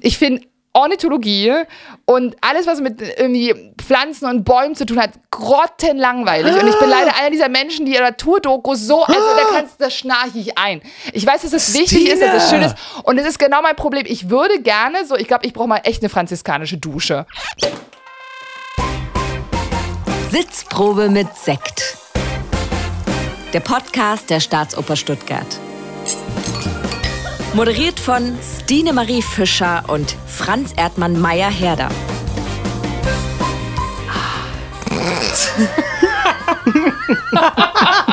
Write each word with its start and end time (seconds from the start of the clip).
Ich 0.00 0.18
finde 0.18 0.42
Ornithologie 0.76 1.52
und 2.04 2.36
alles, 2.42 2.66
was 2.66 2.80
mit 2.80 3.00
irgendwie 3.00 3.54
Pflanzen 3.78 4.26
und 4.26 4.44
Bäumen 4.44 4.74
zu 4.74 4.84
tun 4.84 5.00
hat, 5.00 5.12
grottenlangweilig. 5.30 6.52
Und 6.52 6.68
ich 6.68 6.78
bin 6.78 6.90
leider 6.90 7.16
einer 7.16 7.30
dieser 7.30 7.48
Menschen, 7.48 7.86
die 7.86 7.94
ihre 7.94 8.02
Naturdokus 8.02 8.82
so, 8.82 9.02
also 9.02 9.18
da 9.18 9.56
kannst 9.56 9.80
da 9.80 9.88
schnarche 9.88 10.38
ich 10.38 10.58
ein. 10.58 10.82
Ich 11.14 11.26
weiß, 11.26 11.42
dass 11.42 11.54
es 11.54 11.72
wichtig 11.72 12.10
ist, 12.10 12.20
dass 12.20 12.44
es 12.44 12.50
schön 12.50 12.60
ist. 12.60 12.76
Und 13.04 13.16
es 13.16 13.26
ist 13.26 13.38
genau 13.38 13.62
mein 13.62 13.74
Problem. 13.74 14.04
Ich 14.06 14.28
würde 14.28 14.60
gerne 14.60 15.06
so, 15.06 15.16
ich 15.16 15.28
glaube, 15.28 15.46
ich 15.46 15.54
brauche 15.54 15.68
mal 15.68 15.80
echt 15.84 16.02
eine 16.02 16.10
franziskanische 16.10 16.76
Dusche. 16.76 17.26
Sitzprobe 20.30 21.08
mit 21.08 21.34
Sekt. 21.34 21.96
Der 23.54 23.60
Podcast 23.60 24.28
der 24.28 24.40
Staatsoper 24.40 24.96
Stuttgart. 24.96 25.46
Moderiert 27.54 27.98
von 27.98 28.38
Stine 28.42 28.92
Marie 28.92 29.22
Fischer 29.22 29.84
und 29.88 30.16
Franz 30.26 30.72
Erdmann 30.76 31.18
Meyer-Herder. 31.20 31.88
musste 35.36 35.68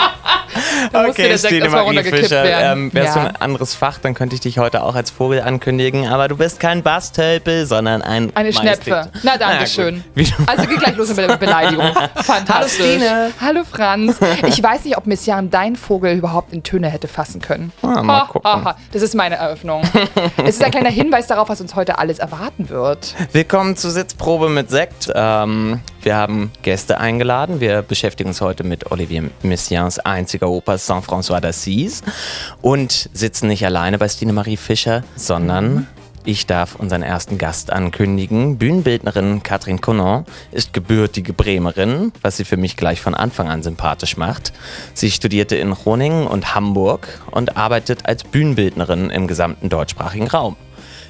der 0.91 1.37
Sekt 1.37 1.53
erstmal 1.53 1.81
runtergekippt 1.83 2.31
werden. 2.31 2.83
Ähm, 2.83 2.93
wärst 2.93 3.15
Ja. 3.15 3.21
du 3.23 3.29
ein 3.29 3.35
anderes 3.37 3.75
Fach, 3.75 3.99
dann 3.99 4.13
könnte 4.13 4.35
ich 4.35 4.41
dich 4.41 4.57
heute 4.57 4.83
auch 4.83 4.95
als 4.95 5.11
Vogel 5.11 5.41
ankündigen. 5.41 6.07
Aber 6.07 6.27
du 6.27 6.37
bist 6.37 6.59
kein 6.59 6.83
Bastölpel, 6.83 7.65
sondern 7.65 8.01
ein 8.01 8.31
Eine 8.35 8.51
Majestät. 8.51 8.83
Schnepfe. 8.83 9.09
Na, 9.23 9.37
danke 9.37 9.67
schön. 9.67 10.03
Also 10.47 10.65
geht 10.67 10.79
gleich 10.79 10.95
los 10.95 11.09
mit 11.09 11.17
der 11.19 11.37
Beleidigung. 11.37 11.91
Fantastisch. 12.15 12.79
Hallo, 12.85 12.97
Stine. 12.97 13.31
Hallo 13.41 13.61
Franz. 13.69 14.17
Ich 14.47 14.61
weiß 14.61 14.83
nicht, 14.85 14.97
ob 14.97 15.05
Messiaen 15.05 15.49
dein 15.49 15.75
Vogel 15.75 16.15
überhaupt 16.17 16.53
in 16.53 16.63
Töne 16.63 16.89
hätte 16.89 17.07
fassen 17.07 17.41
können. 17.41 17.71
Ah, 17.81 18.01
mal 18.03 18.21
Ha, 18.21 18.25
gucken. 18.27 18.49
ha, 18.51 18.63
ha. 18.65 18.75
Das 18.91 19.01
ist 19.01 19.15
meine 19.15 19.35
Eröffnung. 19.35 19.83
es 20.37 20.55
ist 20.55 20.63
ein 20.63 20.71
kleiner 20.71 20.89
Hinweis 20.89 21.27
darauf, 21.27 21.49
was 21.49 21.61
uns 21.61 21.75
heute 21.75 21.97
alles 21.99 22.19
erwarten 22.19 22.69
wird. 22.69 23.15
Willkommen 23.31 23.75
zur 23.77 23.91
Sitzprobe 23.91 24.49
mit 24.49 24.69
Sekt. 24.69 25.11
Ähm, 25.13 25.79
wir 26.03 26.15
haben 26.15 26.51
Gäste 26.61 26.99
eingeladen. 26.99 27.59
Wir 27.59 27.81
beschäftigen 27.81 28.29
uns 28.29 28.41
heute 28.41 28.63
mit 28.63 28.91
Olivier 28.91 29.29
Messiaens 29.41 29.99
einziger 29.99 30.49
Oper 30.49 30.77
Saint-François 30.77 31.39
d'Assise 31.39 32.03
und 32.61 33.09
sitzen 33.13 33.47
nicht 33.47 33.65
alleine 33.65 33.97
bei 33.97 34.09
Stine 34.09 34.33
Marie 34.33 34.57
Fischer, 34.57 35.03
sondern 35.15 35.87
ich 36.25 36.45
darf 36.45 36.75
unseren 36.75 37.03
ersten 37.03 37.37
Gast 37.37 37.71
ankündigen. 37.71 38.57
Bühnenbildnerin 38.57 39.43
Katrin 39.43 39.81
Conan 39.81 40.25
ist 40.51 40.71
gebürtige 40.71 41.33
Bremerin, 41.33 42.13
was 42.21 42.37
sie 42.37 42.45
für 42.45 42.57
mich 42.57 42.77
gleich 42.77 43.01
von 43.01 43.13
Anfang 43.13 43.49
an 43.49 43.61
sympathisch 43.61 44.15
macht. 44.15 44.53
Sie 44.93 45.11
studierte 45.11 45.55
in 45.55 45.71
Groningen 45.71 46.27
und 46.27 46.55
Hamburg 46.55 47.21
und 47.31 47.57
arbeitet 47.57 48.05
als 48.05 48.23
Bühnenbildnerin 48.23 49.09
im 49.09 49.27
gesamten 49.27 49.69
deutschsprachigen 49.69 50.27
Raum. 50.27 50.55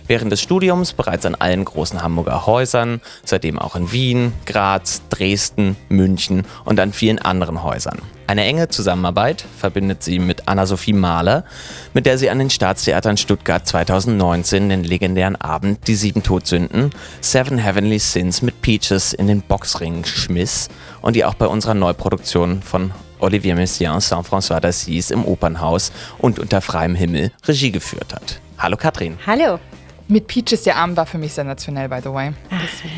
Während 0.08 0.32
des 0.32 0.42
Studiums 0.42 0.92
bereits 0.94 1.26
an 1.26 1.36
allen 1.36 1.64
großen 1.64 2.04
Hamburger 2.04 2.46
Häusern, 2.46 3.00
seitdem 3.24 3.58
auch 3.58 3.76
in 3.76 3.92
Wien, 3.92 4.34
Graz, 4.46 5.02
Dresden, 5.10 5.78
München 5.88 6.46
und 6.66 6.80
an 6.80 6.92
vielen 6.92 7.20
anderen 7.20 7.64
Häusern. 7.64 8.00
Eine 8.28 8.46
enge 8.46 8.68
Zusammenarbeit 8.70 9.46
verbindet 9.58 10.04
sie 10.04 10.20
mit 10.20 10.48
Anna-Sophie 10.48 10.94
Mahler, 10.94 11.46
mit 11.94 12.06
der 12.06 12.18
sie 12.18 12.30
an 12.30 12.40
den 12.40 12.50
Staatstheatern 12.50 13.18
Stuttgart 13.18 13.68
2019 13.68 14.70
den 14.70 14.84
legendären 14.84 15.36
Abend 15.36 15.88
Die 15.88 15.96
Sieben 15.96 16.24
Todsünden, 16.24 16.92
Seven 17.22 17.58
Heavenly 17.58 18.00
Sins 18.00 18.42
mit 18.42 18.62
Peaches 18.62 19.14
in 19.14 19.28
den 19.28 19.42
Boxring 19.42 20.04
schmiss 20.06 20.70
und 21.02 21.16
die 21.16 21.26
auch 21.26 21.36
bei 21.36 21.48
unserer 21.48 21.74
Neuproduktion 21.74 22.62
von 22.62 22.92
Olivier 23.20 23.56
Messiaen 23.56 24.02
Saint-François 24.02 24.60
d'Assise 24.60 25.14
im 25.14 25.26
Opernhaus 25.26 25.92
und 26.18 26.40
unter 26.40 26.62
freiem 26.62 26.96
Himmel 26.96 27.32
Regie 27.46 27.72
geführt 27.72 28.14
hat. 28.14 28.40
Hallo 28.58 28.78
Katrin. 28.78 29.18
Hallo. 29.26 29.60
Mit 30.14 30.28
Peaches 30.28 30.62
der 30.62 30.76
Abend 30.76 30.96
war 30.96 31.08
für 31.08 31.18
mich 31.18 31.34
sensationell, 31.34 31.90
by 31.90 31.98
the 32.04 32.14
way. 32.14 32.34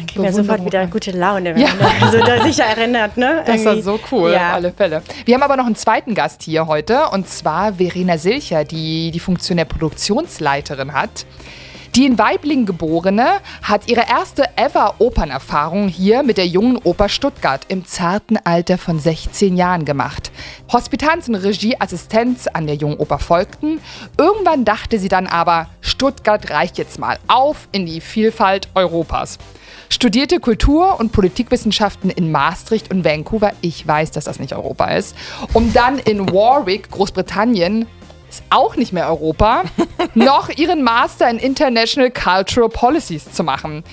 Kriegen 0.05 0.21
wir 0.23 0.33
sofort 0.33 0.65
wieder 0.65 0.85
gute 0.87 1.11
Laune, 1.11 1.55
wenn 1.55 1.61
Ja. 1.61 1.69
man 2.01 2.11
so 2.11 2.19
da 2.19 2.43
sich 2.43 2.59
erinnert, 2.59 3.15
ne? 3.15 3.41
Das 3.47 3.63
war 3.63 3.81
so 3.81 3.97
cool, 4.11 4.33
Ja. 4.33 4.49
auf 4.49 4.53
alle 4.55 4.73
Fälle. 4.73 5.01
Wir 5.23 5.33
haben 5.35 5.43
aber 5.43 5.55
noch 5.55 5.65
einen 5.65 5.77
zweiten 5.77 6.13
Gast 6.13 6.43
hier 6.43 6.67
heute 6.67 7.07
und 7.13 7.29
zwar 7.29 7.75
Verena 7.75 8.17
Silcher, 8.17 8.65
die 8.65 9.11
die 9.11 9.19
Funktion 9.21 9.55
der 9.55 9.63
Produktionsleiterin 9.63 10.91
hat. 10.91 11.25
Die 11.95 12.05
in 12.05 12.19
Weiblingen 12.19 12.65
geborene 12.65 13.39
hat 13.61 13.87
ihre 13.87 14.03
erste 14.09 14.43
ever 14.57 14.95
Opernerfahrung 14.99 15.87
hier 15.87 16.23
mit 16.23 16.35
der 16.37 16.45
Jungen 16.45 16.75
Oper 16.83 17.07
Stuttgart 17.07 17.61
im 17.69 17.85
zarten 17.85 18.37
Alter 18.43 18.77
von 18.77 18.99
16 18.99 19.55
Jahren 19.55 19.85
gemacht. 19.85 20.29
Hospitanz 20.73 21.29
und 21.29 21.35
Regieassistenz 21.35 22.47
an 22.47 22.67
der 22.67 22.75
Jungen 22.75 22.97
Oper 22.97 23.17
folgten. 23.17 23.79
Irgendwann 24.17 24.65
dachte 24.65 24.99
sie 24.99 25.07
dann 25.07 25.25
aber, 25.25 25.69
Stuttgart 25.79 26.49
reicht 26.49 26.77
jetzt 26.77 26.99
mal 26.99 27.17
auf 27.29 27.69
in 27.71 27.85
die 27.85 28.01
Vielfalt 28.01 28.67
Europas. 28.75 29.37
Studierte 29.87 30.41
Kultur- 30.41 30.99
und 30.99 31.13
Politikwissenschaften 31.13 32.09
in 32.09 32.29
Maastricht 32.29 32.91
und 32.91 33.05
Vancouver. 33.05 33.53
Ich 33.61 33.87
weiß, 33.87 34.11
dass 34.11 34.25
das 34.25 34.39
nicht 34.39 34.53
Europa 34.53 34.87
ist. 34.87 35.15
Um 35.53 35.71
dann 35.71 35.99
in 35.99 36.27
Warwick, 36.29 36.91
Großbritannien, 36.91 37.87
ist 38.35 38.43
auch 38.49 38.75
nicht 38.75 38.91
mehr 38.91 39.07
Europa, 39.07 39.63
noch 40.13 40.49
ihren 40.49 40.83
Master 40.83 41.29
in 41.29 41.37
International 41.37 42.11
Cultural 42.11 42.69
Policies 42.69 43.31
zu 43.31 43.43
machen. 43.43 43.83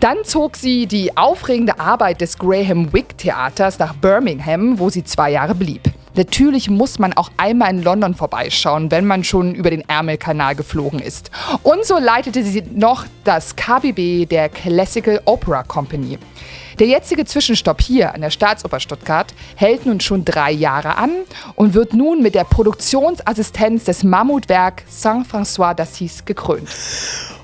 Dann 0.00 0.18
zog 0.24 0.56
sie 0.56 0.86
die 0.86 1.16
aufregende 1.16 1.78
Arbeit 1.78 2.20
des 2.20 2.36
Graham 2.36 2.92
Wick 2.92 3.16
Theaters 3.16 3.78
nach 3.78 3.94
Birmingham, 3.94 4.78
wo 4.78 4.90
sie 4.90 5.04
zwei 5.04 5.30
Jahre 5.30 5.54
blieb. 5.54 5.82
Natürlich 6.16 6.68
muss 6.68 6.98
man 6.98 7.12
auch 7.12 7.30
einmal 7.36 7.70
in 7.70 7.82
London 7.82 8.14
vorbeischauen, 8.14 8.90
wenn 8.90 9.06
man 9.06 9.22
schon 9.22 9.54
über 9.54 9.70
den 9.70 9.86
Ärmelkanal 9.88 10.54
geflogen 10.54 10.98
ist. 10.98 11.30
Und 11.62 11.84
so 11.84 11.98
leitete 11.98 12.42
sie 12.42 12.62
noch 12.74 13.04
das 13.24 13.54
KBB 13.54 14.26
der 14.26 14.48
Classical 14.48 15.20
Opera 15.26 15.62
Company. 15.62 16.18
Der 16.78 16.86
jetzige 16.86 17.24
Zwischenstopp 17.24 17.80
hier 17.80 18.14
an 18.14 18.20
der 18.20 18.28
Staatsoper 18.28 18.80
Stuttgart 18.80 19.32
hält 19.54 19.86
nun 19.86 20.00
schon 20.00 20.26
drei 20.26 20.52
Jahre 20.52 20.98
an 20.98 21.10
und 21.54 21.72
wird 21.72 21.94
nun 21.94 22.22
mit 22.22 22.34
der 22.34 22.44
Produktionsassistenz 22.44 23.84
des 23.84 24.04
Mammutwerk 24.04 24.82
Saint-François 24.86 25.74
d'Assise 25.74 26.26
gekrönt. 26.26 26.68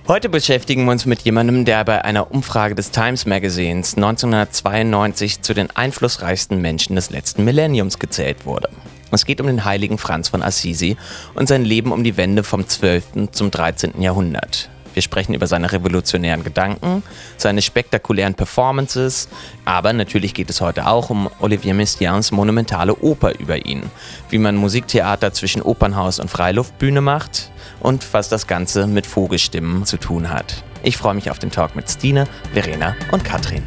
Heute 0.06 0.28
beschäftigen 0.28 0.84
wir 0.84 0.92
uns 0.92 1.06
mit 1.06 1.22
jemandem, 1.22 1.64
der 1.64 1.82
bei 1.84 2.04
einer 2.04 2.30
Umfrage 2.30 2.74
des 2.74 2.90
Times 2.90 3.24
Magazins 3.24 3.96
1992 3.96 5.40
zu 5.40 5.54
den 5.54 5.70
einflussreichsten 5.70 6.60
Menschen 6.60 6.96
des 6.96 7.08
letzten 7.08 7.44
Millenniums 7.44 7.98
gezählt 7.98 8.44
wurde. 8.44 8.68
Es 9.12 9.24
geht 9.24 9.40
um 9.40 9.46
den 9.46 9.64
heiligen 9.64 9.96
Franz 9.96 10.28
von 10.28 10.42
Assisi 10.42 10.98
und 11.34 11.48
sein 11.48 11.64
Leben 11.64 11.92
um 11.92 12.04
die 12.04 12.18
Wende 12.18 12.42
vom 12.44 12.68
12. 12.68 13.30
zum 13.30 13.50
13. 13.50 14.02
Jahrhundert. 14.02 14.68
Wir 14.94 15.02
sprechen 15.02 15.34
über 15.34 15.46
seine 15.46 15.72
revolutionären 15.72 16.44
Gedanken, 16.44 17.02
seine 17.36 17.62
spektakulären 17.62 18.34
Performances, 18.34 19.28
aber 19.64 19.92
natürlich 19.92 20.34
geht 20.34 20.50
es 20.50 20.60
heute 20.60 20.86
auch 20.86 21.10
um 21.10 21.30
Olivier 21.40 21.74
Messiaens 21.74 22.32
monumentale 22.32 22.94
Oper 22.96 23.38
über 23.38 23.64
ihn, 23.64 23.82
wie 24.30 24.38
man 24.38 24.56
Musiktheater 24.56 25.32
zwischen 25.32 25.62
Opernhaus 25.62 26.18
und 26.18 26.30
Freiluftbühne 26.30 27.00
macht 27.00 27.50
und 27.80 28.06
was 28.12 28.28
das 28.28 28.46
Ganze 28.46 28.86
mit 28.86 29.06
Vogelstimmen 29.06 29.84
zu 29.84 29.96
tun 29.96 30.30
hat. 30.30 30.62
Ich 30.82 30.96
freue 30.96 31.14
mich 31.14 31.30
auf 31.30 31.38
den 31.38 31.50
Talk 31.50 31.76
mit 31.76 31.88
Stine, 31.88 32.26
Verena 32.52 32.96
und 33.12 33.24
Katrin. 33.24 33.62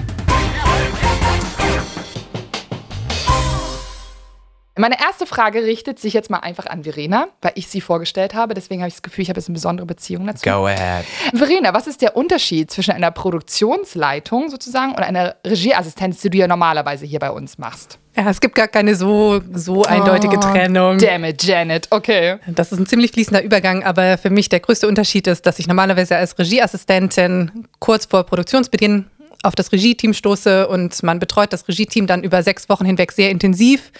Meine 4.77 4.99
erste 4.99 5.25
Frage 5.25 5.63
richtet 5.63 5.99
sich 5.99 6.13
jetzt 6.13 6.29
mal 6.29 6.39
einfach 6.39 6.65
an 6.65 6.83
Verena, 6.83 7.29
weil 7.41 7.53
ich 7.55 7.67
sie 7.69 7.79
vorgestellt 7.79 8.33
habe. 8.33 8.53
Deswegen 8.53 8.81
habe 8.81 8.89
ich 8.89 8.95
das 8.95 9.03
Gefühl, 9.03 9.21
ich 9.21 9.29
habe 9.29 9.39
jetzt 9.39 9.47
eine 9.47 9.53
besondere 9.53 9.87
Beziehung 9.87 10.27
dazu. 10.27 10.43
Go 10.43 10.65
ahead. 10.65 11.05
Verena, 11.33 11.73
was 11.73 11.87
ist 11.87 12.01
der 12.01 12.17
Unterschied 12.17 12.71
zwischen 12.71 12.91
einer 12.91 13.11
Produktionsleitung 13.11 14.49
sozusagen 14.49 14.91
und 14.91 14.99
einer 14.99 15.35
Regieassistenz, 15.47 16.19
die 16.19 16.29
du 16.29 16.37
ja 16.39 16.47
normalerweise 16.47 17.05
hier 17.05 17.19
bei 17.19 17.31
uns 17.31 17.57
machst? 17.57 17.99
Ja, 18.17 18.29
es 18.29 18.41
gibt 18.41 18.55
gar 18.55 18.67
keine 18.67 18.95
so, 18.95 19.41
so 19.53 19.83
eindeutige 19.83 20.39
Trennung. 20.39 20.97
Damn 20.97 21.23
it, 21.23 21.41
Janet. 21.43 21.87
Okay. 21.91 22.37
Das 22.47 22.73
ist 22.73 22.79
ein 22.79 22.85
ziemlich 22.85 23.11
fließender 23.11 23.43
Übergang, 23.43 23.83
aber 23.83 24.17
für 24.17 24.29
mich 24.29 24.49
der 24.49 24.59
größte 24.59 24.89
Unterschied 24.89 25.27
ist, 25.27 25.45
dass 25.45 25.57
ich 25.57 25.67
normalerweise 25.67 26.17
als 26.17 26.37
Regieassistentin 26.37 27.65
kurz 27.79 28.05
vor 28.05 28.23
Produktionsbeginn 28.23 29.05
auf 29.43 29.55
das 29.55 29.71
Regie-Team 29.71 30.13
stoße 30.13 30.67
und 30.67 31.03
man 31.03 31.19
betreut 31.19 31.53
das 31.53 31.67
Regie-Team 31.67 32.07
dann 32.07 32.23
über 32.23 32.41
sechs 32.41 32.67
Wochen 32.67 32.85
hinweg 32.85 33.11
sehr 33.11 33.29
intensiv, 33.29 33.91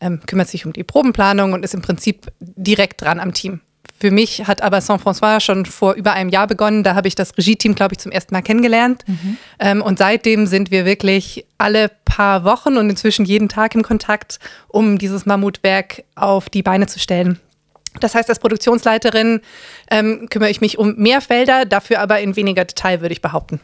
ähm, 0.00 0.20
kümmert 0.26 0.48
sich 0.48 0.66
um 0.66 0.72
die 0.72 0.84
Probenplanung 0.84 1.52
und 1.52 1.64
ist 1.64 1.74
im 1.74 1.82
Prinzip 1.82 2.26
direkt 2.40 3.02
dran 3.02 3.20
am 3.20 3.34
Team. 3.34 3.60
Für 4.00 4.10
mich 4.12 4.46
hat 4.46 4.62
aber 4.62 4.80
Saint-François 4.80 5.40
schon 5.40 5.66
vor 5.66 5.94
über 5.94 6.12
einem 6.12 6.30
Jahr 6.30 6.46
begonnen. 6.46 6.84
Da 6.84 6.94
habe 6.94 7.08
ich 7.08 7.16
das 7.16 7.36
Regie-Team, 7.36 7.74
glaube 7.74 7.94
ich, 7.94 7.98
zum 7.98 8.12
ersten 8.12 8.32
Mal 8.32 8.42
kennengelernt. 8.42 9.04
Ähm, 9.58 9.82
und 9.82 9.98
seitdem 9.98 10.46
sind 10.46 10.70
wir 10.70 10.84
wirklich 10.84 11.46
alle 11.58 11.90
paar 12.04 12.44
Wochen 12.44 12.76
und 12.76 12.88
inzwischen 12.90 13.24
jeden 13.24 13.48
Tag 13.48 13.74
im 13.74 13.82
Kontakt, 13.82 14.38
um 14.68 14.98
dieses 14.98 15.26
Mammutwerk 15.26 16.04
auf 16.14 16.48
die 16.48 16.62
Beine 16.62 16.86
zu 16.86 17.00
stellen. 17.00 17.40
Das 18.00 18.14
heißt, 18.14 18.28
als 18.28 18.38
Produktionsleiterin 18.38 19.40
ähm, 19.90 20.28
kümmere 20.30 20.50
ich 20.50 20.60
mich 20.60 20.78
um 20.78 20.94
mehr 20.96 21.20
Felder, 21.20 21.64
dafür 21.64 22.00
aber 22.00 22.20
in 22.20 22.36
weniger 22.36 22.64
Detail, 22.64 23.00
würde 23.00 23.12
ich 23.12 23.22
behaupten. 23.22 23.60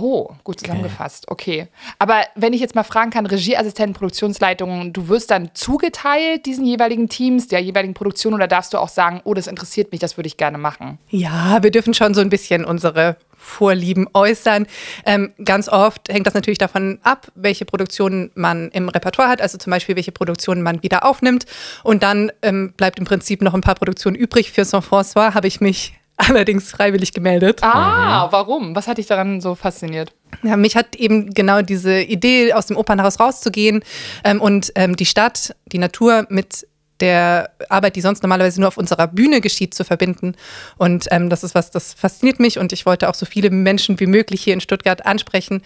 Oh, 0.00 0.30
gut 0.44 0.60
zusammengefasst. 0.60 1.24
Okay. 1.28 1.68
Aber 1.98 2.22
wenn 2.34 2.52
ich 2.52 2.60
jetzt 2.60 2.74
mal 2.74 2.82
fragen 2.82 3.10
kann, 3.10 3.26
Regieassistenten, 3.26 3.94
Produktionsleitungen, 3.94 4.92
du 4.92 5.08
wirst 5.08 5.30
dann 5.30 5.50
zugeteilt 5.54 6.46
diesen 6.46 6.64
jeweiligen 6.64 7.08
Teams, 7.08 7.48
der 7.48 7.60
jeweiligen 7.60 7.94
Produktion 7.94 8.34
oder 8.34 8.48
darfst 8.48 8.72
du 8.72 8.78
auch 8.78 8.88
sagen, 8.88 9.20
oh, 9.24 9.34
das 9.34 9.46
interessiert 9.46 9.92
mich, 9.92 10.00
das 10.00 10.16
würde 10.16 10.26
ich 10.26 10.36
gerne 10.36 10.58
machen? 10.58 10.98
Ja, 11.08 11.62
wir 11.62 11.70
dürfen 11.70 11.94
schon 11.94 12.14
so 12.14 12.20
ein 12.20 12.30
bisschen 12.30 12.64
unsere 12.64 13.16
Vorlieben 13.42 14.06
äußern. 14.14 14.66
Ähm, 15.04 15.32
ganz 15.44 15.68
oft 15.68 16.08
hängt 16.08 16.26
das 16.26 16.34
natürlich 16.34 16.58
davon 16.58 17.00
ab, 17.02 17.30
welche 17.34 17.64
Produktionen 17.64 18.30
man 18.34 18.70
im 18.70 18.88
Repertoire 18.88 19.28
hat, 19.28 19.42
also 19.42 19.58
zum 19.58 19.72
Beispiel 19.72 19.96
welche 19.96 20.12
Produktionen 20.12 20.62
man 20.62 20.82
wieder 20.82 21.04
aufnimmt. 21.04 21.46
Und 21.82 22.02
dann 22.02 22.30
ähm, 22.42 22.72
bleibt 22.76 22.98
im 22.98 23.04
Prinzip 23.04 23.42
noch 23.42 23.54
ein 23.54 23.60
paar 23.60 23.74
Produktionen 23.74 24.16
übrig. 24.16 24.52
Für 24.52 24.62
Saint-François 24.62 25.34
habe 25.34 25.48
ich 25.48 25.60
mich 25.60 25.94
allerdings 26.28 26.70
freiwillig 26.70 27.12
gemeldet. 27.12 27.62
Ah, 27.62 28.30
warum? 28.30 28.74
Was 28.76 28.86
hat 28.86 28.98
dich 28.98 29.06
daran 29.06 29.40
so 29.40 29.54
fasziniert? 29.54 30.12
Ja, 30.42 30.56
mich 30.56 30.76
hat 30.76 30.96
eben 30.96 31.30
genau 31.30 31.62
diese 31.62 32.00
Idee, 32.00 32.52
aus 32.52 32.66
dem 32.66 32.76
Opernhaus 32.76 33.20
rauszugehen 33.20 33.82
ähm, 34.24 34.40
und 34.40 34.72
ähm, 34.74 34.96
die 34.96 35.06
Stadt, 35.06 35.54
die 35.66 35.78
Natur 35.78 36.26
mit 36.28 36.66
der 37.02 37.50
Arbeit, 37.68 37.96
die 37.96 38.00
sonst 38.00 38.22
normalerweise 38.22 38.60
nur 38.60 38.68
auf 38.68 38.76
unserer 38.76 39.08
Bühne 39.08 39.40
geschieht, 39.40 39.74
zu 39.74 39.84
verbinden. 39.84 40.36
Und 40.78 41.06
ähm, 41.10 41.28
das 41.28 41.42
ist 41.42 41.54
was, 41.54 41.70
das 41.72 41.94
fasziniert 41.94 42.38
mich 42.38 42.58
und 42.58 42.72
ich 42.72 42.86
wollte 42.86 43.08
auch 43.08 43.14
so 43.14 43.26
viele 43.26 43.50
Menschen 43.50 43.98
wie 43.98 44.06
möglich 44.06 44.42
hier 44.42 44.54
in 44.54 44.60
Stuttgart 44.60 45.04
ansprechen. 45.04 45.62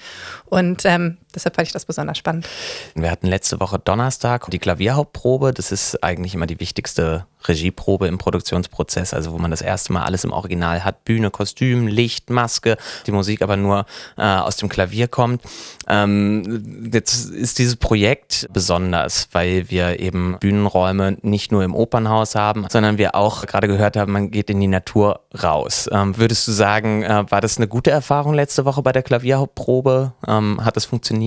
Und 0.47 0.83
ähm, 0.87 1.19
deshalb 1.37 1.55
fand 1.55 1.69
ich 1.69 1.73
das 1.73 1.85
besonders 1.85 2.19
spannend. 2.19 2.49
Wir 2.95 3.11
hatten 3.11 3.27
letzte 3.27 3.61
Woche 3.61 3.79
Donnerstag 3.79 4.51
die 4.51 4.59
Klavierhauptprobe. 4.59 5.53
Das 5.53 5.71
ist 5.71 6.03
eigentlich 6.03 6.35
immer 6.35 6.47
die 6.47 6.59
wichtigste 6.59 7.27
Regieprobe 7.49 8.09
im 8.09 8.19
Produktionsprozess, 8.19 9.15
also 9.15 9.33
wo 9.33 9.39
man 9.39 9.51
das 9.51 9.61
erste 9.61 9.93
Mal 9.93 10.05
alles 10.05 10.25
im 10.25 10.33
Original 10.33 10.85
hat. 10.85 11.05
Bühne, 11.05 11.31
Kostüm, 11.31 11.87
Licht, 11.87 12.31
Maske, 12.31 12.77
die 13.07 13.13
Musik 13.13 13.43
aber 13.43 13.57
nur 13.57 13.87
äh, 14.17 14.23
aus 14.23 14.57
dem 14.57 14.69
Klavier 14.69 15.09
kommt. 15.09 15.43
Ähm, 15.89 16.91
jetzt 16.93 17.31
ist 17.31 17.59
dieses 17.59 17.77
Projekt 17.77 18.49
besonders, 18.53 19.29
weil 19.33 19.71
wir 19.71 20.01
eben 20.01 20.39
Bühnenräume 20.41 21.19
nicht 21.23 21.53
nur 21.53 21.63
im 21.63 21.75
Opernhaus 21.75 22.35
haben, 22.35 22.67
sondern 22.71 22.99
wir 22.99 23.15
auch 23.15 23.47
gerade 23.47 23.69
gehört 23.69 23.97
haben, 23.97 24.13
man 24.13 24.31
geht 24.31 24.51
in 24.51 24.61
die 24.61 24.67
Natur 24.67 25.21
raus. 25.43 25.89
Ähm, 25.93 26.17
würdest 26.17 26.49
du 26.49 26.53
sagen, 26.53 27.03
äh, 27.03 27.25
war 27.31 27.41
das 27.41 27.59
eine 27.59 27.69
gute 27.69 27.91
Erfahrung 27.91 28.35
letzte 28.35 28.65
Woche 28.65 28.83
bei 28.83 28.93
der 28.93 29.03
Klavierhauptprobe? 29.03 30.13
Ähm, 30.27 30.65
hat 30.65 30.77
das 30.77 30.85
funktioniert? 30.85 31.26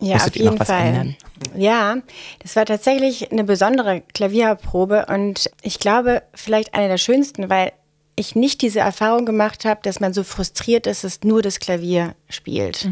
Ja, 0.00 0.14
Musstet 0.14 0.34
auf 0.34 0.36
jeden 0.36 0.58
Fall. 0.58 0.86
ändern? 0.86 1.16
Ja, 1.56 1.96
das 2.40 2.56
war 2.56 2.66
tatsächlich 2.66 3.30
eine 3.32 3.44
besondere 3.44 4.02
Klavierprobe 4.12 5.06
und 5.08 5.50
ich 5.62 5.78
glaube 5.78 6.22
vielleicht 6.34 6.74
eine 6.74 6.88
der 6.88 6.98
schönsten, 6.98 7.48
weil 7.48 7.72
ich 8.16 8.36
nicht 8.36 8.62
diese 8.62 8.80
Erfahrung 8.80 9.26
gemacht 9.26 9.64
habe, 9.64 9.80
dass 9.82 9.98
man 9.98 10.12
so 10.12 10.22
frustriert 10.22 10.86
ist, 10.86 11.02
dass 11.02 11.22
nur 11.24 11.42
das 11.42 11.58
Klavier 11.58 12.14
spielt. 12.28 12.88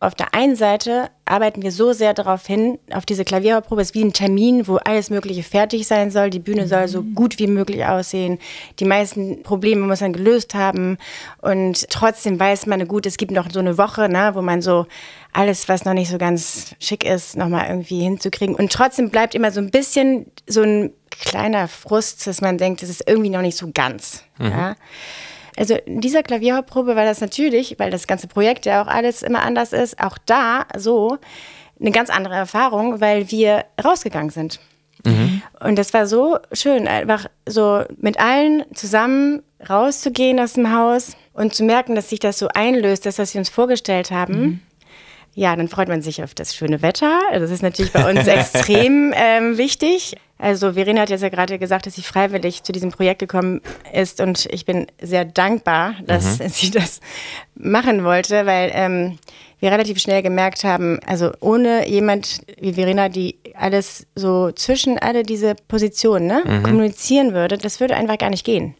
Auf 0.00 0.14
der 0.14 0.34
einen 0.34 0.56
Seite 0.56 1.10
arbeiten 1.26 1.62
wir 1.62 1.72
so 1.72 1.92
sehr 1.92 2.12
darauf 2.12 2.46
hin, 2.46 2.78
auf 2.92 3.06
diese 3.06 3.24
Klavierprobe 3.24 3.80
ist 3.80 3.94
wie 3.94 4.04
ein 4.04 4.12
Termin, 4.12 4.66
wo 4.66 4.76
alles 4.76 5.10
Mögliche 5.10 5.42
fertig 5.42 5.86
sein 5.86 6.10
soll. 6.10 6.30
Die 6.30 6.38
Bühne 6.38 6.66
soll 6.66 6.88
so 6.88 7.02
gut 7.02 7.38
wie 7.38 7.46
möglich 7.46 7.84
aussehen. 7.84 8.38
Die 8.78 8.84
meisten 8.84 9.42
Probleme 9.42 9.86
muss 9.86 10.00
man 10.00 10.12
gelöst 10.12 10.54
haben. 10.54 10.98
Und 11.40 11.88
trotzdem 11.88 12.38
weiß 12.38 12.66
man, 12.66 12.86
gut, 12.88 13.06
es 13.06 13.16
gibt 13.16 13.32
noch 13.32 13.50
so 13.50 13.60
eine 13.60 13.78
Woche, 13.78 14.08
ne, 14.08 14.32
wo 14.34 14.42
man 14.42 14.60
so 14.60 14.86
alles, 15.32 15.68
was 15.68 15.84
noch 15.84 15.94
nicht 15.94 16.10
so 16.10 16.18
ganz 16.18 16.74
schick 16.78 17.04
ist, 17.04 17.36
nochmal 17.36 17.68
irgendwie 17.68 18.00
hinzukriegen. 18.00 18.54
Und 18.54 18.72
trotzdem 18.72 19.10
bleibt 19.10 19.34
immer 19.34 19.50
so 19.50 19.60
ein 19.60 19.70
bisschen 19.70 20.26
so 20.46 20.62
ein 20.62 20.92
kleiner 21.20 21.68
Frust, 21.68 22.26
dass 22.26 22.40
man 22.40 22.58
denkt, 22.58 22.82
das 22.82 22.88
ist 22.88 23.04
irgendwie 23.06 23.30
noch 23.30 23.42
nicht 23.42 23.56
so 23.56 23.70
ganz. 23.72 24.24
Ja? 24.38 24.76
Also 25.56 25.74
in 25.74 26.00
dieser 26.00 26.22
Klavierprobe 26.22 26.96
war 26.96 27.04
das 27.04 27.20
natürlich, 27.20 27.76
weil 27.78 27.90
das 27.90 28.06
ganze 28.06 28.26
Projekt 28.26 28.66
ja 28.66 28.82
auch 28.82 28.88
alles 28.88 29.22
immer 29.22 29.42
anders 29.42 29.72
ist, 29.72 30.00
auch 30.00 30.18
da 30.26 30.66
so 30.76 31.18
eine 31.80 31.90
ganz 31.90 32.10
andere 32.10 32.34
Erfahrung, 32.34 33.00
weil 33.00 33.30
wir 33.30 33.64
rausgegangen 33.82 34.30
sind. 34.30 34.60
Und 35.60 35.76
das 35.76 35.92
war 35.92 36.06
so 36.06 36.38
schön, 36.52 36.88
einfach 36.88 37.26
so 37.46 37.84
mit 37.98 38.18
allen 38.18 38.64
zusammen 38.74 39.42
rauszugehen 39.68 40.40
aus 40.40 40.54
dem 40.54 40.72
Haus 40.72 41.16
und 41.34 41.54
zu 41.54 41.62
merken, 41.62 41.94
dass 41.94 42.08
sich 42.08 42.20
das 42.20 42.38
so 42.38 42.48
einlöst, 42.48 43.04
das, 43.04 43.18
was 43.18 43.34
wir 43.34 43.40
uns 43.40 43.50
vorgestellt 43.50 44.10
haben. 44.10 44.62
Ja, 45.34 45.56
dann 45.56 45.68
freut 45.68 45.88
man 45.88 46.00
sich 46.00 46.22
auf 46.22 46.34
das 46.34 46.54
schöne 46.54 46.80
Wetter. 46.80 47.20
Das 47.32 47.50
ist 47.50 47.62
natürlich 47.62 47.92
bei 47.92 48.08
uns 48.08 48.26
extrem 48.26 49.12
ähm, 49.16 49.58
wichtig. 49.58 50.16
Also 50.38 50.72
Verena 50.74 51.02
hat 51.02 51.10
jetzt 51.10 51.22
ja 51.22 51.28
gerade 51.28 51.58
gesagt, 51.58 51.86
dass 51.86 51.94
sie 51.94 52.02
freiwillig 52.02 52.62
zu 52.64 52.72
diesem 52.72 52.90
Projekt 52.90 53.20
gekommen 53.20 53.60
ist 53.92 54.20
und 54.20 54.46
ich 54.50 54.64
bin 54.64 54.86
sehr 55.00 55.24
dankbar, 55.24 55.94
dass 56.06 56.38
sie 56.38 56.70
das 56.70 57.00
machen 57.54 58.04
wollte, 58.04 58.44
weil 58.44 58.70
ähm, 58.74 59.18
wir 59.60 59.72
relativ 59.72 59.98
schnell 59.98 60.22
gemerkt 60.22 60.64
haben, 60.64 61.00
also 61.06 61.30
ohne 61.40 61.88
jemand 61.88 62.42
wie 62.60 62.74
Verena, 62.74 63.08
die 63.08 63.38
alles 63.54 64.06
so 64.14 64.50
zwischen 64.52 64.98
alle 64.98 65.22
diese 65.22 65.54
Positionen 65.68 66.26
ne, 66.26 66.42
kommunizieren 66.62 67.32
würde, 67.32 67.56
das 67.56 67.80
würde 67.80 67.96
einfach 67.96 68.18
gar 68.18 68.30
nicht 68.30 68.44
gehen. 68.44 68.74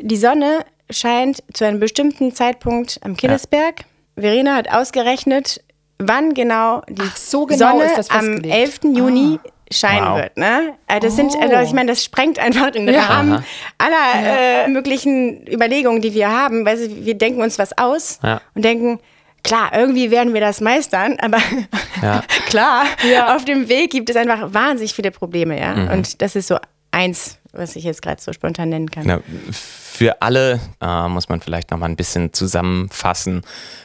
Die 0.00 0.16
Sonne 0.16 0.64
scheint 0.90 1.42
zu 1.52 1.64
einem 1.64 1.78
bestimmten 1.78 2.34
Zeitpunkt 2.34 2.98
am 3.02 3.16
Killesberg. 3.16 3.84
Verena 4.16 4.56
hat 4.56 4.72
ausgerechnet, 4.72 5.62
wann 5.98 6.34
genau 6.34 6.82
die 6.88 7.02
Ach, 7.02 7.16
so 7.16 7.46
genau 7.46 7.72
Sonne 7.72 7.84
ist 7.84 7.98
das 7.98 8.10
am 8.10 8.20
festgelegt. 8.40 8.54
11. 8.84 8.96
Juni 8.96 9.40
scheinen 9.70 10.06
Wow. 10.06 10.16
wird. 10.18 10.36
Ne? 10.36 10.74
Also 10.86 11.06
das 11.08 11.16
sind, 11.16 11.32
Oh. 11.36 11.40
also 11.40 11.56
ich 11.68 11.72
meine, 11.72 11.90
das 11.92 12.02
sprengt 12.04 12.38
einfach 12.38 12.70
den 12.70 12.88
Ja. 12.88 13.02
Rahmen 13.06 13.44
aller 13.76 14.64
äh, 14.64 14.68
möglichen 14.68 15.46
Überlegungen, 15.46 16.00
die 16.00 16.14
wir 16.14 16.30
haben. 16.30 16.64
Weil 16.64 16.78
wir 17.04 17.14
denken 17.18 17.42
uns 17.42 17.58
was 17.58 17.76
aus 17.76 18.18
Ja. 18.22 18.40
und 18.54 18.64
denken, 18.64 18.98
klar, 19.44 19.70
irgendwie 19.74 20.10
werden 20.10 20.32
wir 20.34 20.40
das 20.40 20.60
meistern, 20.60 21.18
aber 21.20 21.38
Ja. 22.02 22.22
klar, 22.46 22.84
auf 23.34 23.44
dem 23.44 23.68
Weg 23.68 23.90
gibt 23.90 24.08
es 24.08 24.16
einfach 24.16 24.54
wahnsinnig 24.54 24.94
viele 24.94 25.10
Probleme. 25.10 25.58
Ja? 25.60 25.92
Und 25.92 26.22
das 26.22 26.34
ist 26.34 26.48
so 26.48 26.56
eins, 26.90 27.38
was 27.52 27.76
ich 27.76 27.84
jetzt 27.84 28.00
gerade 28.00 28.22
so 28.22 28.32
spontan 28.32 28.70
nennen 28.70 28.90
kann. 28.90 29.02
Na, 29.06 29.20
für 29.52 30.22
alle 30.22 30.60
äh, 30.80 31.08
muss 31.08 31.28
man 31.28 31.40
vielleicht 31.42 31.70
noch 31.70 31.78
mal 31.78 31.86
ein 31.86 31.96
bisschen 31.96 32.32
zusammenfassen, 32.32 33.42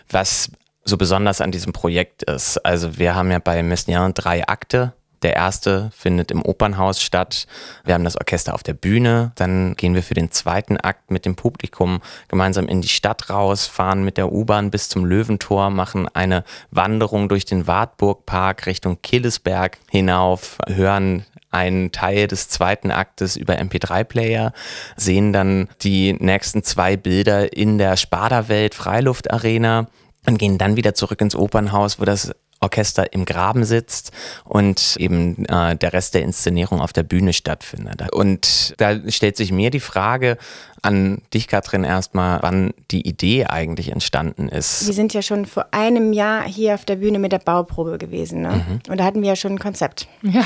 was 0.10 0.50
so 0.86 0.98
besonders 0.98 1.42
an 1.42 1.52
diesem 1.52 1.74
Projekt 1.74 2.24
ist. 2.24 2.58
Also 2.66 2.98
wir 2.98 3.16
haben 3.16 3.32
ja 3.32 3.40
bei 3.40 3.64
Messnian 3.64 4.14
drei 4.14 4.48
Akte. 4.48 4.94
Der 5.24 5.38
erste 5.38 5.90
findet 5.96 6.32
im 6.32 6.44
Opernhaus 6.44 7.02
statt. 7.02 7.48
Wir 7.86 7.94
haben 7.94 8.04
das 8.04 8.18
Orchester 8.18 8.54
auf 8.54 8.62
der 8.62 8.74
Bühne. 8.74 9.32
Dann 9.36 9.76
gehen 9.76 9.96
wir 9.96 10.04
für 10.04 10.14
den 10.16 10.32
zweiten 10.32 10.78
Akt 10.78 11.12
mit 11.12 11.26
dem 11.26 11.36
Publikum 11.36 12.02
gemeinsam 12.28 12.68
in 12.68 12.82
die 12.82 12.90
Stadt 12.90 13.30
raus, 13.30 13.66
fahren 13.66 14.04
mit 14.04 14.18
der 14.18 14.34
U-Bahn 14.34 14.70
bis 14.70 14.90
zum 14.90 15.06
Löwentor, 15.06 15.70
machen 15.70 16.10
eine 16.14 16.44
Wanderung 16.72 17.30
durch 17.30 17.46
den 17.46 17.68
Wartburgpark 17.68 18.66
Richtung 18.66 19.02
Killesberg 19.02 19.78
hinauf, 19.90 20.58
hören 20.68 21.26
einen 21.52 21.92
Teil 21.94 22.28
des 22.28 22.50
zweiten 22.50 22.92
Aktes 22.92 23.38
über 23.38 23.54
MP3-Player, 23.54 24.52
sehen 24.98 25.32
dann 25.32 25.70
die 25.84 26.14
nächsten 26.14 26.64
zwei 26.64 26.98
Bilder 26.98 27.56
in 27.56 27.78
der 27.78 27.96
Sparda-Welt 27.96 28.76
Freiluftarena 28.76 29.88
und 30.26 30.38
gehen 30.38 30.58
dann 30.58 30.76
wieder 30.76 30.94
zurück 30.94 31.22
ins 31.22 31.36
Opernhaus, 31.36 32.00
wo 32.00 32.06
das 32.06 32.32
Orchester 32.64 33.12
im 33.14 33.26
Graben 33.26 33.66
sitzt 33.66 34.12
und 34.46 34.96
eben 34.98 35.46
äh, 35.46 35.76
der 35.76 35.94
Rest 35.94 36.14
der 36.14 36.22
Inszenierung 36.22 36.80
auf 36.80 36.94
der 36.94 37.04
Bühne 37.04 37.34
stattfindet. 37.34 38.12
Und 38.14 38.74
da 38.78 38.98
stellt 39.12 39.38
sich 39.38 39.52
mir 39.52 39.70
die 39.70 39.82
Frage 39.82 40.38
an 40.82 41.22
dich, 41.34 41.48
Katrin, 41.48 41.84
erstmal, 41.84 42.42
wann 42.42 42.74
die 42.90 43.08
Idee 43.08 43.46
eigentlich 43.46 43.92
entstanden 43.92 44.50
ist. 44.50 44.88
Wir 44.88 44.94
sind 44.94 45.14
ja 45.14 45.22
schon 45.22 45.46
vor 45.46 45.68
einem 45.72 46.14
Jahr 46.14 46.44
hier 46.44 46.74
auf 46.74 46.86
der 46.86 46.96
Bühne 46.96 47.20
mit 47.20 47.32
der 47.32 47.40
Bauprobe 47.40 47.98
gewesen. 47.98 48.42
Ne? 48.42 48.82
Und 48.90 49.00
da 49.00 49.04
hatten 49.04 49.22
wir 49.22 49.30
ja 49.30 49.36
schon 49.36 49.54
ein 49.54 49.60
Konzept. 49.60 50.08
Ja. 50.22 50.46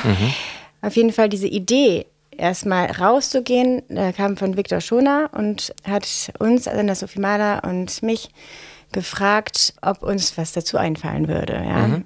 Auf 0.82 0.96
jeden 0.96 1.12
Fall 1.12 1.30
diese 1.30 1.48
Idee, 1.48 2.06
erstmal 2.32 2.86
rauszugehen, 2.92 3.82
kam 4.16 4.38
von 4.38 4.58
Viktor 4.58 4.80
Schoner 4.80 5.32
und 5.34 5.74
hat 5.84 6.08
uns, 6.38 6.68
also 6.68 6.94
Sophie 6.94 7.20
Mahler 7.20 7.64
und 7.64 8.04
mich, 8.04 8.30
gefragt, 8.92 9.74
ob 9.82 10.04
uns 10.04 10.38
was 10.38 10.52
dazu 10.52 10.78
einfallen 10.78 11.28
würde. 11.28 11.54
Ja? 11.54 12.02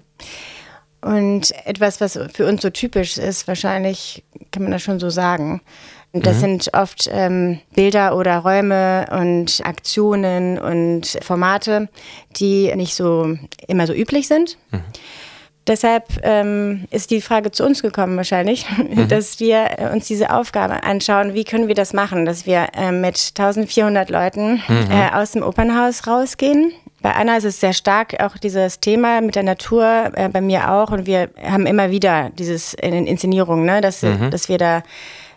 Und 1.02 1.52
etwas, 1.66 2.00
was 2.00 2.20
für 2.34 2.46
uns 2.46 2.62
so 2.62 2.70
typisch 2.70 3.18
ist, 3.18 3.48
wahrscheinlich 3.48 4.24
kann 4.52 4.64
man 4.64 4.72
das 4.72 4.84
schon 4.84 5.00
so 5.00 5.10
sagen. 5.10 5.62
Das 6.14 6.42
sind 6.42 6.74
oft 6.74 7.10
ähm, 7.10 7.60
Bilder 7.74 8.18
oder 8.18 8.40
Räume 8.40 9.08
und 9.12 9.62
Aktionen 9.64 10.60
und 10.60 11.18
Formate, 11.22 11.88
die 12.36 12.76
nicht 12.76 12.96
so 12.96 13.38
immer 13.68 13.88
so 13.88 13.94
üblich 13.94 14.28
sind. 14.28 14.58
Deshalb 15.68 16.06
ähm, 16.24 16.88
ist 16.89 17.12
die 17.12 17.22
Frage 17.22 17.51
zu 17.51 17.63
uns 17.63 17.82
gekommen 17.84 18.18
wahrscheinlich, 18.18 18.65
dass 19.08 19.39
wir 19.39 19.77
äh, 19.77 19.89
uns 19.94 20.08
diese 20.08 20.32
Aufgabe 20.32 20.84
anschauen, 20.84 21.34
wie 21.36 21.44
können 21.44 21.68
wir 21.68 21.75
das 21.75 21.94
machen, 21.94 22.25
dass 22.25 22.46
wir 22.46 22.70
äh, 22.74 22.91
mit 22.91 23.34
1400 23.38 24.10
Leuten 24.10 24.62
äh, 24.68 25.13
aus 25.13 25.32
dem 25.32 25.44
Opernhaus 25.44 26.08
rausgehen. 26.08 26.72
Bei 27.01 27.13
Anna 27.13 27.38
ist 27.38 27.46
es 27.46 27.60
sehr 27.60 27.74
stark 27.74 28.22
auch 28.22 28.38
dieses 28.38 28.80
Thema 28.80 29.22
mit 29.22 29.36
der 29.36 29.44
Natur, 29.44 30.12
äh, 30.15 30.30
bei 30.30 30.41
mir 30.41 30.72
auch. 30.72 30.91
Und 30.91 31.06
wir 31.06 31.30
haben 31.44 31.65
immer 31.68 31.91
wieder 31.91 32.32
dieses 32.38 32.74
in 32.74 32.91
den 32.91 33.08
Inszenierungen, 33.08 33.65
ne, 33.65 33.82
dass, 33.82 34.01
dass 34.01 34.50
wir 34.50 34.58
da 34.58 34.84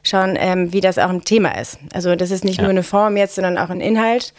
schauen, 0.02 0.36
ähm, 0.38 0.72
wie 0.72 0.80
das 0.80 0.98
auch 0.98 1.08
ein 1.08 1.24
Thema 1.24 1.58
ist. 1.58 1.78
Also 1.92 2.14
das 2.16 2.30
ist 2.30 2.44
nicht 2.44 2.60
nur 2.60 2.70
eine 2.70 2.82
Form 2.82 3.16
jetzt, 3.16 3.34
sondern 3.34 3.58
auch 3.58 3.70
ein 3.70 3.80
Inhalt. 3.80 4.34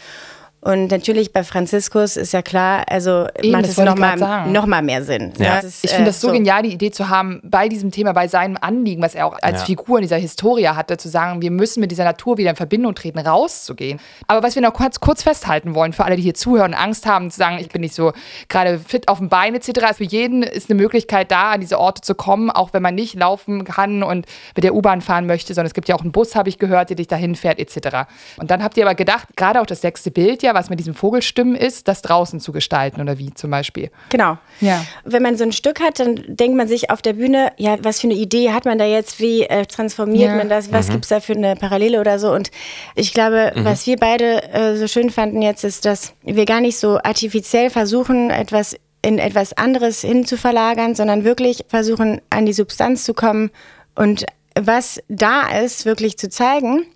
Und 0.60 0.90
natürlich 0.90 1.32
bei 1.32 1.44
Franziskus 1.44 2.16
ist 2.16 2.32
ja 2.32 2.42
klar, 2.42 2.84
also 2.88 3.26
Eben, 3.40 3.52
macht 3.52 3.64
das 3.64 3.72
es 3.72 3.76
nochmal 3.78 4.48
noch 4.48 4.66
mal 4.66 4.82
mehr 4.82 5.04
Sinn. 5.04 5.32
Ja. 5.38 5.56
Das 5.56 5.64
ist, 5.64 5.84
Ich 5.84 5.90
finde 5.90 6.04
äh, 6.04 6.06
das 6.06 6.20
so, 6.20 6.32
genial, 6.32 6.62
die 6.62 6.72
Idee 6.72 6.90
zu 6.90 7.08
haben, 7.08 7.40
bei 7.44 7.68
diesem 7.68 7.92
Thema, 7.92 8.12
bei 8.12 8.26
seinem 8.26 8.56
Anliegen, 8.60 9.00
was 9.00 9.14
er 9.14 9.26
auch 9.26 9.38
als 9.42 9.60
Ja. 9.60 9.66
Figur 9.66 9.98
in 9.98 10.02
dieser 10.02 10.16
Historie 10.16 10.66
hatte, 10.66 10.96
zu 10.96 11.08
sagen, 11.08 11.40
wir 11.40 11.52
müssen 11.52 11.80
mit 11.80 11.92
dieser 11.92 12.02
Natur 12.02 12.36
wieder 12.38 12.50
in 12.50 12.56
Verbindung 12.56 12.96
treten, 12.96 13.18
rauszugehen. 13.18 14.00
Aber 14.26 14.42
was 14.42 14.56
wir 14.56 14.62
noch 14.62 14.72
kurz, 14.72 14.98
kurz 14.98 15.22
festhalten 15.22 15.74
wollen, 15.76 15.92
für 15.92 16.04
alle, 16.04 16.16
die 16.16 16.22
hier 16.22 16.34
zuhören 16.34 16.72
und 16.72 16.78
Angst 16.78 17.06
haben, 17.06 17.30
zu 17.30 17.38
sagen, 17.38 17.58
ich 17.60 17.68
bin 17.68 17.82
nicht 17.82 17.94
so 17.94 18.12
gerade 18.48 18.80
fit 18.80 19.06
auf 19.08 19.18
dem 19.18 19.28
Bein 19.28 19.54
etc., 19.54 19.94
für 19.96 20.04
jeden 20.04 20.42
ist 20.42 20.68
eine 20.68 20.80
Möglichkeit 20.80 21.30
da, 21.30 21.52
an 21.52 21.60
diese 21.60 21.78
Orte 21.78 22.02
zu 22.02 22.16
kommen, 22.16 22.50
auch 22.50 22.72
wenn 22.72 22.82
man 22.82 22.96
nicht 22.96 23.14
laufen 23.14 23.64
kann 23.64 24.02
und 24.02 24.26
mit 24.56 24.64
der 24.64 24.74
U-Bahn 24.74 25.00
fahren 25.00 25.26
möchte, 25.26 25.54
sondern 25.54 25.68
es 25.68 25.74
gibt 25.74 25.86
ja 25.86 25.94
auch 25.94 26.02
einen 26.02 26.10
Bus, 26.12 26.34
habe 26.34 26.48
ich 26.48 26.58
gehört, 26.58 26.90
der 26.90 26.96
dich 26.96 27.06
dahin 27.06 27.36
fährt 27.36 27.60
etc. 27.60 28.08
Und 28.38 28.50
dann 28.50 28.64
habt 28.64 28.76
ihr 28.76 28.84
aber 28.84 28.96
gedacht, 28.96 29.28
gerade 29.36 29.60
auch 29.60 29.66
das 29.66 29.80
sechste 29.80 30.10
Bild 30.10 30.42
ja, 30.42 30.55
was 30.56 30.70
mit 30.70 30.80
diesen 30.80 30.94
Vogelstimmen 30.94 31.54
ist, 31.54 31.86
das 31.86 32.02
draußen 32.02 32.40
zu 32.40 32.50
gestalten 32.50 33.00
oder 33.00 33.18
wie 33.18 33.32
zum 33.32 33.50
Beispiel. 33.50 33.90
Genau. 34.08 34.38
Ja. 34.60 34.84
Wenn 35.04 35.22
man 35.22 35.36
so 35.36 35.44
ein 35.44 35.52
Stück 35.52 35.80
hat, 35.80 36.00
dann 36.00 36.16
denkt 36.26 36.56
man 36.56 36.66
sich 36.66 36.90
auf 36.90 37.02
der 37.02 37.12
Bühne, 37.12 37.52
ja, 37.56 37.76
was 37.82 38.00
für 38.00 38.08
eine 38.08 38.16
Idee 38.16 38.50
hat 38.52 38.64
man 38.64 38.78
da 38.78 38.84
jetzt, 38.84 39.20
wie 39.20 39.42
äh, 39.42 39.66
transformiert 39.66 40.30
Ja. 40.30 40.36
man 40.36 40.48
das, 40.48 40.72
was 40.72 40.88
gibt's 40.88 41.08
da 41.08 41.20
für 41.20 41.34
eine 41.34 41.54
Parallele 41.54 42.00
oder 42.00 42.18
so. 42.18 42.32
Und 42.32 42.50
ich 42.94 43.12
glaube, 43.12 43.52
was 43.56 43.86
wir 43.86 43.96
beide 43.96 44.42
äh, 44.52 44.76
so 44.76 44.88
schön 44.88 45.10
fanden 45.10 45.42
jetzt, 45.42 45.62
ist, 45.62 45.84
dass 45.84 46.14
wir 46.22 46.46
gar 46.46 46.60
nicht 46.60 46.78
so 46.78 46.98
artifiziell 47.02 47.70
versuchen, 47.70 48.30
etwas 48.30 48.76
in 49.02 49.18
etwas 49.18 49.52
anderes 49.52 50.00
hin 50.00 50.26
zu 50.26 50.36
verlagern, 50.36 50.94
sondern 50.96 51.22
wirklich 51.22 51.64
versuchen, 51.68 52.20
an 52.30 52.46
die 52.46 52.52
Substanz 52.52 53.04
zu 53.04 53.14
kommen 53.14 53.50
und 53.94 54.26
was 54.58 55.00
da 55.08 55.48
ist, 55.60 55.84
wirklich 55.84 56.16
zu 56.18 56.28
zeigen. 56.28 56.86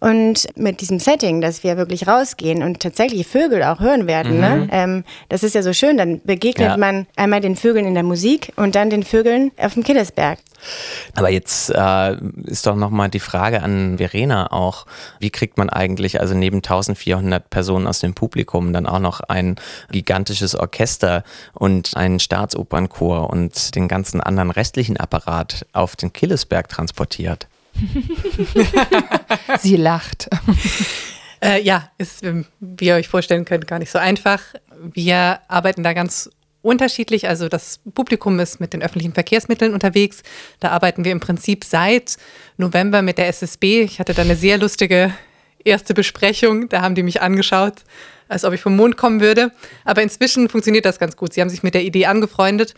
Und 0.00 0.46
mit 0.56 0.80
diesem 0.80 0.98
Setting, 0.98 1.42
dass 1.42 1.62
wir 1.62 1.76
wirklich 1.76 2.08
rausgehen 2.08 2.62
und 2.62 2.80
tatsächlich 2.80 3.26
Vögel 3.26 3.62
auch 3.62 3.80
hören 3.80 4.06
werden, 4.06 4.40
ne? 4.40 4.68
ähm, 4.72 5.04
das 5.28 5.42
ist 5.42 5.54
ja 5.54 5.62
so 5.62 5.74
schön. 5.74 5.98
Dann 5.98 6.22
begegnet 6.24 6.70
Ja. 6.70 6.76
man 6.78 7.06
einmal 7.16 7.42
den 7.42 7.54
Vögeln 7.54 7.86
in 7.86 7.92
der 7.92 8.02
Musik 8.02 8.52
und 8.56 8.74
dann 8.74 8.88
den 8.88 9.02
Vögeln 9.02 9.52
auf 9.58 9.74
dem 9.74 9.84
Killesberg. 9.84 10.38
Aber 11.14 11.30
jetzt 11.30 11.70
äh, 11.70 12.16
ist 12.44 12.66
doch 12.66 12.76
nochmal 12.76 13.10
die 13.10 13.20
Frage 13.20 13.62
an 13.62 13.98
Verena 13.98 14.52
auch, 14.52 14.86
wie 15.18 15.30
kriegt 15.30 15.58
man 15.58 15.68
eigentlich, 15.68 16.20
also 16.20 16.34
neben 16.34 16.58
1400 16.58 17.50
Personen 17.50 17.86
aus 17.86 18.00
dem 18.00 18.14
Publikum, 18.14 18.72
dann 18.72 18.86
auch 18.86 19.00
noch 19.00 19.20
ein 19.20 19.56
gigantisches 19.90 20.54
Orchester 20.54 21.24
und 21.52 21.96
einen 21.96 22.20
Staatsopernchor 22.20 23.28
und 23.28 23.74
den 23.74 23.88
ganzen 23.88 24.20
anderen 24.20 24.50
restlichen 24.50 24.96
Apparat 24.96 25.66
auf 25.72 25.96
den 25.96 26.12
Killesberg 26.12 26.68
transportiert? 26.68 27.48
Sie 29.58 29.76
lacht. 29.76 30.28
Äh, 31.42 31.62
ja, 31.62 31.90
ist, 31.96 32.22
ähm, 32.22 32.44
wie 32.60 32.88
ihr 32.88 32.96
euch 32.96 33.08
vorstellen 33.08 33.46
könnt, 33.46 33.66
gar 33.66 33.78
nicht 33.78 33.90
so 33.90 33.98
einfach. 33.98 34.42
Wir 34.92 35.40
arbeiten 35.48 35.82
da 35.82 35.94
ganz 35.94 36.28
unterschiedlich. 36.60 37.28
Also 37.28 37.48
das 37.48 37.80
Publikum 37.94 38.38
ist 38.40 38.60
mit 38.60 38.72
den 38.72 38.82
öffentlichen 38.82 39.14
Verkehrsmitteln 39.14 39.72
unterwegs. 39.72 40.22
Da 40.58 40.68
arbeiten 40.68 41.04
wir 41.04 41.12
im 41.12 41.20
Prinzip 41.20 41.64
seit 41.64 42.18
November 42.58 43.00
mit 43.00 43.18
der 43.18 43.28
SSB. 43.28 43.80
Ich 43.80 44.00
hatte 44.00 44.12
da 44.12 44.20
eine 44.20 44.36
sehr 44.36 44.58
lustige 44.58 45.14
erste 45.64 45.94
Besprechung. 45.94 46.68
Da 46.68 46.82
haben 46.82 46.94
die 46.94 47.02
mich 47.02 47.22
angeschaut, 47.22 47.74
als 48.28 48.44
ob 48.44 48.52
ich 48.52 48.60
vom 48.60 48.76
Mond 48.76 48.96
kommen 48.96 49.20
würde. 49.20 49.52
Aber 49.84 50.02
inzwischen 50.02 50.48
funktioniert 50.48 50.84
das 50.84 50.98
ganz 50.98 51.16
gut. 51.16 51.32
Sie 51.32 51.40
haben 51.40 51.50
sich 51.50 51.62
mit 51.62 51.74
der 51.74 51.82
Idee 51.82 52.06
angefreundet. 52.06 52.74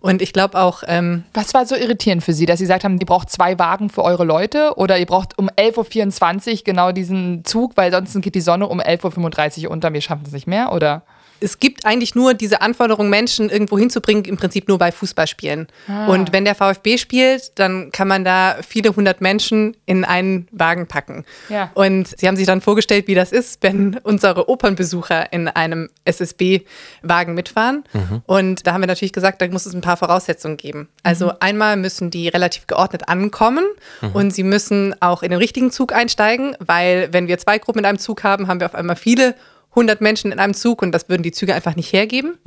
Und 0.00 0.20
ich 0.20 0.34
glaube 0.34 0.58
auch, 0.58 0.82
ähm, 0.86 1.24
Was 1.32 1.54
war 1.54 1.64
so 1.64 1.74
irritierend 1.74 2.22
für 2.22 2.34
Sie, 2.34 2.44
dass 2.44 2.58
Sie 2.58 2.64
gesagt 2.64 2.84
haben, 2.84 2.98
ihr 3.00 3.06
braucht 3.06 3.30
zwei 3.30 3.58
Wagen 3.58 3.88
für 3.88 4.04
eure 4.04 4.24
Leute 4.24 4.74
oder 4.76 4.98
ihr 4.98 5.06
braucht 5.06 5.38
um 5.38 5.48
11.24 5.48 6.52
Uhr 6.52 6.58
genau 6.62 6.92
diesen 6.92 7.42
Zug, 7.46 7.72
weil 7.76 7.90
sonst 7.90 8.20
geht 8.20 8.34
die 8.34 8.42
Sonne 8.42 8.66
um 8.66 8.80
11.35 8.82 9.64
Uhr 9.64 9.70
unter, 9.70 9.94
wir 9.94 10.02
schaffen 10.02 10.24
es 10.26 10.32
nicht 10.32 10.46
mehr, 10.46 10.72
oder? 10.72 11.04
Es 11.40 11.58
gibt 11.58 11.84
eigentlich 11.84 12.14
nur 12.14 12.34
diese 12.34 12.60
Anforderung, 12.60 13.08
Menschen 13.08 13.50
irgendwo 13.50 13.78
hinzubringen, 13.78 14.24
im 14.24 14.36
Prinzip 14.36 14.68
nur 14.68 14.78
bei 14.78 14.92
Fußballspielen. 14.92 15.68
Und 16.08 16.32
wenn 16.32 16.44
der 16.44 16.54
VfB 16.54 16.96
spielt, 16.98 17.58
dann 17.58 17.90
kann 17.92 18.08
man 18.08 18.24
da 18.24 18.56
viele 18.66 18.96
hundert 18.96 19.20
Menschen 19.20 19.76
in 19.86 20.04
einen 20.04 20.48
Wagen 20.52 20.86
packen. 20.86 21.24
Ja. 21.48 21.70
Und 21.74 22.18
sie 22.18 22.26
haben 22.26 22.36
sich 22.36 22.46
dann 22.46 22.60
vorgestellt, 22.60 23.06
wie 23.08 23.14
das 23.14 23.32
ist, 23.32 23.62
wenn 23.62 23.98
unsere 24.02 24.48
Opernbesucher 24.48 25.32
in 25.32 25.48
einem 25.48 25.90
SSB-Wagen 26.04 27.34
mitfahren. 27.34 27.84
Und 28.26 28.66
da 28.66 28.72
haben 28.72 28.80
wir 28.80 28.86
natürlich 28.86 29.12
gesagt, 29.12 29.42
da 29.42 29.48
muss 29.48 29.66
es 29.66 29.74
ein 29.74 29.80
paar 29.80 29.96
Voraussetzungen 29.96 30.56
geben. 30.56 30.88
Also 31.02 31.32
einmal 31.40 31.76
müssen 31.76 32.10
die 32.10 32.28
relativ 32.28 32.66
geordnet 32.66 33.08
ankommen 33.08 33.64
und 34.12 34.32
sie 34.32 34.44
müssen 34.44 34.94
auch 35.00 35.22
in 35.22 35.30
den 35.30 35.38
richtigen 35.38 35.70
Zug 35.70 35.92
einsteigen, 35.92 36.56
weil 36.58 37.12
wenn 37.12 37.28
wir 37.28 37.38
zwei 37.38 37.58
Gruppen 37.58 37.80
in 37.80 37.84
einem 37.84 37.98
Zug 37.98 38.24
haben, 38.24 38.48
haben 38.48 38.60
wir 38.60 38.66
auf 38.66 38.74
einmal 38.74 38.96
viele 38.96 39.34
100 39.74 40.00
Menschen 40.00 40.32
in 40.32 40.38
einem 40.38 40.54
Zug 40.54 40.82
und 40.82 40.92
das 40.92 41.08
würden 41.08 41.22
die 41.22 41.32
Züge 41.32 41.54
einfach 41.54 41.76
nicht 41.76 41.92
hergeben. 41.92 42.38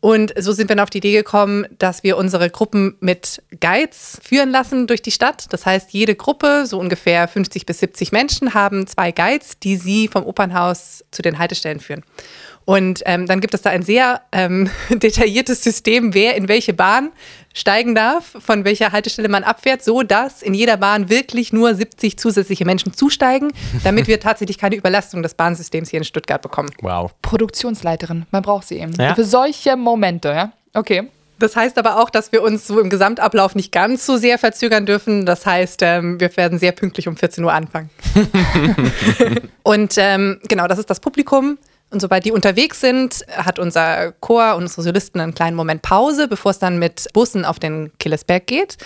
Und 0.00 0.32
so 0.38 0.52
sind 0.52 0.70
wir 0.70 0.76
dann 0.76 0.82
auf 0.82 0.88
die 0.88 0.98
Idee 0.98 1.12
gekommen, 1.12 1.66
dass 1.78 2.02
wir 2.02 2.16
unsere 2.16 2.48
Gruppen 2.48 2.96
mit 3.00 3.42
Guides 3.60 4.18
führen 4.22 4.50
lassen 4.50 4.86
durch 4.86 5.02
die 5.02 5.10
Stadt. 5.10 5.44
Das 5.50 5.66
heißt, 5.66 5.90
jede 5.92 6.14
Gruppe, 6.14 6.64
so 6.66 6.78
ungefähr 6.78 7.28
50 7.28 7.66
bis 7.66 7.80
70 7.80 8.10
Menschen, 8.10 8.54
haben 8.54 8.86
zwei 8.86 9.12
Guides, 9.12 9.58
die 9.58 9.76
sie 9.76 10.08
vom 10.08 10.24
Opernhaus 10.24 11.04
zu 11.10 11.20
den 11.20 11.38
Haltestellen 11.38 11.80
führen. 11.80 12.02
Und 12.64 13.02
ähm, 13.06 13.26
dann 13.26 13.40
gibt 13.40 13.54
es 13.54 13.62
da 13.62 13.70
ein 13.70 13.82
sehr 13.82 14.20
ähm, 14.32 14.70
detailliertes 14.90 15.62
System, 15.62 16.14
wer 16.14 16.36
in 16.36 16.48
welche 16.48 16.72
Bahn 16.72 17.10
steigen 17.52 17.94
darf, 17.94 18.36
von 18.38 18.64
welcher 18.64 18.92
Haltestelle 18.92 19.28
man 19.28 19.42
abfährt, 19.42 19.82
so 19.82 20.02
dass 20.02 20.40
in 20.42 20.54
jeder 20.54 20.76
Bahn 20.76 21.08
wirklich 21.08 21.52
nur 21.52 21.74
70 21.74 22.16
zusätzliche 22.16 22.64
Menschen 22.64 22.92
zusteigen, 22.92 23.52
damit 23.82 24.06
wir 24.06 24.20
tatsächlich 24.20 24.58
keine 24.58 24.76
Überlastung 24.76 25.22
des 25.22 25.34
Bahnsystems 25.34 25.90
hier 25.90 25.98
in 25.98 26.04
Stuttgart 26.04 26.40
bekommen. 26.42 26.70
Wow. 26.80 27.12
Produktionsleiterin, 27.22 28.26
man 28.30 28.42
braucht 28.42 28.68
sie 28.68 28.78
eben. 28.78 28.92
Ja. 28.94 29.14
Für 29.14 29.24
solche 29.24 29.76
Momente, 29.76 30.28
ja? 30.28 30.52
Okay. 30.74 31.08
Das 31.40 31.56
heißt 31.56 31.78
aber 31.78 31.98
auch, 31.98 32.10
dass 32.10 32.32
wir 32.32 32.42
uns 32.42 32.66
so 32.66 32.78
im 32.78 32.90
Gesamtablauf 32.90 33.54
nicht 33.54 33.72
ganz 33.72 34.04
so 34.04 34.18
sehr 34.18 34.36
verzögern 34.38 34.84
dürfen. 34.84 35.24
Das 35.24 35.46
heißt, 35.46 35.80
ähm, 35.82 36.20
wir 36.20 36.36
werden 36.36 36.58
sehr 36.58 36.72
pünktlich 36.72 37.08
um 37.08 37.16
14 37.16 37.42
Uhr 37.42 37.52
anfangen. 37.52 37.88
und 39.62 39.94
ähm, 39.96 40.38
genau, 40.46 40.68
das 40.68 40.78
ist 40.78 40.90
das 40.90 41.00
Publikum. 41.00 41.56
Und 41.90 42.00
sobald 42.00 42.24
die 42.24 42.32
unterwegs 42.32 42.80
sind, 42.80 43.24
hat 43.36 43.58
unser 43.58 44.12
Chor 44.20 44.54
und 44.54 44.62
unsere 44.62 44.82
Solisten 44.82 45.20
einen 45.20 45.34
kleinen 45.34 45.56
Moment 45.56 45.82
Pause, 45.82 46.28
bevor 46.28 46.52
es 46.52 46.58
dann 46.60 46.78
mit 46.78 47.08
Bussen 47.12 47.44
auf 47.44 47.58
den 47.58 47.90
Killesberg 47.98 48.46
geht. 48.46 48.76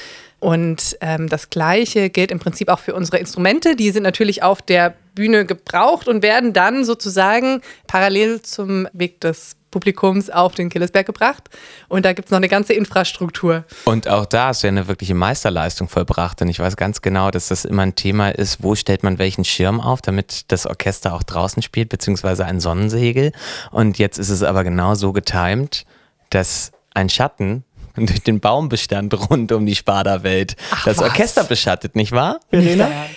Und 0.45 0.99
ähm, 1.01 1.31
das 1.31 1.49
Gleiche 1.49 2.11
gilt 2.11 2.31
im 2.31 2.39
Prinzip 2.39 2.69
auch 2.69 2.79
für 2.79 2.95
unsere 2.95 3.17
Instrumente. 3.17 3.77
Die 3.77 3.91
sind 3.93 4.03
natürlich 4.03 4.43
auf 4.43 4.61
der 4.61 4.93
Bühne 5.15 5.47
gebraucht 5.47 6.07
und 6.07 6.23
werden 6.23 6.53
dann 6.53 6.85
sozusagen 6.85 7.63
parallel 7.87 8.43
zum 8.43 8.87
Weg 8.93 9.23
des 9.23 9.57
Publikums 9.71 10.29
auf 10.29 10.55
den 10.55 10.69
Killesberg 10.69 11.07
gebracht. 11.07 11.49
Und 11.89 12.05
da 12.05 12.13
gibt 12.13 12.27
es 12.27 12.31
noch 12.31 12.37
eine 12.37 12.51
ganze 12.51 12.75
Infrastruktur. 12.75 13.65
Und 13.87 14.07
auch 14.07 14.27
da 14.27 14.51
ist 14.51 14.63
ja 14.63 14.69
eine 14.69 14.87
wirkliche 14.87 15.15
Meisterleistung 15.15 15.89
vollbracht. 15.89 16.43
Und 16.43 16.49
ich 16.49 16.59
weiß 16.59 16.77
ganz 16.77 17.01
genau, 17.01 17.31
dass 17.31 17.49
das 17.49 17.65
immer 17.65 17.81
ein 17.81 17.95
Thema 17.95 18.29
ist, 18.29 18.63
wo 18.63 18.75
stellt 18.75 19.03
man 19.03 19.19
welchen 19.19 19.47
Schirm 19.47 19.81
auf, 19.81 20.03
damit 20.03 20.53
das 20.53 20.67
Orchester 20.67 21.15
auch 21.15 21.23
draußen 21.23 21.63
spielt, 21.63 21.89
beziehungsweise 21.89 22.45
ein 22.45 22.61
Sonnensegel. 22.61 23.33
Und 23.71 23.97
jetzt 23.97 24.19
ist 24.19 24.29
es 24.29 24.43
aber 24.43 24.63
genau 24.63 24.95
so 24.95 25.15
getimt, 25.15 25.87
dass 26.29 26.71
ein 26.93 27.09
Schatten 27.09 27.65
durch 28.07 28.23
den 28.23 28.41
Baumbestand 28.41 29.31
rund 29.31 29.53
um 29.53 29.67
die 29.67 29.75
Sparda-Welt 29.75 30.57
das 30.85 30.99
was? 30.99 31.05
Orchester 31.05 31.45
beschattet, 31.45 31.95
nicht 31.97 32.13
wahr? 32.13 32.41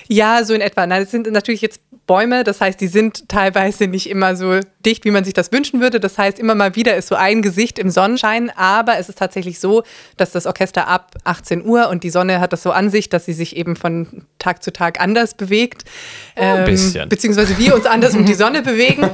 Ja, 0.07 0.43
so 0.43 0.53
in 0.53 0.61
etwa. 0.61 0.85
Nein, 0.85 1.03
es 1.03 1.11
sind 1.11 1.29
natürlich 1.31 1.61
jetzt 1.61 1.81
Bäume, 2.07 2.45
das 2.45 2.61
heißt, 2.61 2.79
die 2.79 2.87
sind 2.87 3.27
teilweise 3.27 3.87
nicht 3.87 4.09
immer 4.09 4.35
so 4.35 4.61
dicht, 4.85 5.03
wie 5.03 5.11
man 5.11 5.25
sich 5.25 5.33
das 5.33 5.51
wünschen 5.51 5.81
würde. 5.81 5.99
Das 5.99 6.17
heißt, 6.17 6.39
immer 6.39 6.55
mal 6.55 6.75
wieder 6.75 6.95
ist 6.95 7.09
so 7.09 7.15
ein 7.15 7.41
Gesicht 7.41 7.77
im 7.77 7.89
Sonnenschein, 7.89 8.49
aber 8.55 8.97
es 8.97 9.09
ist 9.09 9.17
tatsächlich 9.17 9.59
so, 9.59 9.83
dass 10.15 10.31
das 10.31 10.45
Orchester 10.45 10.87
ab 10.87 11.15
18 11.25 11.65
Uhr 11.65 11.89
und 11.89 12.03
die 12.03 12.09
Sonne 12.09 12.39
hat 12.39 12.53
das 12.53 12.63
so 12.63 12.71
an 12.71 12.89
sich, 12.89 13.09
dass 13.09 13.25
sie 13.25 13.33
sich 13.33 13.57
eben 13.57 13.75
von 13.75 14.25
Tag 14.39 14.63
zu 14.63 14.71
Tag 14.71 15.01
anders 15.01 15.33
bewegt. 15.33 15.83
ein 16.59 16.65
bisschen. 16.65 17.09
Beziehungsweise 17.09 17.57
wir 17.57 17.75
uns 17.75 17.85
anders 17.85 18.15
um 18.15 18.25
die 18.25 18.33
Sonne 18.35 18.61
bewegen. 18.61 19.09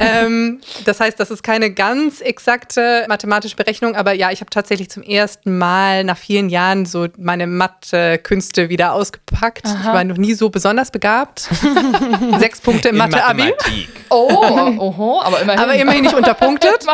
ähm, 0.00 0.60
das 0.86 1.00
heißt, 1.00 1.20
das 1.20 1.30
ist 1.30 1.42
keine 1.42 1.70
ganz 1.70 2.22
exakte 2.22 3.04
mathematische 3.08 3.56
Berechnung, 3.56 3.94
aber 3.94 4.14
ja, 4.14 4.30
ich 4.30 4.40
habe 4.40 4.50
tatsächlich 4.50 4.88
zum 4.88 5.02
ersten 5.02 5.58
Mal 5.58 6.02
nach 6.04 6.16
vielen 6.16 6.48
Jahren 6.48 6.86
so 6.86 7.08
meine 7.18 7.46
Mathe-Künste 7.46 8.70
wieder 8.70 8.94
ausgepackt. 8.94 9.66
Ich 9.66 9.86
war 9.86 10.02
noch 10.04 10.16
nie 10.16 10.32
so 10.32 10.48
besonders 10.48 10.90
begabt. 10.90 11.50
Sechs 12.38 12.60
Punkte 12.60 12.88
im 12.90 12.96
Mathe-Abi. 12.96 13.42
Mathematik. 13.50 13.88
Oh, 14.10 14.30
oho, 14.78 15.20
aber 15.22 15.40
immerhin. 15.42 15.60
Aber 15.60 15.74
immerhin 15.74 16.02
nicht 16.02 16.14
unterpunktet. 16.14 16.86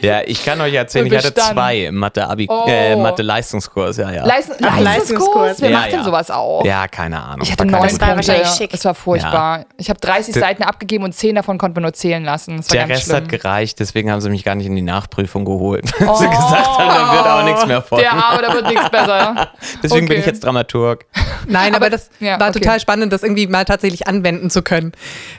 Ja, 0.00 0.20
ich 0.24 0.44
kann 0.44 0.60
euch 0.60 0.72
erzählen, 0.74 1.06
ich 1.06 1.16
hatte 1.16 1.34
zwei 1.34 1.80
im 1.86 1.96
Mathe-Abi, 1.96 2.46
Oh. 2.48 2.64
äh, 2.66 2.96
Mathe-Leistungskurs, 2.96 3.98
ja, 3.98 4.10
ja. 4.10 4.24
Leisten 4.24 4.52
Ach, 4.64 4.80
Leistungskurs? 4.80 4.84
Leistungskurs. 4.84 5.60
Wer 5.60 5.70
Ja, 5.70 5.78
macht 5.78 5.92
denn 5.92 5.98
ja. 5.98 6.04
sowas 6.04 6.30
auch? 6.30 6.64
ja, 6.64 6.88
keine 6.88 7.22
Ahnung. 7.22 7.40
Ich 7.42 7.52
hatte 7.52 7.64
neun 7.66 7.82
Das 7.82 8.00
war 8.00 8.08
Punkte. 8.08 8.16
wahrscheinlich 8.28 8.48
schick. 8.56 8.70
Das 8.70 8.84
war 8.84 8.94
furchtbar. 8.94 9.66
Ich 9.76 9.88
habe 9.90 10.00
30 10.00 10.32
Der- 10.34 10.42
Seiten 10.42 10.62
abgegeben 10.62 11.04
und 11.04 11.12
10 11.14 11.34
davon 11.34 11.58
konnten 11.58 11.76
wir 11.76 11.82
nur 11.82 11.92
zählen 11.92 12.24
lassen. 12.24 12.56
Das 12.56 12.68
war 12.70 12.72
Der 12.76 12.86
ganz 12.86 12.90
Rest 13.00 13.04
schlimm. 13.10 13.16
hat 13.16 13.28
gereicht, 13.28 13.78
deswegen 13.80 14.10
haben 14.10 14.20
sie 14.20 14.30
mich 14.30 14.44
gar 14.44 14.54
nicht 14.54 14.66
in 14.66 14.76
die 14.76 14.82
Nachprüfung 14.82 15.44
geholt. 15.44 15.84
Weil 16.00 16.16
sie 16.16 16.28
gesagt 16.28 16.66
haben, 16.78 16.88
da 16.88 17.12
wird 17.12 17.26
auch 17.26 17.44
nichts 17.44 17.66
mehr 17.66 17.76
Oh. 17.90 17.96
Der 17.96 18.10
folgen. 18.10 18.22
Arme, 18.22 18.42
da 18.42 18.54
wird 18.54 18.66
nichts 18.68 18.88
besser. 18.90 19.48
Deswegen 19.82 20.06
bin 20.06 20.12
Okay. 20.16 20.20
ich 20.20 20.26
jetzt 20.26 20.42
Dramaturg. 20.44 21.04
Nein, 21.46 21.74
aber, 21.74 21.86
Aber- 21.86 21.90
das 21.90 22.08
ja, 22.20 22.40
war 22.40 22.48
okay. 22.48 22.60
total 22.60 22.80
spannend, 22.80 23.12
das 23.12 23.22
irgendwie 23.22 23.46
mal 23.46 23.64
tatsächlich 23.64 24.06
anwenden 24.08 24.48
zu 24.50 24.62
können. 24.62 24.75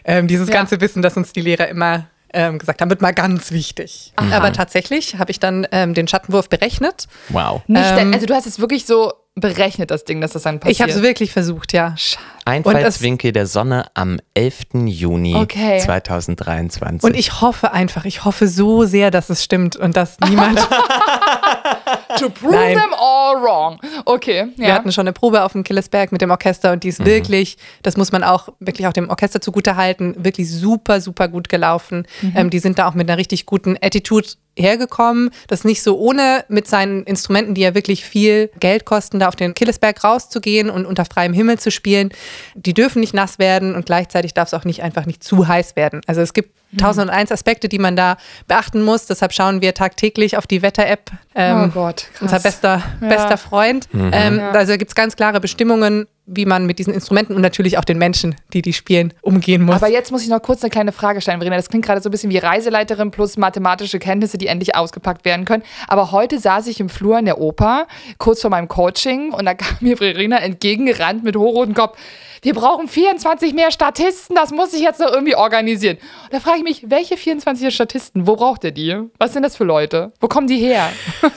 Ähm, 0.05 0.27
dieses 0.27 0.47
Ja. 0.49 0.53
ganze 0.53 0.81
Wissen, 0.81 1.01
das 1.01 1.17
uns 1.17 1.33
die 1.33 1.41
Lehrer 1.41 1.67
immer 1.67 2.07
ähm, 2.33 2.57
gesagt 2.59 2.81
haben, 2.81 2.89
wird 2.89 3.01
mal 3.01 3.13
ganz 3.13 3.51
wichtig. 3.51 4.11
Aber 4.17 4.51
tatsächlich 4.51 5.15
habe 5.17 5.31
ich 5.31 5.39
dann 5.39 5.65
ähm, 5.71 5.93
den 5.93 6.07
Schattenwurf 6.09 6.49
berechnet. 6.49 7.07
Wow. 7.29 7.61
Nicht, 7.67 7.83
Ähm, 7.97 8.13
also 8.13 8.25
du 8.25 8.33
hast 8.35 8.45
es 8.45 8.59
wirklich 8.59 8.85
so 8.85 9.13
berechnet, 9.35 9.91
das 9.91 10.03
Ding, 10.03 10.19
dass 10.19 10.31
das 10.33 10.43
dann 10.43 10.59
passiert. 10.59 10.75
Ich 10.75 10.81
habe 10.81 10.91
es 10.91 11.01
wirklich 11.01 11.31
versucht, 11.31 11.71
ja. 11.71 11.95
Einfallswinkel 12.43 13.31
der 13.31 13.45
Sonne 13.47 13.85
am 13.93 14.19
11. 14.33 14.87
Juni 14.87 15.35
Okay. 15.35 15.79
2023. 15.79 17.03
Und 17.09 17.17
ich 17.17 17.39
hoffe 17.39 17.71
einfach, 17.71 18.03
ich 18.05 18.25
hoffe 18.25 18.47
so 18.47 18.83
sehr, 18.85 19.09
dass 19.09 19.29
es 19.29 19.43
stimmt 19.43 19.75
und 19.77 19.95
dass 19.95 20.19
niemand. 20.19 20.59
To 22.19 22.29
prove 22.29 22.51
Nein. 22.53 22.77
them 22.77 22.93
all 22.93 23.41
wrong. 23.41 23.79
Okay, 24.05 24.47
ja. 24.57 24.67
Wir 24.67 24.73
hatten 24.73 24.91
schon 24.91 25.03
eine 25.03 25.13
Probe 25.13 25.43
auf 25.43 25.51
dem 25.53 25.63
Killesberg 25.63 26.11
mit 26.11 26.21
dem 26.21 26.31
Orchester 26.31 26.71
und 26.71 26.83
die 26.83 26.89
ist 26.89 27.03
wirklich, 27.05 27.57
das 27.83 27.97
muss 27.97 28.11
man 28.11 28.23
auch 28.23 28.49
wirklich 28.59 28.87
auch 28.87 28.93
dem 28.93 29.09
Orchester 29.09 29.41
zugute 29.41 29.75
halten, 29.75 30.15
wirklich 30.17 30.49
super, 30.51 31.01
super 31.01 31.27
gut 31.27 31.49
gelaufen. 31.49 32.07
Ähm, 32.35 32.49
die 32.49 32.59
sind 32.59 32.79
da 32.79 32.87
auch 32.87 32.93
mit 32.93 33.09
einer 33.09 33.17
richtig 33.17 33.45
guten 33.45 33.77
Attitude 33.81 34.27
hergekommen. 34.57 35.29
Das 35.47 35.59
ist 35.59 35.65
nicht 35.65 35.83
so 35.83 35.97
ohne 35.99 36.43
mit 36.49 36.67
seinen 36.67 37.03
Instrumenten, 37.03 37.53
die 37.53 37.61
ja 37.61 37.75
wirklich 37.75 38.03
viel 38.03 38.49
Geld 38.59 38.85
kosten, 38.85 39.19
da 39.19 39.27
auf 39.27 39.35
den 39.35 39.53
Killesberg 39.53 40.03
rauszugehen 40.03 40.69
und 40.69 40.85
unter 40.85 41.05
freiem 41.05 41.33
Himmel 41.33 41.59
zu 41.59 41.69
spielen. 41.71 42.09
Die 42.55 42.73
dürfen 42.73 42.99
nicht 42.99 43.13
nass 43.13 43.37
werden 43.39 43.75
und 43.75 43.85
gleichzeitig 43.85 44.33
darf 44.33 44.47
es 44.47 44.53
auch 44.53 44.65
nicht 44.65 44.81
einfach 44.81 45.05
nicht 45.05 45.23
zu 45.23 45.47
heiß 45.47 45.75
werden. 45.75 46.01
Also 46.07 46.21
es 46.21 46.33
gibt 46.33 46.57
tausend 46.79 47.07
und 47.07 47.13
eins 47.13 47.31
Aspekte, 47.31 47.69
die 47.69 47.79
man 47.79 47.95
da 47.95 48.17
beachten 48.47 48.83
muss. 48.83 49.05
Deshalb 49.05 49.31
schauen 49.31 49.61
wir 49.61 49.73
tagtäglich 49.73 50.37
auf 50.37 50.47
die 50.47 50.61
Wetter-App. 50.61 51.11
Ähm, 51.35 51.71
Oh 51.75 51.75
Gott, 51.97 52.09
krass. 52.13 52.21
Unser 52.21 52.39
bester, 52.39 52.83
Ja. 53.01 53.07
bester 53.07 53.37
Freund. 53.37 53.87
Ähm, 53.93 54.39
Also 54.53 54.77
gibt 54.77 54.91
es 54.91 54.95
ganz 54.95 55.15
klare 55.15 55.39
Bestimmungen, 55.39 56.07
wie 56.25 56.45
man 56.45 56.65
mit 56.65 56.77
diesen 56.79 56.93
Instrumenten 56.93 57.35
und 57.35 57.41
natürlich 57.41 57.77
auch 57.77 57.85
den 57.85 57.97
Menschen, 57.97 58.35
die 58.53 58.61
die 58.61 58.73
spielen, 58.73 59.13
umgehen 59.21 59.61
muss. 59.63 59.75
Aber 59.75 59.87
jetzt 59.89 60.11
muss 60.11 60.23
ich 60.23 60.27
noch 60.29 60.41
kurz 60.41 60.61
eine 60.61 60.69
kleine 60.69 60.91
Frage 60.91 61.21
stellen, 61.21 61.39
Verena. 61.39 61.55
Das 61.55 61.69
klingt 61.69 61.85
gerade 61.85 62.01
so 62.01 62.09
ein 62.09 62.11
bisschen 62.11 62.29
wie 62.29 62.37
Reiseleiterin 62.37 63.11
plus 63.11 63.37
mathematische 63.37 63.97
Kenntnisse, 63.99 64.37
die 64.37 64.47
endlich 64.47 64.75
ausgepackt 64.75 65.23
werden 65.25 65.45
können. 65.45 65.63
Aber 65.87 66.11
heute 66.11 66.37
saß 66.39 66.67
ich 66.67 66.79
im 66.81 66.89
Flur 66.89 67.17
in 67.17 67.25
der 67.25 67.39
Oper, 67.39 67.87
kurz 68.17 68.41
vor 68.41 68.49
meinem 68.49 68.67
Coaching, 68.67 69.31
und 69.33 69.45
da 69.45 69.53
kam 69.53 69.77
mir 69.79 69.95
Verena 69.97 70.37
entgegengerannt 70.39 71.23
mit 71.23 71.35
hochrotem 71.37 71.73
Kopf. 71.73 71.97
Wir 72.41 72.53
brauchen 72.53 72.87
24 72.87 73.53
mehr 73.53 73.71
Statisten, 73.71 74.35
das 74.35 74.51
muss 74.51 74.73
ich 74.73 74.81
jetzt 74.81 74.99
noch 74.99 75.11
irgendwie 75.11 75.35
organisieren. 75.35 75.97
Und 76.25 76.33
da 76.33 76.39
frage 76.39 76.57
ich 76.57 76.63
mich, 76.63 76.89
welche 76.89 77.17
24 77.17 77.73
Statisten? 77.73 78.27
Wo 78.27 78.35
braucht 78.35 78.63
ihr 78.63 78.71
die? 78.71 78.97
Was 79.17 79.33
sind 79.33 79.43
das 79.43 79.55
für 79.55 79.63
Leute? 79.63 80.13
Wo 80.19 80.27
kommen 80.27 80.47
die 80.47 80.57
her? 80.57 80.91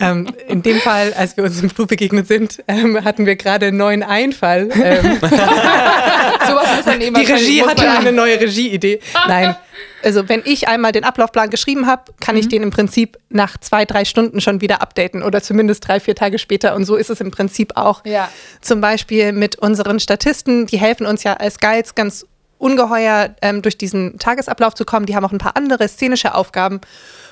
ähm, 0.00 0.28
in 0.48 0.62
dem 0.62 0.78
Fall, 0.78 1.12
als 1.14 1.36
wir 1.36 1.44
uns 1.44 1.60
im 1.62 1.70
Flur 1.70 1.86
begegnet 1.86 2.26
sind, 2.26 2.62
ähm, 2.68 3.04
hatten 3.04 3.26
wir 3.26 3.36
gerade 3.36 3.66
einen 3.66 3.76
neuen 3.76 4.02
Einfall. 4.02 4.68
Ähm, 4.72 5.18
die 7.14 7.24
Regie 7.24 7.62
hatte 7.62 7.90
eine 7.90 8.12
neue 8.12 8.40
Regieidee. 8.40 9.00
Nein. 9.26 9.56
Also 10.02 10.28
wenn 10.28 10.42
ich 10.44 10.68
einmal 10.68 10.92
den 10.92 11.04
Ablaufplan 11.04 11.50
geschrieben 11.50 11.86
habe, 11.86 12.12
kann 12.20 12.36
ich 12.36 12.48
den 12.48 12.62
im 12.62 12.70
Prinzip 12.70 13.18
nach 13.28 13.58
zwei, 13.58 13.84
drei 13.84 14.04
Stunden 14.04 14.40
schon 14.40 14.60
wieder 14.60 14.80
updaten 14.80 15.22
oder 15.22 15.42
zumindest 15.42 15.86
drei, 15.86 16.00
vier 16.00 16.14
Tage 16.14 16.38
später. 16.38 16.74
Und 16.76 16.84
so 16.84 16.96
ist 16.96 17.10
es 17.10 17.20
im 17.20 17.30
Prinzip 17.30 17.76
auch. 17.76 18.04
Ja. 18.04 18.28
Zum 18.60 18.80
Beispiel 18.80 19.32
mit 19.32 19.56
unseren 19.56 19.98
Statisten, 19.98 20.66
die 20.66 20.78
helfen 20.78 21.06
uns 21.06 21.24
ja 21.24 21.34
als 21.34 21.58
Guides 21.58 21.94
ganz 21.94 22.26
ungeheuer 22.58 23.34
ähm, 23.42 23.62
durch 23.62 23.78
diesen 23.78 24.18
Tagesablauf 24.18 24.74
zu 24.74 24.84
kommen. 24.84 25.06
Die 25.06 25.16
haben 25.16 25.24
auch 25.24 25.32
ein 25.32 25.38
paar 25.38 25.56
andere 25.56 25.88
szenische 25.88 26.34
Aufgaben. 26.34 26.80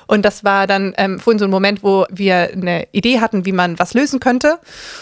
Und 0.07 0.23
das 0.23 0.43
war 0.43 0.67
dann 0.67 0.93
ähm, 0.97 1.19
vorhin 1.19 1.39
so 1.39 1.45
ein 1.45 1.51
Moment, 1.51 1.83
wo 1.83 2.05
wir 2.09 2.49
eine 2.53 2.87
Idee 2.91 3.19
hatten, 3.19 3.45
wie 3.45 3.51
man 3.51 3.77
was 3.79 3.93
lösen 3.93 4.19
könnte. 4.19 4.59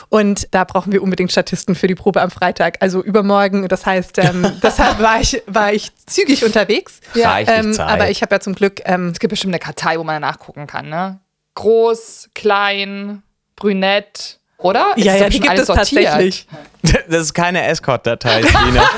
Und 0.10 0.48
da 0.51 0.63
brauchen 0.63 0.91
wir 0.91 1.03
unbedingt 1.03 1.31
Statisten 1.31 1.75
für 1.75 1.88
die 1.88 1.95
Probe 1.95 2.22
am 2.22 2.31
Freitag, 2.31 2.77
also 2.79 3.03
übermorgen. 3.03 3.67
Das 3.67 3.86
heißt, 3.86 4.17
ähm, 4.19 4.51
deshalb 4.63 5.00
war 5.01 5.19
ich, 5.22 5.41
war 5.48 5.74
ich 5.74 5.91
zügig 6.05 6.43
unterwegs. 6.45 7.00
Ja, 7.13 7.39
Ähm, 7.39 7.74
Zeit. 7.74 7.89
aber 7.89 8.10
ich 8.10 8.22
habe 8.22 8.36
ja 8.36 8.39
zum 8.39 8.55
Glück 8.55 8.81
ähm, 8.86 9.10
Es 9.10 9.19
gibt 9.19 9.29
bestimmt 9.31 9.53
eine 9.53 9.60
Kartei, 9.60 9.98
wo 10.00 10.03
man 10.03 10.22
nachgucken 10.22 10.67
kann, 10.67 10.89
ne? 10.89 11.19
Groß, 11.55 12.29
klein, 12.33 13.22
brünett, 13.55 14.39
oder? 14.63 14.93
Ja, 14.96 15.13
Ist 15.13 15.20
ja, 15.20 15.25
doch 15.25 15.29
die 15.29 15.39
gibt 15.39 15.50
alles 15.50 15.70
es 15.70 15.75
tatsächlich. 15.75 16.48
das 17.08 17.22
ist 17.22 17.34
keine 17.34 17.65
Escort-Datei, 17.65 18.43
Stine. 18.43 18.82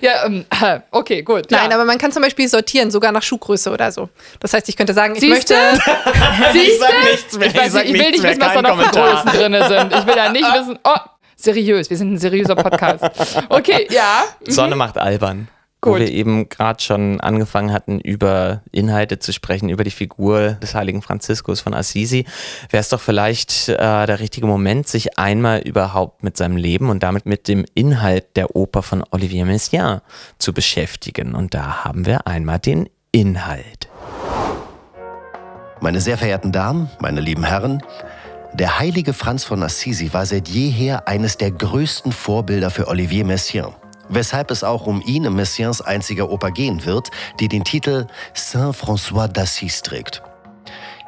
Ja, 0.00 0.26
ähm, 0.26 0.44
okay, 0.90 1.22
gut. 1.22 1.50
Nein, 1.50 1.70
ja. 1.70 1.76
aber 1.76 1.84
man 1.84 1.98
kann 1.98 2.12
zum 2.12 2.22
Beispiel 2.22 2.48
sortieren, 2.48 2.90
sogar 2.90 3.12
nach 3.12 3.22
Schuhgröße 3.22 3.70
oder 3.70 3.90
so. 3.92 4.08
Das 4.40 4.52
heißt, 4.52 4.68
ich 4.68 4.76
könnte 4.76 4.94
sagen, 4.94 5.14
ich 5.14 5.20
Siehste? 5.20 5.54
möchte. 5.54 5.82
Siehst 6.52 6.80
sag 6.80 6.90
du? 6.90 7.10
nichts 7.10 7.38
mehr, 7.38 7.48
Ich, 7.48 7.54
weiß 7.56 7.66
ich 7.66 7.72
sag 7.72 7.84
ich 7.84 7.92
will 7.92 7.98
nichts 7.98 8.12
nicht 8.12 8.22
mehr, 8.22 8.30
wissen, 8.30 8.42
was 8.42 8.54
da 8.54 8.62
noch 8.62 8.82
für. 8.82 8.90
Größen 8.90 9.30
drin 9.30 9.52
sind. 9.68 10.00
Ich 10.00 10.06
will 10.06 10.16
ja 10.16 10.32
nicht 10.32 10.54
wissen. 10.54 10.78
Oh, 10.84 10.96
seriös. 11.36 11.90
Wir 11.90 11.96
sind 11.96 12.12
ein 12.12 12.18
seriöser 12.18 12.56
Podcast. 12.56 13.04
Okay, 13.48 13.88
ja. 13.90 14.24
Sonne 14.46 14.76
macht 14.76 14.98
albern. 14.98 15.48
Wo 15.80 15.92
Gut. 15.92 16.00
wir 16.00 16.10
eben 16.10 16.48
gerade 16.48 16.82
schon 16.82 17.20
angefangen 17.20 17.72
hatten, 17.72 18.00
über 18.00 18.62
Inhalte 18.72 19.20
zu 19.20 19.32
sprechen, 19.32 19.68
über 19.68 19.84
die 19.84 19.92
Figur 19.92 20.52
des 20.60 20.74
heiligen 20.74 21.02
Franziskus 21.02 21.60
von 21.60 21.72
Assisi, 21.72 22.24
wäre 22.70 22.80
es 22.80 22.88
doch 22.88 23.00
vielleicht 23.00 23.68
äh, 23.68 23.76
der 23.76 24.18
richtige 24.18 24.48
Moment, 24.48 24.88
sich 24.88 25.18
einmal 25.18 25.60
überhaupt 25.60 26.24
mit 26.24 26.36
seinem 26.36 26.56
Leben 26.56 26.90
und 26.90 27.04
damit 27.04 27.26
mit 27.26 27.46
dem 27.46 27.64
Inhalt 27.74 28.36
der 28.36 28.56
Oper 28.56 28.82
von 28.82 29.04
Olivier 29.12 29.44
Messiaen 29.44 30.00
zu 30.38 30.52
beschäftigen. 30.52 31.36
Und 31.36 31.54
da 31.54 31.84
haben 31.84 32.06
wir 32.06 32.26
einmal 32.26 32.58
den 32.58 32.88
Inhalt. 33.12 33.88
Meine 35.80 36.00
sehr 36.00 36.18
verehrten 36.18 36.50
Damen, 36.50 36.90
meine 36.98 37.20
lieben 37.20 37.44
Herren, 37.44 37.84
der 38.52 38.80
heilige 38.80 39.12
Franz 39.12 39.44
von 39.44 39.62
Assisi 39.62 40.12
war 40.12 40.26
seit 40.26 40.48
jeher 40.48 41.06
eines 41.06 41.36
der 41.36 41.52
größten 41.52 42.10
Vorbilder 42.10 42.70
für 42.70 42.88
Olivier 42.88 43.24
Messiaen. 43.24 43.74
Weshalb 44.08 44.50
es 44.50 44.64
auch 44.64 44.86
um 44.86 45.02
ihn 45.02 45.24
in 45.24 45.34
Messiaens 45.34 45.80
einziger 45.80 46.30
Oper 46.30 46.50
gehen 46.50 46.84
wird, 46.84 47.10
die 47.40 47.48
den 47.48 47.64
Titel 47.64 48.06
Saint 48.34 48.74
François 48.74 49.26
d'Assise 49.26 49.82
trägt. 49.82 50.22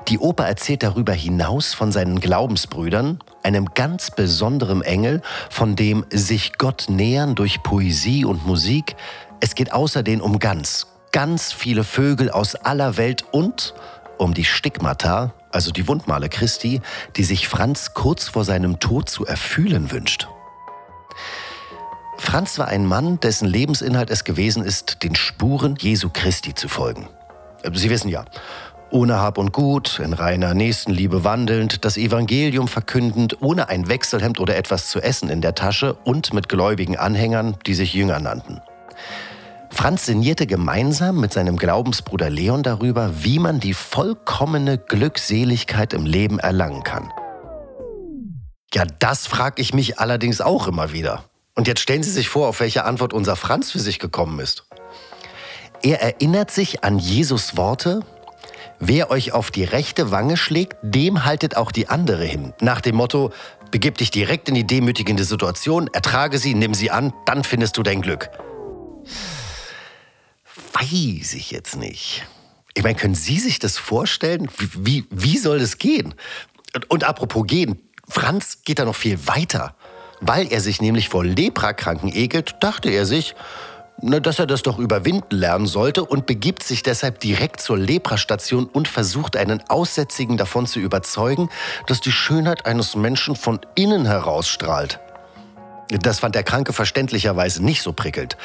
Die 0.08 0.18
Oper 0.18 0.46
erzählt 0.46 0.82
darüber 0.82 1.12
hinaus 1.12 1.74
von 1.74 1.92
seinen 1.92 2.20
Glaubensbrüdern, 2.20 3.20
einem 3.42 3.66
ganz 3.74 4.10
besonderen 4.10 4.82
Engel, 4.82 5.22
von 5.50 5.76
dem 5.76 6.04
sich 6.10 6.58
Gott 6.58 6.86
nähern 6.88 7.34
durch 7.34 7.62
Poesie 7.62 8.24
und 8.24 8.46
Musik. 8.46 8.96
Es 9.40 9.54
geht 9.54 9.72
außerdem 9.72 10.20
um 10.20 10.38
ganz, 10.38 10.86
ganz 11.12 11.52
viele 11.52 11.84
Vögel 11.84 12.30
aus 12.30 12.54
aller 12.54 12.96
Welt 12.96 13.24
und 13.30 13.74
um 14.18 14.34
die 14.34 14.44
Stigmata, 14.44 15.32
also 15.52 15.70
die 15.70 15.86
Wundmale 15.86 16.28
Christi, 16.28 16.80
die 17.16 17.24
sich 17.24 17.48
Franz 17.48 17.94
kurz 17.94 18.28
vor 18.28 18.44
seinem 18.44 18.80
Tod 18.80 19.08
zu 19.08 19.24
erfühlen 19.24 19.90
wünscht. 19.90 20.28
Franz 22.20 22.58
war 22.58 22.68
ein 22.68 22.86
Mann, 22.86 23.18
dessen 23.18 23.48
Lebensinhalt 23.48 24.10
es 24.10 24.24
gewesen 24.24 24.62
ist, 24.62 25.02
den 25.02 25.16
Spuren 25.16 25.74
Jesu 25.80 26.10
Christi 26.12 26.54
zu 26.54 26.68
folgen. 26.68 27.08
Sie 27.72 27.90
wissen 27.90 28.08
ja, 28.08 28.24
ohne 28.90 29.18
Hab 29.18 29.38
und 29.38 29.52
Gut, 29.52 29.98
in 30.04 30.12
reiner 30.12 30.52
Nächstenliebe 30.54 31.24
wandelnd, 31.24 31.84
das 31.84 31.96
Evangelium 31.96 32.68
verkündend, 32.68 33.40
ohne 33.40 33.68
ein 33.68 33.88
Wechselhemd 33.88 34.38
oder 34.38 34.54
etwas 34.56 34.90
zu 34.90 35.00
essen 35.00 35.30
in 35.30 35.40
der 35.40 35.54
Tasche 35.54 35.94
und 36.04 36.32
mit 36.32 36.48
gläubigen 36.48 36.96
Anhängern, 36.96 37.56
die 37.66 37.74
sich 37.74 37.94
Jünger 37.94 38.20
nannten. 38.20 38.60
Franz 39.70 40.06
sinnierte 40.06 40.46
gemeinsam 40.46 41.18
mit 41.18 41.32
seinem 41.32 41.56
Glaubensbruder 41.56 42.28
Leon 42.28 42.62
darüber, 42.62 43.24
wie 43.24 43.38
man 43.38 43.60
die 43.60 43.74
vollkommene 43.74 44.76
Glückseligkeit 44.76 45.94
im 45.94 46.04
Leben 46.04 46.38
erlangen 46.38 46.84
kann. 46.84 47.10
Ja, 48.74 48.84
das 48.98 49.26
frage 49.26 49.62
ich 49.62 49.74
mich 49.74 49.98
allerdings 49.98 50.40
auch 50.40 50.68
immer 50.68 50.92
wieder. 50.92 51.24
Und 51.60 51.68
jetzt 51.68 51.82
stellen 51.82 52.02
Sie 52.02 52.10
sich 52.10 52.30
vor, 52.30 52.48
auf 52.48 52.60
welche 52.60 52.86
Antwort 52.86 53.12
unser 53.12 53.36
Franz 53.36 53.70
für 53.70 53.80
sich 53.80 53.98
gekommen 53.98 54.40
ist. 54.40 54.64
Er 55.82 56.00
erinnert 56.00 56.50
sich 56.50 56.84
an 56.84 56.98
Jesus 56.98 57.58
Worte, 57.58 58.00
wer 58.78 59.10
euch 59.10 59.32
auf 59.32 59.50
die 59.50 59.64
rechte 59.64 60.10
Wange 60.10 60.38
schlägt, 60.38 60.78
dem 60.80 61.26
haltet 61.26 61.58
auch 61.58 61.70
die 61.70 61.86
andere 61.90 62.24
hin. 62.24 62.54
Nach 62.62 62.80
dem 62.80 62.96
Motto, 62.96 63.30
begib 63.70 63.98
dich 63.98 64.10
direkt 64.10 64.48
in 64.48 64.54
die 64.54 64.66
demütigende 64.66 65.22
Situation, 65.22 65.90
ertrage 65.92 66.38
sie, 66.38 66.54
nimm 66.54 66.72
sie 66.72 66.90
an, 66.90 67.12
dann 67.26 67.44
findest 67.44 67.76
du 67.76 67.82
dein 67.82 68.00
Glück. 68.00 68.30
Weiß 70.72 71.34
ich 71.34 71.50
jetzt 71.50 71.76
nicht. 71.76 72.24
Ich 72.72 72.82
meine, 72.82 72.96
können 72.96 73.14
Sie 73.14 73.38
sich 73.38 73.58
das 73.58 73.76
vorstellen? 73.76 74.48
Wie, 74.56 74.70
wie, 74.78 75.04
wie 75.10 75.36
soll 75.36 75.58
das 75.58 75.76
gehen? 75.76 76.14
Und, 76.74 76.90
und 76.90 77.04
apropos 77.04 77.46
gehen, 77.46 77.78
Franz 78.08 78.62
geht 78.64 78.78
da 78.78 78.86
noch 78.86 78.96
viel 78.96 79.26
weiter. 79.26 79.76
Weil 80.20 80.52
er 80.52 80.60
sich 80.60 80.80
nämlich 80.82 81.08
vor 81.08 81.24
Leprakranken 81.24 82.14
ekelt, 82.14 82.56
dachte 82.60 82.90
er 82.90 83.06
sich, 83.06 83.34
dass 84.02 84.38
er 84.38 84.46
das 84.46 84.62
doch 84.62 84.78
überwinden 84.78 85.36
lernen 85.36 85.66
sollte 85.66 86.04
und 86.04 86.26
begibt 86.26 86.62
sich 86.62 86.82
deshalb 86.82 87.20
direkt 87.20 87.60
zur 87.60 87.78
Leprastation 87.78 88.66
und 88.66 88.88
versucht 88.88 89.36
einen 89.36 89.62
Aussätzigen 89.68 90.36
davon 90.36 90.66
zu 90.66 90.80
überzeugen, 90.80 91.50
dass 91.86 92.00
die 92.00 92.12
Schönheit 92.12 92.66
eines 92.66 92.96
Menschen 92.96 93.36
von 93.36 93.60
innen 93.74 94.06
herausstrahlt. 94.06 95.00
Das 95.90 96.20
fand 96.20 96.34
der 96.34 96.44
Kranke 96.44 96.72
verständlicherweise 96.72 97.64
nicht 97.64 97.82
so 97.82 97.92
prickelnd. 97.92 98.36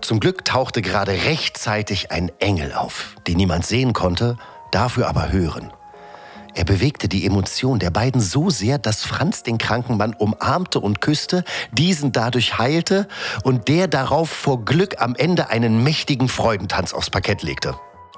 Zum 0.00 0.20
Glück 0.20 0.44
tauchte 0.44 0.82
gerade 0.82 1.12
rechtzeitig 1.12 2.10
ein 2.10 2.32
Engel 2.38 2.72
auf, 2.72 3.14
den 3.26 3.36
niemand 3.36 3.66
sehen 3.66 3.92
konnte, 3.92 4.36
dafür 4.72 5.08
aber 5.08 5.30
hören. 5.30 5.72
Er 6.56 6.64
bewegte 6.64 7.06
die 7.06 7.26
Emotion 7.26 7.78
der 7.78 7.90
beiden 7.90 8.18
so 8.18 8.48
sehr, 8.48 8.78
dass 8.78 9.04
Franz 9.04 9.42
den 9.42 9.58
kranken 9.58 9.98
Mann 9.98 10.14
umarmte 10.14 10.80
und 10.80 11.02
küsste, 11.02 11.44
diesen 11.70 12.12
dadurch 12.12 12.56
heilte 12.56 13.08
und 13.44 13.68
der 13.68 13.88
darauf 13.88 14.30
vor 14.30 14.64
Glück 14.64 14.94
am 14.98 15.14
Ende 15.14 15.50
einen 15.50 15.82
mächtigen 15.84 16.30
Freudentanz 16.30 16.94
aufs 16.94 17.10
Parkett 17.10 17.42
legte. 17.42 17.74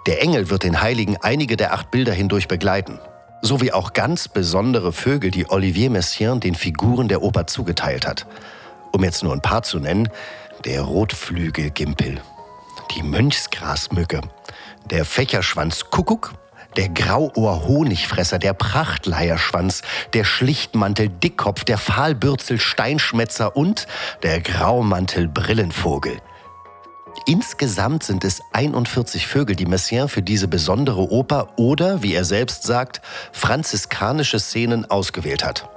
Der 0.06 0.22
Engel 0.22 0.50
wird 0.50 0.62
den 0.62 0.80
Heiligen 0.80 1.16
einige 1.16 1.56
der 1.56 1.74
acht 1.74 1.90
Bilder 1.90 2.12
hindurch 2.12 2.46
begleiten. 2.46 3.00
Sowie 3.42 3.72
auch 3.72 3.92
ganz 3.92 4.28
besondere 4.28 4.92
Vögel, 4.92 5.32
die 5.32 5.50
Olivier 5.50 5.90
Messiaen 5.90 6.38
den 6.38 6.54
Figuren 6.54 7.08
der 7.08 7.22
Oper 7.22 7.48
zugeteilt 7.48 8.06
hat. 8.06 8.24
Um 8.92 9.02
jetzt 9.02 9.24
nur 9.24 9.32
ein 9.32 9.42
paar 9.42 9.64
zu 9.64 9.80
nennen, 9.80 10.10
der 10.64 10.82
Rotflügelgimpel, 10.82 12.20
die 12.94 13.02
Mönchsgrasmücke, 13.02 14.20
der 14.90 15.04
Fächerschwanz 15.04 15.90
Kuckuck, 15.90 16.34
der 16.76 16.88
Grauohr-Honigfresser, 16.88 18.38
der 18.38 18.52
Prachtleierschwanz, 18.52 19.82
der 20.12 20.24
Schlichtmantel-Dickkopf, 20.24 21.64
der 21.64 21.78
Fahlbürzel-Steinschmetzer 21.78 23.56
und 23.56 23.86
der 24.22 24.40
Graumantel-Brillenvogel. 24.40 26.18
Insgesamt 27.26 28.04
sind 28.04 28.24
es 28.24 28.40
41 28.52 29.26
Vögel, 29.26 29.56
die 29.56 29.66
Messiaen 29.66 30.08
für 30.08 30.22
diese 30.22 30.48
besondere 30.48 31.10
Oper 31.10 31.48
oder, 31.56 32.02
wie 32.02 32.14
er 32.14 32.24
selbst 32.24 32.62
sagt, 32.62 33.00
franziskanische 33.32 34.38
Szenen 34.38 34.90
ausgewählt 34.90 35.44
hat. 35.44 35.68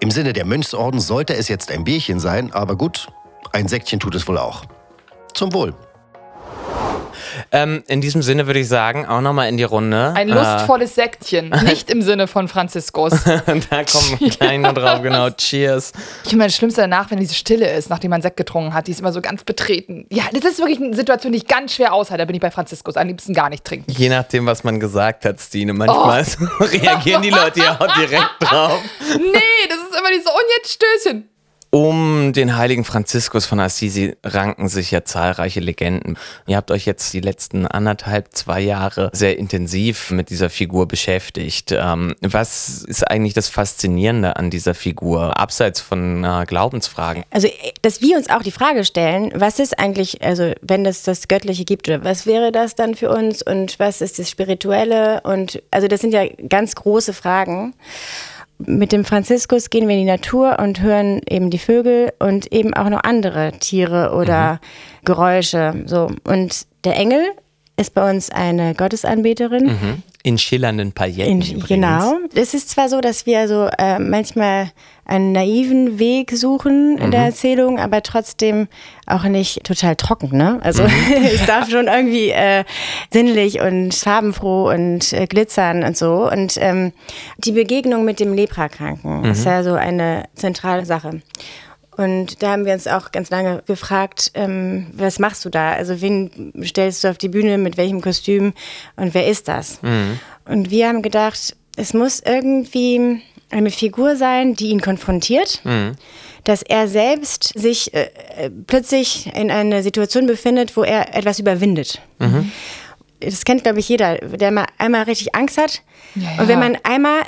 Im 0.00 0.10
Sinne 0.10 0.32
der 0.32 0.44
Mönchsorden 0.44 1.00
sollte 1.00 1.34
es 1.34 1.48
jetzt 1.48 1.70
ein 1.70 1.84
Bierchen 1.84 2.20
sein, 2.20 2.52
aber 2.52 2.76
gut, 2.76 3.08
ein 3.52 3.68
Säckchen 3.68 4.00
tut 4.00 4.14
es 4.14 4.26
wohl 4.26 4.38
auch. 4.38 4.64
Zum 5.34 5.52
Wohl. 5.52 5.74
Ähm, 7.50 7.82
in 7.86 8.00
diesem 8.00 8.22
Sinne 8.22 8.46
würde 8.46 8.60
ich 8.60 8.68
sagen, 8.68 9.06
auch 9.06 9.20
nochmal 9.20 9.48
in 9.48 9.56
die 9.56 9.64
Runde. 9.64 10.12
Ein 10.14 10.28
lustvolles 10.28 10.94
Säckchen, 10.94 11.50
nicht 11.64 11.90
im 11.90 12.02
Sinne 12.02 12.26
von 12.26 12.48
Franziskus. 12.48 13.12
da 13.24 13.84
kommen 13.84 14.20
wir 14.20 14.30
gleich 14.30 14.58
noch 14.58 14.74
drauf, 14.74 15.02
genau. 15.02 15.30
Cheers. 15.30 15.92
Ich 16.24 16.30
finde 16.30 16.46
das 16.46 16.56
Schlimmste 16.56 16.82
danach, 16.82 17.10
wenn 17.10 17.18
diese 17.18 17.34
Stille 17.34 17.70
ist, 17.72 17.90
nachdem 17.90 18.10
man 18.10 18.22
Sekt 18.22 18.36
getrunken 18.36 18.74
hat, 18.74 18.86
die 18.86 18.92
ist 18.92 19.00
immer 19.00 19.12
so 19.12 19.20
ganz 19.20 19.44
betreten. 19.44 20.06
Ja, 20.10 20.24
das 20.32 20.44
ist 20.44 20.58
wirklich 20.58 20.80
eine 20.80 20.94
Situation, 20.94 21.32
die 21.32 21.38
ich 21.38 21.46
ganz 21.46 21.74
schwer 21.74 21.92
aushalte. 21.92 22.22
Da 22.22 22.24
bin 22.26 22.34
ich 22.34 22.42
bei 22.42 22.50
Franziskus. 22.50 22.96
Am 22.96 23.08
liebsten 23.08 23.34
gar 23.34 23.48
nicht 23.48 23.64
trinken. 23.64 23.90
Je 23.90 24.08
nachdem, 24.08 24.46
was 24.46 24.64
man 24.64 24.80
gesagt 24.80 25.24
hat, 25.24 25.40
Stine. 25.40 25.72
Manchmal 25.72 26.24
oh. 26.60 26.64
reagieren 26.64 27.22
die 27.22 27.30
Leute 27.30 27.60
ja 27.60 27.80
auch 27.80 27.94
direkt 27.94 28.30
drauf. 28.40 28.80
Nee, 29.00 29.68
das 29.68 29.78
ist 29.78 29.98
immer 29.98 30.10
dieses, 30.10 30.26
und 30.26 30.44
jetzt 30.56 30.72
Stößchen. 30.72 31.31
Um 31.74 32.34
den 32.34 32.58
heiligen 32.58 32.84
Franziskus 32.84 33.46
von 33.46 33.58
Assisi 33.58 34.14
ranken 34.22 34.68
sich 34.68 34.90
ja 34.90 35.06
zahlreiche 35.06 35.60
Legenden. 35.60 36.18
Ihr 36.46 36.58
habt 36.58 36.70
euch 36.70 36.84
jetzt 36.84 37.14
die 37.14 37.22
letzten 37.22 37.66
anderthalb, 37.66 38.28
zwei 38.32 38.60
Jahre 38.60 39.08
sehr 39.14 39.38
intensiv 39.38 40.10
mit 40.10 40.28
dieser 40.28 40.50
Figur 40.50 40.86
beschäftigt. 40.86 41.72
Ähm, 41.72 42.14
was 42.20 42.84
ist 42.84 43.10
eigentlich 43.10 43.32
das 43.32 43.48
Faszinierende 43.48 44.36
an 44.36 44.50
dieser 44.50 44.74
Figur, 44.74 45.38
abseits 45.40 45.80
von 45.80 46.22
äh, 46.24 46.44
Glaubensfragen? 46.46 47.24
Also, 47.30 47.48
dass 47.80 48.02
wir 48.02 48.18
uns 48.18 48.28
auch 48.28 48.42
die 48.42 48.50
Frage 48.50 48.84
stellen, 48.84 49.32
was 49.34 49.58
ist 49.58 49.78
eigentlich, 49.78 50.20
also 50.20 50.52
wenn 50.60 50.84
es 50.84 51.04
das 51.04 51.26
Göttliche 51.26 51.64
gibt, 51.64 51.88
oder 51.88 52.04
was 52.04 52.26
wäre 52.26 52.52
das 52.52 52.74
dann 52.74 52.94
für 52.94 53.08
uns 53.08 53.40
und 53.40 53.78
was 53.78 54.02
ist 54.02 54.18
das 54.18 54.28
Spirituelle? 54.28 55.22
Und 55.22 55.62
also 55.70 55.88
das 55.88 56.02
sind 56.02 56.12
ja 56.12 56.26
ganz 56.50 56.74
große 56.74 57.14
Fragen 57.14 57.72
mit 58.66 58.92
dem 58.92 59.04
Franziskus 59.04 59.70
gehen 59.70 59.88
wir 59.88 59.94
in 59.94 60.02
die 60.02 60.10
Natur 60.10 60.58
und 60.58 60.80
hören 60.80 61.20
eben 61.28 61.50
die 61.50 61.58
Vögel 61.58 62.12
und 62.18 62.52
eben 62.52 62.74
auch 62.74 62.88
noch 62.88 63.02
andere 63.04 63.52
Tiere 63.58 64.12
oder 64.14 64.54
mhm. 64.54 64.58
Geräusche. 65.04 65.84
So. 65.86 66.10
Und 66.24 66.66
der 66.84 66.96
Engel 66.96 67.22
ist 67.76 67.94
bei 67.94 68.08
uns 68.08 68.30
eine 68.30 68.74
Gottesanbeterin. 68.74 69.64
Mhm. 69.64 70.02
In 70.24 70.38
schillernden 70.38 70.92
Pailletten. 70.92 71.42
In, 71.42 71.60
genau. 71.60 72.14
Es 72.34 72.54
ist 72.54 72.70
zwar 72.70 72.88
so, 72.88 73.00
dass 73.00 73.26
wir 73.26 73.48
so 73.48 73.68
äh, 73.78 73.98
manchmal 73.98 74.70
einen 75.04 75.32
naiven 75.32 75.98
Weg 75.98 76.30
suchen 76.30 76.96
in 76.96 77.06
mhm. 77.06 77.10
der 77.10 77.24
Erzählung, 77.24 77.80
aber 77.80 78.02
trotzdem 78.02 78.68
auch 79.06 79.24
nicht 79.24 79.64
total 79.64 79.96
trocken. 79.96 80.36
Ne? 80.36 80.60
Also 80.62 80.84
mhm. 80.84 80.90
es 81.24 81.44
darf 81.44 81.68
schon 81.68 81.88
irgendwie 81.88 82.30
äh, 82.30 82.64
sinnlich 83.10 83.60
und 83.60 83.94
farbenfroh 83.94 84.70
und 84.70 85.12
äh, 85.12 85.26
glitzern 85.26 85.82
und 85.82 85.96
so. 85.96 86.30
Und 86.30 86.54
ähm, 86.58 86.92
die 87.38 87.52
Begegnung 87.52 88.04
mit 88.04 88.20
dem 88.20 88.32
Leprakranken 88.32 89.22
mhm. 89.22 89.30
ist 89.30 89.44
ja 89.44 89.64
so 89.64 89.74
eine 89.74 90.24
zentrale 90.34 90.86
Sache. 90.86 91.20
Und 91.96 92.42
da 92.42 92.52
haben 92.52 92.64
wir 92.64 92.72
uns 92.72 92.86
auch 92.86 93.12
ganz 93.12 93.30
lange 93.30 93.62
gefragt, 93.66 94.30
ähm, 94.34 94.86
was 94.94 95.18
machst 95.18 95.44
du 95.44 95.50
da? 95.50 95.72
Also 95.72 96.00
wen 96.00 96.52
stellst 96.64 97.04
du 97.04 97.08
auf 97.08 97.18
die 97.18 97.28
Bühne, 97.28 97.58
mit 97.58 97.76
welchem 97.76 98.00
Kostüm 98.00 98.54
und 98.96 99.12
wer 99.12 99.26
ist 99.26 99.48
das? 99.48 99.82
Mhm. 99.82 100.18
Und 100.46 100.70
wir 100.70 100.88
haben 100.88 101.02
gedacht, 101.02 101.54
es 101.76 101.92
muss 101.92 102.20
irgendwie 102.20 103.22
eine 103.50 103.70
Figur 103.70 104.16
sein, 104.16 104.54
die 104.54 104.68
ihn 104.68 104.80
konfrontiert, 104.80 105.60
mhm. 105.64 105.92
dass 106.44 106.62
er 106.62 106.88
selbst 106.88 107.52
sich 107.58 107.92
äh, 107.92 108.08
äh, 108.36 108.50
plötzlich 108.50 109.30
in 109.34 109.50
einer 109.50 109.82
Situation 109.82 110.26
befindet, 110.26 110.76
wo 110.76 110.84
er 110.84 111.14
etwas 111.14 111.38
überwindet. 111.38 112.00
Mhm. 112.18 112.50
Das 113.20 113.44
kennt, 113.44 113.62
glaube 113.62 113.80
ich, 113.80 113.88
jeder, 113.88 114.16
der 114.16 114.50
mal 114.50 114.66
einmal 114.78 115.04
richtig 115.04 115.34
Angst 115.34 115.58
hat. 115.58 115.82
Ja, 116.14 116.22
ja. 116.22 116.42
Und 116.42 116.48
wenn 116.48 116.58
man 116.58 116.78
einmal 116.82 117.20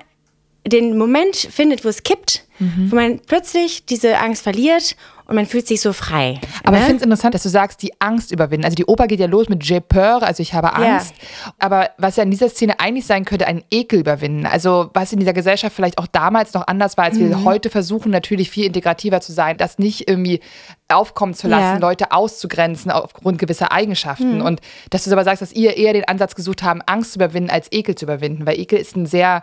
den 0.66 0.96
Moment 0.96 1.37
findet, 1.37 1.85
wo 1.85 1.88
es 1.88 2.03
kippt, 2.03 2.44
mhm. 2.59 2.90
wo 2.90 2.96
man 2.96 3.20
plötzlich 3.20 3.85
diese 3.85 4.18
Angst 4.18 4.42
verliert 4.42 4.96
und 5.27 5.37
man 5.37 5.46
fühlt 5.46 5.66
sich 5.66 5.81
so 5.81 5.92
frei. 5.94 6.38
Aber 6.64 6.72
ne? 6.72 6.79
ich 6.79 6.85
finde 6.85 6.96
es 6.98 7.03
interessant, 7.03 7.35
dass 7.35 7.42
du 7.42 7.48
sagst, 7.48 7.83
die 7.83 7.98
Angst 7.98 8.31
überwinden. 8.31 8.64
Also 8.64 8.74
die 8.74 8.85
Oper 8.85 9.07
geht 9.07 9.20
ja 9.20 9.27
los 9.27 9.48
mit 9.48 9.62
J'ai 9.62 9.81
peur, 9.81 10.22
also 10.22 10.42
ich 10.42 10.53
habe 10.53 10.74
Angst. 10.74 11.14
Ja. 11.16 11.53
Aber 11.59 11.90
was 11.96 12.16
ja 12.16 12.24
in 12.24 12.31
dieser 12.31 12.50
Szene 12.50 12.79
eigentlich 12.79 13.07
sein 13.07 13.24
könnte, 13.24 13.46
ein 13.46 13.64
Ekel 13.70 14.00
überwinden. 14.00 14.44
Also 14.44 14.90
was 14.92 15.12
in 15.12 15.20
dieser 15.20 15.33
Gesellschaft 15.33 15.74
vielleicht 15.74 15.96
auch 15.96 16.07
damals 16.07 16.53
noch 16.53 16.66
anders 16.66 16.98
war, 16.98 17.05
als 17.05 17.16
mhm. 17.16 17.31
wir 17.31 17.44
heute 17.44 17.70
versuchen, 17.70 18.11
natürlich 18.11 18.50
viel 18.50 18.66
integrativer 18.66 19.22
zu 19.22 19.33
sein, 19.33 19.57
das 19.57 19.79
nicht 19.79 20.09
irgendwie 20.09 20.40
aufkommen 20.88 21.33
zu 21.33 21.48
lassen, 21.48 21.62
ja. 21.62 21.79
Leute 21.79 22.12
auszugrenzen 22.12 22.90
aufgrund 22.90 23.38
gewisser 23.38 23.72
Eigenschaften. 23.72 24.37
Mhm. 24.37 24.44
Und 24.44 24.61
dass 24.90 25.05
du 25.05 25.12
aber 25.12 25.24
sagst, 25.24 25.40
dass 25.40 25.53
ihr 25.53 25.79
eher 25.79 25.94
den 25.94 26.05
Ansatz 26.05 26.35
gesucht 26.35 26.62
haben, 26.62 26.83
Angst 26.83 27.12
zu 27.12 27.18
überwinden, 27.18 27.48
als 27.48 27.72
Ekel 27.72 27.94
zu 27.94 28.05
überwinden. 28.05 28.46
Weil 28.46 28.61
Ekel 28.61 28.79
ist 28.79 28.94
ein 28.94 29.07
sehr 29.07 29.42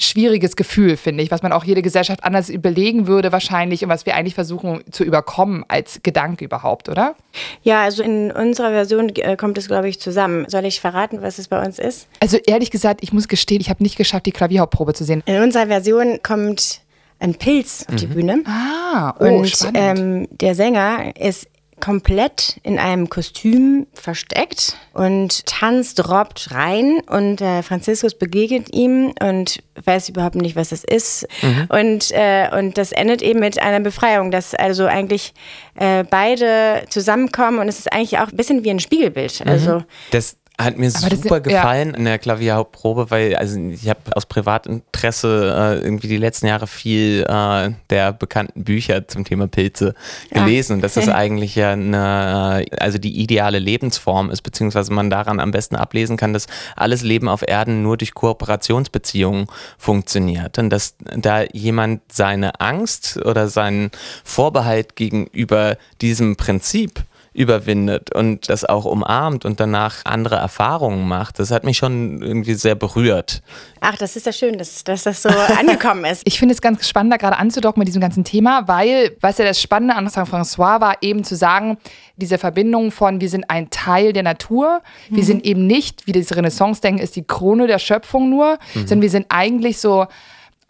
schwieriges 0.00 0.56
Gefühl, 0.56 0.96
finde 0.96 1.22
ich, 1.22 1.30
was 1.30 1.42
man 1.42 1.52
auch 1.52 1.64
jede 1.64 1.82
Gesellschaft 1.82 2.24
anders 2.24 2.48
überlegen 2.48 3.06
würde 3.06 3.32
wahrscheinlich 3.32 3.84
und 3.84 3.90
was 3.90 4.06
wir 4.06 4.14
eigentlich 4.14 4.34
versuchen 4.34 4.82
zu 4.90 5.04
überkommen 5.04 5.64
als 5.68 6.00
Gedanke 6.02 6.44
überhaupt, 6.44 6.88
oder? 6.88 7.14
Ja, 7.62 7.82
also 7.82 8.02
in 8.02 8.32
unserer 8.32 8.70
Version 8.70 9.10
äh, 9.16 9.36
kommt 9.36 9.58
es, 9.58 9.68
glaube 9.68 9.88
ich, 9.88 10.00
zusammen. 10.00 10.46
Soll 10.48 10.64
ich 10.64 10.80
verraten, 10.80 11.22
was 11.22 11.38
es 11.38 11.48
bei 11.48 11.64
uns 11.64 11.78
ist? 11.78 12.08
Also 12.20 12.38
ehrlich 12.38 12.70
gesagt, 12.70 13.00
ich 13.02 13.12
muss 13.12 13.28
gestehen, 13.28 13.60
ich 13.60 13.70
habe 13.70 13.82
nicht 13.82 13.96
geschafft, 13.96 14.26
die 14.26 14.32
Klavierhauptprobe 14.32 14.94
zu 14.94 15.04
sehen. 15.04 15.22
In 15.26 15.42
unserer 15.42 15.66
Version 15.66 16.20
kommt 16.22 16.80
ein 17.18 17.34
Pilz 17.34 17.84
auf 17.86 17.94
mhm. 17.94 17.98
die 17.98 18.06
Bühne. 18.06 18.42
Ah, 18.46 19.14
oh, 19.20 19.24
und 19.24 19.70
ähm, 19.74 20.26
der 20.30 20.54
Sänger 20.54 21.14
ist 21.16 21.46
komplett 21.80 22.60
in 22.62 22.78
einem 22.78 23.08
Kostüm 23.08 23.86
versteckt 23.94 24.76
und 24.92 25.46
tanzt, 25.46 26.08
robbt 26.08 26.52
rein 26.52 27.00
und 27.06 27.40
äh, 27.40 27.62
Franziskus 27.62 28.14
begegnet 28.14 28.72
ihm 28.74 29.12
und 29.20 29.62
weiß 29.84 30.10
überhaupt 30.10 30.36
nicht, 30.36 30.56
was 30.56 30.70
das 30.70 30.84
ist. 30.84 31.26
Mhm. 31.42 31.66
Und, 31.68 32.10
äh, 32.12 32.48
und 32.56 32.78
das 32.78 32.92
endet 32.92 33.22
eben 33.22 33.40
mit 33.40 33.60
einer 33.60 33.80
Befreiung, 33.80 34.30
dass 34.30 34.54
also 34.54 34.86
eigentlich 34.86 35.32
äh, 35.74 36.04
beide 36.04 36.84
zusammenkommen 36.88 37.58
und 37.58 37.68
es 37.68 37.78
ist 37.78 37.92
eigentlich 37.92 38.18
auch 38.18 38.28
ein 38.28 38.36
bisschen 38.36 38.64
wie 38.64 38.70
ein 38.70 38.80
Spiegelbild. 38.80 39.44
Mhm. 39.44 39.50
Also 39.50 39.82
das, 40.10 40.36
hat 40.64 40.78
mir 40.78 40.90
Aber 40.94 41.16
super 41.16 41.40
das, 41.40 41.52
gefallen 41.52 41.90
ja. 41.90 41.96
in 41.96 42.04
der 42.04 42.18
Klavierprobe, 42.18 43.10
weil 43.10 43.36
also 43.36 43.58
ich 43.58 43.88
habe 43.88 44.00
aus 44.14 44.26
Privatinteresse 44.26 45.54
äh, 45.56 45.84
irgendwie 45.84 46.08
die 46.08 46.16
letzten 46.16 46.46
Jahre 46.46 46.66
viel 46.66 47.24
äh, 47.28 47.70
der 47.90 48.12
bekannten 48.12 48.64
Bücher 48.64 49.08
zum 49.08 49.24
Thema 49.24 49.48
Pilze 49.48 49.94
gelesen 50.30 50.72
ja. 50.72 50.74
und 50.76 50.82
dass 50.82 50.94
das 50.94 51.08
eigentlich 51.08 51.54
ja 51.54 51.72
eine, 51.72 52.64
also 52.78 52.98
die 52.98 53.20
ideale 53.20 53.58
Lebensform 53.58 54.30
ist, 54.30 54.42
beziehungsweise 54.42 54.92
man 54.92 55.10
daran 55.10 55.40
am 55.40 55.50
besten 55.50 55.76
ablesen 55.76 56.16
kann, 56.16 56.32
dass 56.32 56.46
alles 56.76 57.02
Leben 57.02 57.28
auf 57.28 57.42
Erden 57.46 57.82
nur 57.82 57.96
durch 57.96 58.14
Kooperationsbeziehungen 58.14 59.46
funktioniert 59.78 60.58
und 60.58 60.70
dass 60.70 60.94
da 61.16 61.42
jemand 61.52 62.02
seine 62.12 62.60
Angst 62.60 63.18
oder 63.24 63.48
seinen 63.48 63.90
Vorbehalt 64.24 64.96
gegenüber 64.96 65.76
diesem 66.00 66.36
Prinzip 66.36 67.04
überwindet 67.40 68.14
und 68.14 68.50
das 68.50 68.66
auch 68.66 68.84
umarmt 68.84 69.46
und 69.46 69.60
danach 69.60 70.04
andere 70.04 70.36
Erfahrungen 70.36 71.08
macht. 71.08 71.38
Das 71.38 71.50
hat 71.50 71.64
mich 71.64 71.78
schon 71.78 72.20
irgendwie 72.20 72.52
sehr 72.52 72.74
berührt. 72.74 73.42
Ach, 73.80 73.96
das 73.96 74.14
ist 74.14 74.26
ja 74.26 74.32
schön, 74.32 74.58
dass, 74.58 74.84
dass 74.84 75.04
das 75.04 75.22
so 75.22 75.30
angekommen 75.58 76.04
ist. 76.04 76.20
Ich 76.26 76.38
finde 76.38 76.54
es 76.54 76.60
ganz 76.60 76.86
spannend, 76.86 77.14
da 77.14 77.16
gerade 77.16 77.38
anzudocken 77.38 77.80
mit 77.80 77.88
diesem 77.88 78.02
ganzen 78.02 78.24
Thema, 78.24 78.68
weil, 78.68 79.16
was 79.22 79.38
ja 79.38 79.46
das 79.46 79.58
Spannende 79.58 79.94
an 79.94 80.06
Saint-François 80.06 80.82
war, 80.82 80.96
eben 81.00 81.24
zu 81.24 81.34
sagen, 81.34 81.78
diese 82.16 82.36
Verbindung 82.36 82.90
von, 82.90 83.22
wir 83.22 83.30
sind 83.30 83.48
ein 83.48 83.70
Teil 83.70 84.12
der 84.12 84.22
Natur, 84.22 84.82
mhm. 85.08 85.16
wir 85.16 85.24
sind 85.24 85.46
eben 85.46 85.66
nicht, 85.66 86.06
wie 86.06 86.12
das 86.12 86.36
Renaissance-Denken 86.36 87.02
ist, 87.02 87.16
die 87.16 87.24
Krone 87.24 87.66
der 87.66 87.78
Schöpfung 87.78 88.28
nur, 88.28 88.58
mhm. 88.74 88.80
sondern 88.80 89.00
wir 89.00 89.10
sind 89.10 89.26
eigentlich 89.30 89.78
so 89.78 90.06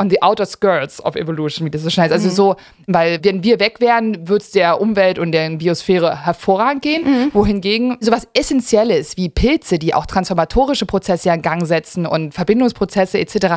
on 0.00 0.08
the 0.08 0.22
outer 0.22 0.46
skirts 0.46 1.04
of 1.04 1.14
evolution, 1.14 1.66
wie 1.66 1.70
das 1.70 1.82
so 1.82 1.90
schnell 1.90 2.04
heißt. 2.04 2.12
Also 2.14 2.30
so, 2.30 2.56
weil 2.86 3.18
wenn 3.22 3.44
wir 3.44 3.60
weg 3.60 3.80
wären, 3.80 4.26
würde 4.26 4.42
es 4.42 4.50
der 4.50 4.80
Umwelt 4.80 5.18
und 5.18 5.32
der 5.32 5.50
Biosphäre 5.50 6.24
hervorragend 6.24 6.82
gehen. 6.82 7.30
Wohingegen 7.34 7.98
sowas 8.00 8.26
Essentielles 8.32 9.16
wie 9.16 9.28
Pilze, 9.28 9.78
die 9.78 9.92
auch 9.94 10.06
transformatorische 10.06 10.86
Prozesse 10.86 11.30
in 11.30 11.42
Gang 11.42 11.66
setzen 11.66 12.06
und 12.06 12.32
Verbindungsprozesse 12.32 13.18
etc., 13.18 13.56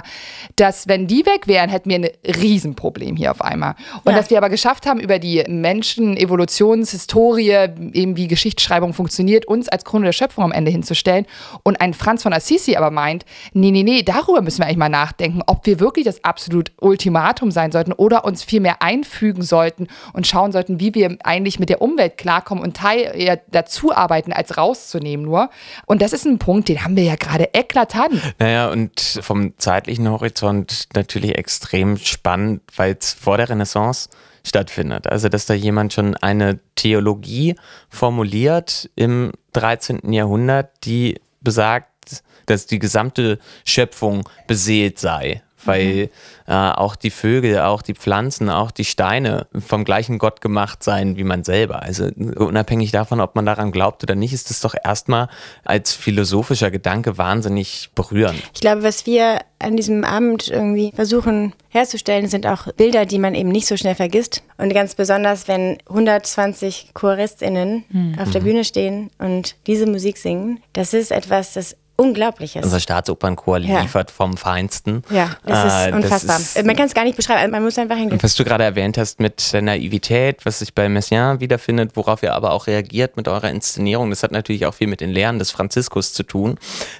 dass 0.57 0.87
wenn 0.87 1.07
die 1.07 1.25
weg 1.25 1.47
wären, 1.47 1.69
hätten 1.69 1.89
wir 1.89 1.95
ein 1.97 2.09
Riesenproblem 2.25 3.15
hier 3.15 3.31
auf 3.31 3.41
einmal. 3.41 3.75
Und 4.03 4.11
Ja. 4.11 4.17
dass 4.17 4.29
wir 4.29 4.37
aber 4.37 4.49
geschafft 4.49 4.85
haben, 4.85 4.99
über 4.99 5.19
die 5.19 5.43
Menschen, 5.47 6.17
Evolutionshistorie, 6.17 7.51
eben 7.93 8.17
wie 8.17 8.27
Geschichtsschreibung 8.27 8.93
funktioniert, 8.93 9.45
uns 9.45 9.69
als 9.69 9.85
Krone 9.85 10.05
der 10.05 10.13
Schöpfung 10.13 10.43
am 10.43 10.51
Ende 10.51 10.71
hinzustellen. 10.71 11.25
Und 11.63 11.79
ein 11.79 11.93
Franz 11.93 12.23
von 12.23 12.33
Assisi 12.33 12.75
aber 12.75 12.91
meint, 12.91 13.25
nee, 13.53 13.71
nee, 13.71 13.83
nee, 13.83 14.03
darüber 14.03 14.41
müssen 14.41 14.59
wir 14.59 14.65
eigentlich 14.65 14.77
mal 14.77 14.89
nachdenken, 14.89 15.41
ob 15.47 15.65
wir 15.65 15.79
wirklich 15.79 16.05
das 16.05 16.23
absolut 16.33 16.71
Ultimatum 16.81 17.51
sein 17.51 17.71
sollten 17.71 17.93
oder 17.93 18.25
uns 18.25 18.43
viel 18.43 18.59
mehr 18.59 18.81
einfügen 18.81 19.43
sollten 19.43 19.87
und 20.13 20.25
schauen 20.25 20.51
sollten, 20.51 20.79
wie 20.79 20.95
wir 20.95 21.15
eigentlich 21.23 21.59
mit 21.59 21.69
der 21.69 21.79
Umwelt 21.79 22.17
klarkommen 22.17 22.63
und 22.63 22.75
Teil 22.75 23.11
eher 23.13 23.39
dazu 23.51 23.95
arbeiten, 23.95 24.33
als 24.33 24.57
rauszunehmen 24.57 25.23
nur. 25.23 25.51
Und 25.85 26.01
das 26.01 26.11
ist 26.11 26.25
ein 26.25 26.39
Punkt, 26.39 26.69
den 26.69 26.83
haben 26.83 26.95
wir 26.95 27.03
ja 27.03 27.15
gerade 27.15 27.49
eklatant. 27.53 28.19
Naja, 28.39 28.71
und 28.71 29.19
vom 29.21 29.55
zeitlichen 29.59 30.09
Horizont 30.09 30.87
natürlich 30.95 31.37
extrem 31.37 31.97
spannend, 31.97 32.61
weil 32.75 32.97
es 32.99 33.13
vor 33.13 33.37
der 33.37 33.49
Renaissance 33.49 34.09
stattfindet. 34.43 35.05
Also, 35.05 35.29
dass 35.29 35.45
da 35.45 35.53
jemand 35.53 35.93
schon 35.93 36.15
eine 36.17 36.59
Theologie 36.73 37.55
formuliert 37.89 38.89
im 38.95 39.33
13. 39.53 40.11
Jahrhundert, 40.11 40.71
die 40.83 41.19
besagt, 41.41 42.23
dass 42.45 42.65
die 42.65 42.79
gesamte 42.79 43.39
Schöpfung 43.65 44.27
beseelt 44.47 44.99
sei. 44.99 45.43
Weil 45.65 46.09
äh, 46.47 46.53
auch 46.53 46.95
die 46.95 47.09
Vögel, 47.09 47.59
auch 47.59 47.81
die 47.81 47.93
Pflanzen, 47.93 48.49
auch 48.49 48.71
die 48.71 48.85
Steine 48.85 49.47
vom 49.57 49.85
gleichen 49.85 50.17
Gott 50.17 50.41
gemacht 50.41 50.83
seien 50.83 51.17
wie 51.17 51.23
man 51.23 51.43
selber. 51.43 51.81
Also 51.81 52.09
unabhängig 52.35 52.91
davon, 52.91 53.21
ob 53.21 53.35
man 53.35 53.45
daran 53.45 53.71
glaubt 53.71 54.03
oder 54.03 54.15
nicht, 54.15 54.33
ist 54.33 54.49
das 54.49 54.59
doch 54.59 54.75
erstmal 54.83 55.29
als 55.63 55.93
philosophischer 55.93 56.71
Gedanke 56.71 57.17
wahnsinnig 57.17 57.89
berührend. 57.95 58.41
Ich 58.53 58.61
glaube, 58.61 58.83
was 58.83 59.05
wir 59.05 59.39
an 59.59 59.77
diesem 59.77 60.03
Abend 60.03 60.49
irgendwie 60.49 60.91
versuchen 60.93 61.53
herzustellen, 61.69 62.27
sind 62.27 62.45
auch 62.45 62.71
Bilder, 62.73 63.05
die 63.05 63.19
man 63.19 63.33
eben 63.33 63.49
nicht 63.49 63.67
so 63.67 63.77
schnell 63.77 63.95
vergisst. 63.95 64.43
Und 64.57 64.73
ganz 64.73 64.95
besonders, 64.95 65.47
wenn 65.47 65.77
120 65.87 66.91
ChoristInnen 66.93 67.85
auf 68.19 68.29
der 68.31 68.41
Bühne 68.41 68.63
stehen 68.63 69.09
und 69.17 69.55
diese 69.65 69.85
Musik 69.85 70.17
singen, 70.17 70.61
das 70.73 70.93
ist 70.93 71.11
etwas, 71.11 71.53
das 71.53 71.77
unglaublich 71.95 72.55
ist. 72.55 72.63
Unser 72.65 72.79
Staatsopernchor 72.79 73.59
Ja. 73.59 73.81
liefert 73.81 74.09
vom 74.11 74.35
Feinsten. 74.35 75.03
ja, 75.09 75.29
das 75.45 75.65
ist 75.65 75.87
Äh, 75.87 75.95
unfassbar. 75.95 76.39
ist- 76.39 76.65
man 76.65 76.75
kann 76.75 76.85
es 76.87 76.93
gar 76.93 77.03
nicht 77.03 77.15
beschreiben, 77.15 77.51
man 77.51 77.63
muss 77.63 77.77
einfach 77.77 77.95
hingehen. 77.97 78.17
Was 78.21 78.35
du 78.35 78.43
gerade 78.43 78.63
erwähnt 78.63 78.97
hast 78.97 79.19
mit 79.19 79.53
der 79.53 79.61
Naivität, 79.61 80.45
was 80.45 80.59
sich 80.59 80.73
bei 80.73 80.89
Messiaen 80.89 81.39
wiederfindet, 81.39 81.91
worauf 81.95 82.23
ihr 82.23 82.33
aber 82.33 82.51
auch 82.51 82.67
reagiert 82.67 83.15
mit 83.15 83.27
eurer 83.27 83.49
Inszenierung, 83.51 84.09
das 84.09 84.23
hat 84.23 84.31
natürlich 84.31 84.65
auch 84.65 84.73
viel 84.73 84.87
mit 84.87 85.01
den 85.01 85.11
Lehren 85.11 85.37
des 85.39 85.51
Franziskus 85.51 86.13
zu 86.13 86.23
tun, 86.23 86.57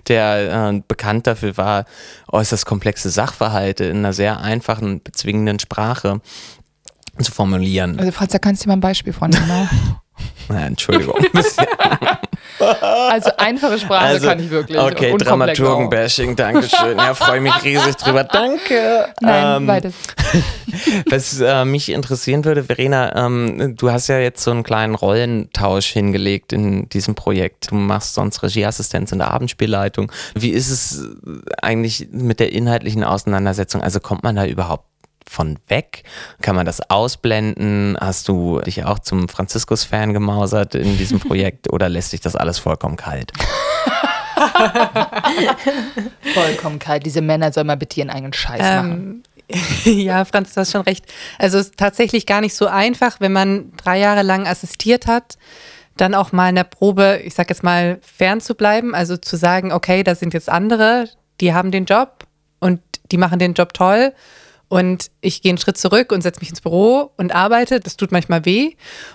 der 0.07 0.69
äh, 0.71 0.81
bekannt 0.87 1.25
dafür 1.27 1.57
war, 1.57 1.85
äußerst 2.31 2.65
komplexe 2.65 3.09
Sachverhalte 3.09 3.85
in 3.85 3.97
einer 3.97 4.13
sehr 4.13 4.41
einfachen, 4.41 5.01
bezwingenden 5.01 5.59
Sprache 5.59 6.21
zu 7.19 7.31
formulieren. 7.31 7.99
Also 7.99 8.11
Franz, 8.11 8.31
da 8.31 8.39
kannst 8.39 8.61
du 8.61 8.65
dir 8.65 8.69
mal 8.69 8.77
ein 8.77 8.81
Beispiel 8.81 9.13
von 9.13 9.29
nehmen. 9.29 9.69
Na, 10.49 10.65
Entschuldigung. 10.65 11.15
Also 12.59 13.31
einfache 13.37 13.79
Sprache 13.79 14.19
kann 14.21 14.39
ich 14.39 14.49
wirklich. 14.49 14.77
Okay. 14.77 15.15
Dramaturgen-Bashing, 15.17 16.35
Dankeschön. 16.35 16.97
Ja, 16.97 17.13
freue 17.13 17.41
mich 17.41 17.63
riesig 17.63 17.95
drüber. 17.95 18.23
Danke. 18.31 19.07
Nein, 19.21 19.61
Ähm, 19.61 19.67
weiter. 19.67 19.91
Was 21.09 21.39
äh, 21.41 21.65
mich 21.65 21.89
interessieren 21.89 22.45
würde, 22.45 22.63
Verena, 22.63 23.25
ähm, 23.25 23.75
du 23.75 23.91
hast 23.91 24.07
ja 24.07 24.19
jetzt 24.19 24.43
so 24.43 24.51
einen 24.51 24.63
kleinen 24.63 24.95
Rollentausch 24.95 25.87
hingelegt 25.87 26.53
in 26.53 26.87
diesem 26.89 27.15
Projekt. 27.15 27.71
Du 27.71 27.75
machst 27.75 28.13
sonst 28.13 28.43
Regieassistenz 28.43 29.11
in 29.11 29.19
der 29.19 29.31
Abendspielleitung. 29.31 30.11
Wie 30.35 30.49
ist 30.49 30.69
es 30.69 31.03
eigentlich 31.61 32.07
mit 32.11 32.39
der 32.39 32.53
inhaltlichen 32.53 33.03
Auseinandersetzung? 33.03 33.81
Also 33.81 33.99
kommt 33.99 34.23
man 34.23 34.35
da 34.35 34.45
überhaupt 34.45 34.85
von 35.33 35.57
weg? 35.67 36.03
Kann 36.41 36.55
man 36.55 36.65
das 36.65 36.89
ausblenden? 36.89 37.97
Hast 37.99 38.27
du 38.27 38.59
dich 38.61 38.85
auch 38.85 38.99
zum 38.99 39.27
Franziskus-Fan 39.27 40.13
gemausert 40.13 40.75
in 40.75 40.97
diesem 40.97 41.19
Projekt 41.27 41.71
oder 41.71 41.89
lässt 41.89 42.11
sich 42.11 42.21
das 42.21 42.35
alles 42.35 42.59
vollkommen 42.59 42.95
kalt? 42.95 43.31
Vollkommen 46.33 46.79
kalt. 46.79 47.05
Diese 47.05 47.21
Männer 47.21 47.51
sollen 47.53 47.67
mal 47.67 47.77
bitte 47.77 47.99
ihren 47.99 48.09
eigenen 48.09 48.33
Scheiß 48.33 48.59
machen. 48.59 49.23
Ähm, 49.49 49.61
ja, 49.85 50.25
Franz, 50.25 50.53
du 50.53 50.61
hast 50.61 50.71
schon 50.71 50.81
recht. 50.81 51.05
Also 51.37 51.57
es 51.57 51.67
ist 51.67 51.77
tatsächlich 51.77 52.25
gar 52.25 52.41
nicht 52.41 52.55
so 52.55 52.67
einfach, 52.67 53.19
wenn 53.19 53.31
man 53.31 53.71
drei 53.77 53.99
Jahre 53.99 54.23
lang 54.23 54.47
assistiert 54.47 55.07
hat, 55.07 55.37
dann 55.97 56.15
auch 56.15 56.31
mal 56.31 56.49
in 56.49 56.55
der 56.55 56.63
Probe, 56.63 57.21
ich 57.23 57.35
sag 57.35 57.49
jetzt 57.49 57.63
mal, 57.63 57.99
fern 58.01 58.41
zu 58.41 58.55
bleiben. 58.55 58.95
Also 58.95 59.17
zu 59.17 59.37
sagen, 59.37 59.71
okay, 59.71 60.03
da 60.03 60.15
sind 60.15 60.33
jetzt 60.33 60.49
andere, 60.49 61.09
die 61.39 61.53
haben 61.53 61.71
den 61.71 61.85
Job 61.85 62.25
und 62.59 62.81
die 63.11 63.17
machen 63.17 63.39
den 63.39 63.53
Job 63.53 63.73
toll. 63.73 64.13
Und 64.73 65.11
ich 65.21 65.43
gehe 65.43 65.51
einen 65.51 65.59
Schritt 65.59 65.77
zurück 65.77 66.11
und 66.11 66.23
setze 66.23 66.39
mich 66.39 66.49
ins 66.49 66.59
Büro 66.59 67.11
und 67.17 67.35
arbeite. 67.35 67.79
Das 67.79 67.95
tut 67.95 68.11
manchmal 68.11 68.43
weh. 68.43 68.71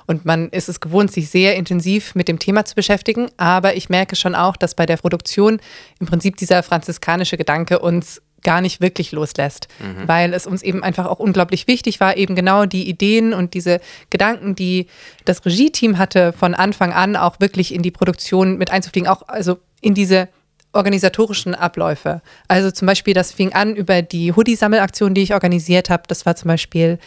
Und 0.06 0.24
man 0.24 0.50
ist 0.50 0.68
es 0.68 0.78
gewohnt, 0.78 1.10
sich 1.10 1.30
sehr 1.30 1.56
intensiv 1.56 2.14
mit 2.14 2.28
dem 2.28 2.38
Thema 2.38 2.64
zu 2.64 2.76
beschäftigen. 2.76 3.28
Aber 3.38 3.74
ich 3.74 3.88
merke 3.88 4.14
schon 4.14 4.36
auch, 4.36 4.54
dass 4.54 4.76
bei 4.76 4.86
der 4.86 4.98
Produktion 4.98 5.58
im 5.98 6.06
Prinzip 6.06 6.36
dieser 6.36 6.62
franziskanische 6.62 7.36
Gedanke 7.36 7.80
uns 7.80 8.22
gar 8.44 8.60
nicht 8.60 8.80
wirklich 8.80 9.10
loslässt, 9.10 9.66
weil 10.06 10.32
es 10.32 10.46
uns 10.46 10.62
eben 10.62 10.84
einfach 10.84 11.06
auch 11.06 11.18
unglaublich 11.18 11.66
wichtig 11.66 11.98
war, 11.98 12.16
eben 12.16 12.36
genau 12.36 12.64
die 12.64 12.88
Ideen 12.88 13.34
und 13.34 13.52
diese 13.52 13.80
Gedanken, 14.10 14.54
die 14.54 14.86
das 15.24 15.44
Regie-Team 15.44 15.98
hatte, 15.98 16.32
von 16.32 16.54
Anfang 16.54 16.92
an 16.92 17.16
auch 17.16 17.40
wirklich 17.40 17.74
in 17.74 17.82
die 17.82 17.90
Produktion 17.90 18.58
mit 18.58 18.70
einzufliegen, 18.70 19.08
auch 19.08 19.22
also 19.26 19.58
in 19.80 19.94
diese 19.94 20.28
organisatorischen 20.72 21.54
Abläufe. 21.54 22.20
Also 22.46 22.70
zum 22.70 22.86
Beispiel, 22.86 23.14
das 23.14 23.32
fing 23.32 23.52
an 23.52 23.74
über 23.74 24.02
die 24.02 24.32
Hoodie-Sammelaktion, 24.34 25.14
die 25.14 25.22
ich 25.22 25.34
organisiert 25.34 25.88
habe. 25.88 26.02
Das 26.08 26.26
war 26.26 26.36
zum 26.36 26.48
Beispiel 26.48 26.98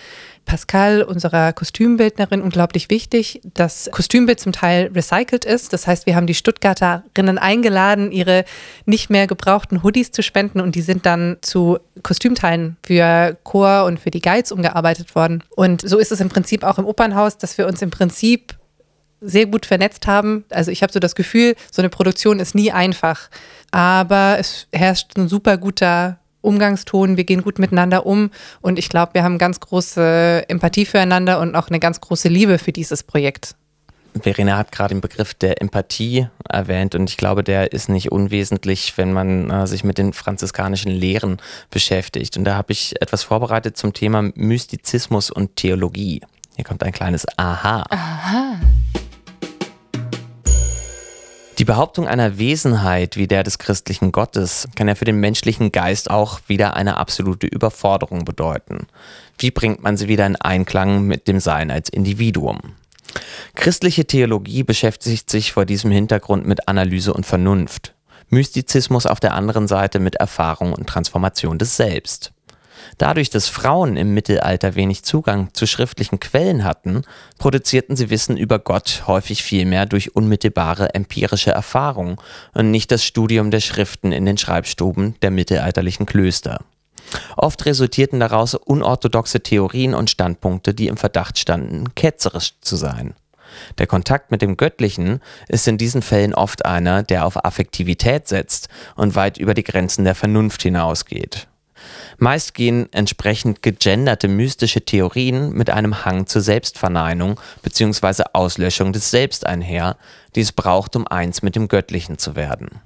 Pascal, 0.45 1.04
unserer 1.04 1.54
Kostümbildnerin, 1.54 2.41
unglaublich 2.41 2.89
wichtig, 2.89 3.41
dass 3.54 3.89
Kostümbild 3.91 4.39
zum 4.39 4.52
Teil 4.52 4.91
recycelt 4.93 5.45
ist. 5.45 5.71
Das 5.71 5.86
heißt, 5.86 6.08
wir 6.08 6.15
haben 6.15 6.26
die 6.26 6.34
Stuttgarterinnen 6.34 7.38
eingeladen, 7.38 8.12
ihre 8.12 8.45
nicht 8.86 9.12
mehr 9.12 9.28
gebrauchten 9.28 9.84
Hoodies 9.84 10.12
zu 10.12 10.24
spenden 10.24 10.60
und 10.60 10.74
die 10.74 10.82
sind 10.82 11.06
dann 11.06 11.38
zu 11.41 11.78
Kostümteilen 12.02 12.78
für 12.84 13.38
Chor 13.43 13.86
und 13.86 14.00
für 14.00 14.12
die 14.12 14.21
Guides 14.21 14.52
umgearbeitet 14.52 15.13
worden. 15.15 15.43
Und 15.52 15.88
so 15.88 16.00
ist 16.00 16.12
es 16.12 16.19
im 16.19 16.30
Prinzip 16.30 16.63
auch 16.63 16.80
im 16.80 16.86
Opernhaus, 16.86 17.38
dass 17.38 17.58
wir 17.60 17.67
uns 17.67 17.82
im 17.84 17.91
Prinzip 17.91 18.56
sehr 19.21 19.45
gut 19.45 19.65
vernetzt 19.65 20.07
haben. 20.07 20.43
Also 20.49 20.71
ich 20.71 20.84
habe 20.84 20.91
so 20.91 20.99
das 20.99 21.15
Gefühl, 21.15 21.55
so 21.71 21.81
eine 21.81 21.89
Produktion 21.89 22.39
ist 22.39 22.55
nie 22.55 22.71
einfach, 22.71 23.29
aber 23.71 24.38
es 24.39 24.67
herrscht 24.73 25.17
ein 25.17 25.27
super 25.27 25.57
guter 25.57 26.17
Umgangston, 26.41 27.17
wir 27.17 27.23
gehen 27.23 27.43
gut 27.43 27.60
miteinander 27.60 28.05
um 28.05 28.31
und 28.62 28.79
ich 28.79 28.89
glaube, 28.89 29.13
wir 29.13 29.23
haben 29.23 29.38
ganz 29.38 29.60
große 29.60 30.45
Empathie 30.47 30.86
füreinander 30.86 31.39
und 31.39 31.55
auch 31.55 31.69
eine 31.69 31.79
ganz 31.79 32.01
große 32.01 32.29
Liebe 32.29 32.57
für 32.57 32.71
dieses 32.71 33.03
Projekt. 33.03 33.55
Verena 34.19 34.57
hat 34.57 34.71
gerade 34.71 34.93
den 34.93 35.01
Begriff 35.01 35.34
der 35.34 35.62
Empathie 35.62 36.27
erwähnt 36.49 36.95
und 36.95 37.10
ich 37.10 37.15
glaube, 37.15 37.43
der 37.43 37.71
ist 37.71 37.88
nicht 37.88 38.12
unwesentlich, 38.12 38.97
wenn 38.97 39.13
man 39.13 39.49
äh, 39.49 39.67
sich 39.67 39.84
mit 39.84 39.97
den 39.97 40.12
franziskanischen 40.12 40.91
Lehren 40.91 41.38
beschäftigt. 41.69 42.36
Und 42.36 42.43
da 42.43 42.55
habe 42.55 42.73
ich 42.73 43.01
etwas 43.01 43.23
vorbereitet 43.23 43.77
zum 43.77 43.93
Thema 43.93 44.29
Mystizismus 44.36 45.29
und 45.31 45.55
Theologie. 45.55 46.21
Hier 46.55 46.65
kommt 46.65 46.84
ein 46.84 46.91
kleines 46.91 47.25
Aha. 47.38 47.86
Die 47.89 48.70
Behauptung 51.71 52.05
einer 52.05 52.38
Wesenheit 52.38 53.15
wie 53.15 53.29
der 53.29 53.43
des 53.43 53.57
christlichen 53.57 54.12
Gottes 54.12 54.67
kann 54.75 54.89
ja 54.89 54.95
für 54.95 55.05
den 55.05 55.21
menschlichen 55.21 55.71
Geist 55.71 56.12
auch 56.12 56.41
wieder 56.47 56.75
eine 56.75 56.97
absolute 56.97 57.47
Überforderung 57.47 58.25
bedeuten. 58.25 58.88
Wie 59.38 59.51
bringt 59.51 59.81
man 59.81 59.95
sie 59.95 60.10
wieder 60.10 60.25
in 60.25 60.36
Einklang 60.36 61.03
mit 61.03 61.29
dem 61.29 61.39
Sein 61.39 61.71
als 61.71 61.88
Individuum? 61.88 62.60
Christliche 63.55 64.03
Theologie 64.03 64.63
beschäftigt 64.63 65.29
sich 65.29 65.53
vor 65.53 65.63
diesem 65.63 65.91
Hintergrund 65.91 66.45
mit 66.45 66.67
Analyse 66.67 67.13
und 67.13 67.25
Vernunft. 67.25 67.95
Mystizismus 68.27 69.05
auf 69.05 69.21
der 69.21 69.34
anderen 69.34 69.69
Seite 69.69 69.99
mit 69.99 70.15
Erfahrung 70.15 70.73
und 70.73 70.88
Transformation 70.88 71.57
des 71.57 71.77
Selbst. 71.77 72.34
Dadurch, 72.98 73.30
dass 73.30 73.48
Frauen 73.48 73.98
im 73.98 74.13
Mittelalter 74.13 74.76
wenig 74.76 75.04
Zugang 75.04 75.54
zu 75.54 75.65
schriftlichen 75.65 76.20
Quellen 76.20 76.63
hatten, 76.63 77.04
produzierten 77.38 77.96
sie 77.96 78.10
Wissen 78.10 78.38
über 78.38 78.60
Gott 78.60 79.04
häufig 79.08 79.44
vielmehr 79.44 79.86
durch 79.86 80.15
unmittelbare 80.15 80.94
empirische 80.94 81.52
Erfahrung 81.52 82.22
und 82.54 82.72
nicht 82.72 82.91
das 82.91 83.04
Studium 83.06 83.52
der 83.52 83.62
Schriften 83.62 84.12
in 84.12 84.26
den 84.26 84.38
Schreibstuben 84.38 85.15
der 85.22 85.32
mittelalterlichen 85.32 86.06
Klöster. 86.06 86.62
Oft 87.36 87.65
resultierten 87.65 88.20
daraus 88.20 88.56
unorthodoxe 88.56 89.41
Theorien 89.41 89.94
und 89.94 90.10
Standpunkte, 90.10 90.74
die 90.74 90.88
im 90.88 90.98
Verdacht 90.98 91.38
standen, 91.38 91.94
ketzerisch 91.96 92.54
zu 92.62 92.76
sein. 92.76 93.15
Der 93.78 93.88
Kontakt 93.88 94.32
mit 94.32 94.41
dem 94.41 94.56
Göttlichen 94.56 95.20
ist 95.50 95.67
in 95.67 95.78
diesen 95.78 96.02
Fällen 96.02 96.34
oft 96.34 96.65
einer, 96.65 97.04
der 97.04 97.26
auf 97.26 97.44
Affektivität 97.44 98.28
setzt 98.28 98.70
und 98.96 99.15
weit 99.15 99.38
über 99.38 99.54
die 99.54 99.63
Grenzen 99.63 100.06
der 100.06 100.15
Vernunft 100.15 100.62
hinausgeht. 100.62 101.48
Meist 102.17 102.54
gehen 102.54 102.88
entsprechend 102.91 103.62
gegenderte 103.62 104.28
mystische 104.28 104.82
Theorien 104.82 105.52
mit 105.54 105.70
einem 105.70 106.06
Hang 106.06 106.28
zur 106.28 106.41
Selbstverneinung 106.41 107.39
bzw. 107.63 108.24
Auslöschung 108.34 108.94
des 108.94 109.12
Selbst 109.12 109.46
einher, 109.46 109.98
die 110.36 110.41
es 110.41 110.52
braucht, 110.52 110.96
um 110.96 111.08
eins 111.08 111.41
mit 111.41 111.56
dem 111.56 111.67
Göttlichen 111.67 112.17
zu 112.17 112.36
werden. 112.36 112.82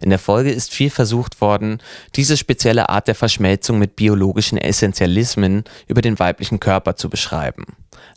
In 0.00 0.10
der 0.10 0.18
Folge 0.18 0.50
ist 0.50 0.72
viel 0.72 0.90
versucht 0.90 1.40
worden, 1.40 1.78
diese 2.16 2.36
spezielle 2.36 2.88
Art 2.88 3.08
der 3.08 3.14
Verschmelzung 3.14 3.78
mit 3.78 3.96
biologischen 3.96 4.58
Essentialismen 4.58 5.64
über 5.86 6.02
den 6.02 6.18
weiblichen 6.18 6.60
Körper 6.60 6.96
zu 6.96 7.08
beschreiben. 7.08 7.64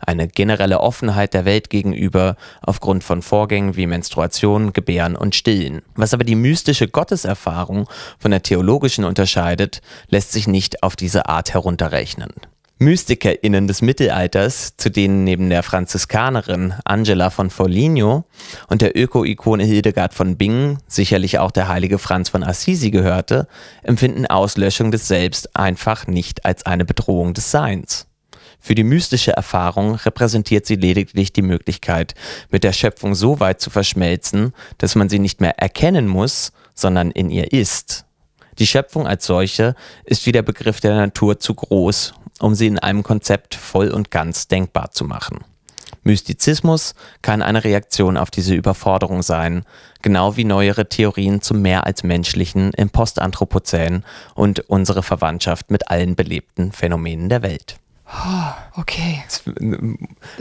Eine 0.00 0.28
generelle 0.28 0.80
Offenheit 0.80 1.34
der 1.34 1.44
Welt 1.44 1.70
gegenüber 1.70 2.36
aufgrund 2.62 3.04
von 3.04 3.22
Vorgängen 3.22 3.76
wie 3.76 3.86
Menstruation, 3.86 4.72
Gebären 4.72 5.16
und 5.16 5.34
Stillen. 5.34 5.82
Was 5.94 6.14
aber 6.14 6.24
die 6.24 6.34
mystische 6.34 6.88
Gotteserfahrung 6.88 7.88
von 8.18 8.30
der 8.30 8.42
theologischen 8.42 9.04
unterscheidet, 9.04 9.82
lässt 10.08 10.32
sich 10.32 10.46
nicht 10.46 10.82
auf 10.82 10.96
diese 10.96 11.28
Art 11.28 11.52
herunterrechnen. 11.52 12.32
MystikerInnen 12.82 13.68
des 13.68 13.82
Mittelalters, 13.82 14.74
zu 14.78 14.90
denen 14.90 15.22
neben 15.24 15.50
der 15.50 15.62
Franziskanerin 15.62 16.72
Angela 16.86 17.28
von 17.28 17.50
Foligno 17.50 18.24
und 18.68 18.80
der 18.80 18.96
Öko-Ikone 18.96 19.64
Hildegard 19.64 20.14
von 20.14 20.38
Bingen 20.38 20.78
sicherlich 20.86 21.38
auch 21.38 21.50
der 21.50 21.68
heilige 21.68 21.98
Franz 21.98 22.30
von 22.30 22.42
Assisi 22.42 22.90
gehörte, 22.90 23.48
empfinden 23.82 24.24
Auslöschung 24.24 24.90
des 24.90 25.08
Selbst 25.08 25.54
einfach 25.54 26.06
nicht 26.06 26.46
als 26.46 26.64
eine 26.64 26.86
Bedrohung 26.86 27.34
des 27.34 27.50
Seins. 27.50 28.06
Für 28.60 28.74
die 28.74 28.84
mystische 28.84 29.32
Erfahrung 29.32 29.94
repräsentiert 29.94 30.66
sie 30.66 30.76
lediglich 30.76 31.32
die 31.32 31.42
Möglichkeit, 31.42 32.14
mit 32.50 32.62
der 32.62 32.72
Schöpfung 32.72 33.14
so 33.14 33.40
weit 33.40 33.60
zu 33.60 33.70
verschmelzen, 33.70 34.52
dass 34.78 34.94
man 34.94 35.08
sie 35.08 35.18
nicht 35.18 35.40
mehr 35.40 35.58
erkennen 35.58 36.06
muss, 36.06 36.52
sondern 36.74 37.10
in 37.10 37.30
ihr 37.30 37.52
ist. 37.52 38.04
Die 38.58 38.66
Schöpfung 38.66 39.06
als 39.06 39.24
solche 39.24 39.74
ist 40.04 40.26
wie 40.26 40.32
der 40.32 40.42
Begriff 40.42 40.80
der 40.80 40.94
Natur 40.94 41.40
zu 41.40 41.54
groß, 41.54 42.12
um 42.40 42.54
sie 42.54 42.66
in 42.66 42.78
einem 42.78 43.02
Konzept 43.02 43.54
voll 43.54 43.88
und 43.88 44.10
ganz 44.10 44.48
denkbar 44.48 44.90
zu 44.90 45.04
machen. 45.04 45.38
Mystizismus 46.02 46.94
kann 47.20 47.42
eine 47.42 47.64
Reaktion 47.64 48.16
auf 48.16 48.30
diese 48.30 48.54
Überforderung 48.54 49.22
sein, 49.22 49.64
genau 50.02 50.36
wie 50.36 50.44
neuere 50.44 50.88
Theorien 50.88 51.42
zum 51.42 51.62
mehr 51.62 51.86
als 51.86 52.02
menschlichen 52.02 52.72
im 52.72 52.90
Postanthropozän 52.90 54.04
und 54.34 54.60
unsere 54.70 55.02
Verwandtschaft 55.02 55.70
mit 55.70 55.90
allen 55.90 56.16
belebten 56.16 56.72
Phänomenen 56.72 57.28
der 57.28 57.42
Welt. 57.42 57.76
Oh, 58.12 58.80
okay. 58.80 59.22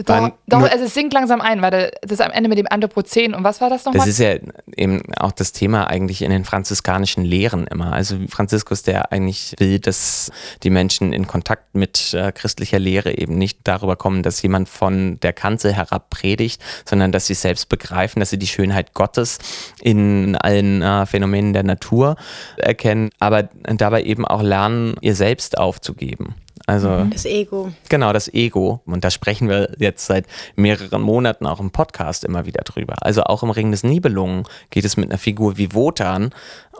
Doch, 0.03 0.31
doch, 0.47 0.61
also 0.63 0.85
es 0.85 0.93
sinkt 0.95 1.13
langsam 1.13 1.39
ein, 1.39 1.61
weil 1.61 1.91
das 2.01 2.13
ist 2.13 2.21
am 2.21 2.31
Ende 2.31 2.49
mit 2.49 2.57
dem 2.57 2.65
Anthropozän. 2.67 3.35
Und 3.35 3.43
was 3.43 3.61
war 3.61 3.69
das 3.69 3.85
nochmal? 3.85 3.99
Das 3.99 4.07
ist 4.07 4.17
ja 4.17 4.37
eben 4.75 5.03
auch 5.17 5.31
das 5.31 5.51
Thema 5.51 5.85
eigentlich 5.85 6.23
in 6.23 6.31
den 6.31 6.45
franziskanischen 6.45 7.23
Lehren 7.23 7.67
immer. 7.67 7.93
Also 7.93 8.17
Franziskus, 8.27 8.81
der 8.81 9.11
eigentlich 9.11 9.53
will, 9.59 9.77
dass 9.77 10.31
die 10.63 10.71
Menschen 10.71 11.13
in 11.13 11.27
Kontakt 11.27 11.75
mit 11.75 12.13
äh, 12.15 12.31
christlicher 12.31 12.79
Lehre 12.79 13.15
eben 13.15 13.37
nicht 13.37 13.59
darüber 13.65 13.95
kommen, 13.95 14.23
dass 14.23 14.41
jemand 14.41 14.67
von 14.67 15.19
der 15.19 15.33
Kanzel 15.33 15.73
herab 15.73 16.09
predigt, 16.09 16.61
sondern 16.85 17.11
dass 17.11 17.27
sie 17.27 17.35
selbst 17.35 17.69
begreifen, 17.69 18.19
dass 18.19 18.31
sie 18.31 18.39
die 18.39 18.47
Schönheit 18.47 18.95
Gottes 18.95 19.37
in 19.79 20.35
allen 20.35 20.81
äh, 20.81 21.05
Phänomenen 21.05 21.53
der 21.53 21.63
Natur 21.63 22.15
erkennen, 22.57 23.11
aber 23.19 23.43
dabei 23.43 24.03
eben 24.03 24.25
auch 24.25 24.41
lernen, 24.41 24.95
ihr 25.01 25.13
selbst 25.13 25.59
aufzugeben. 25.59 26.33
Also 26.65 26.89
mhm. 26.89 27.11
das 27.11 27.25
Ego. 27.25 27.71
Genau, 27.89 28.13
das 28.13 28.33
Ego. 28.33 28.81
Und 28.85 29.03
da 29.03 29.11
sprechen 29.11 29.49
wir 29.49 29.75
jetzt 29.79 30.05
seit 30.05 30.25
mehreren 30.55 31.01
Monaten 31.01 31.45
auch 31.45 31.59
im 31.59 31.71
Podcast 31.71 32.23
immer 32.23 32.45
wieder 32.45 32.63
drüber. 32.63 32.95
Also 33.01 33.23
auch 33.23 33.43
im 33.43 33.49
Ring 33.49 33.71
des 33.71 33.83
Nibelungen 33.83 34.43
geht 34.69 34.85
es 34.85 34.97
mit 34.97 35.09
einer 35.09 35.17
Figur 35.17 35.57
wie 35.57 35.73
Wotan 35.73 36.31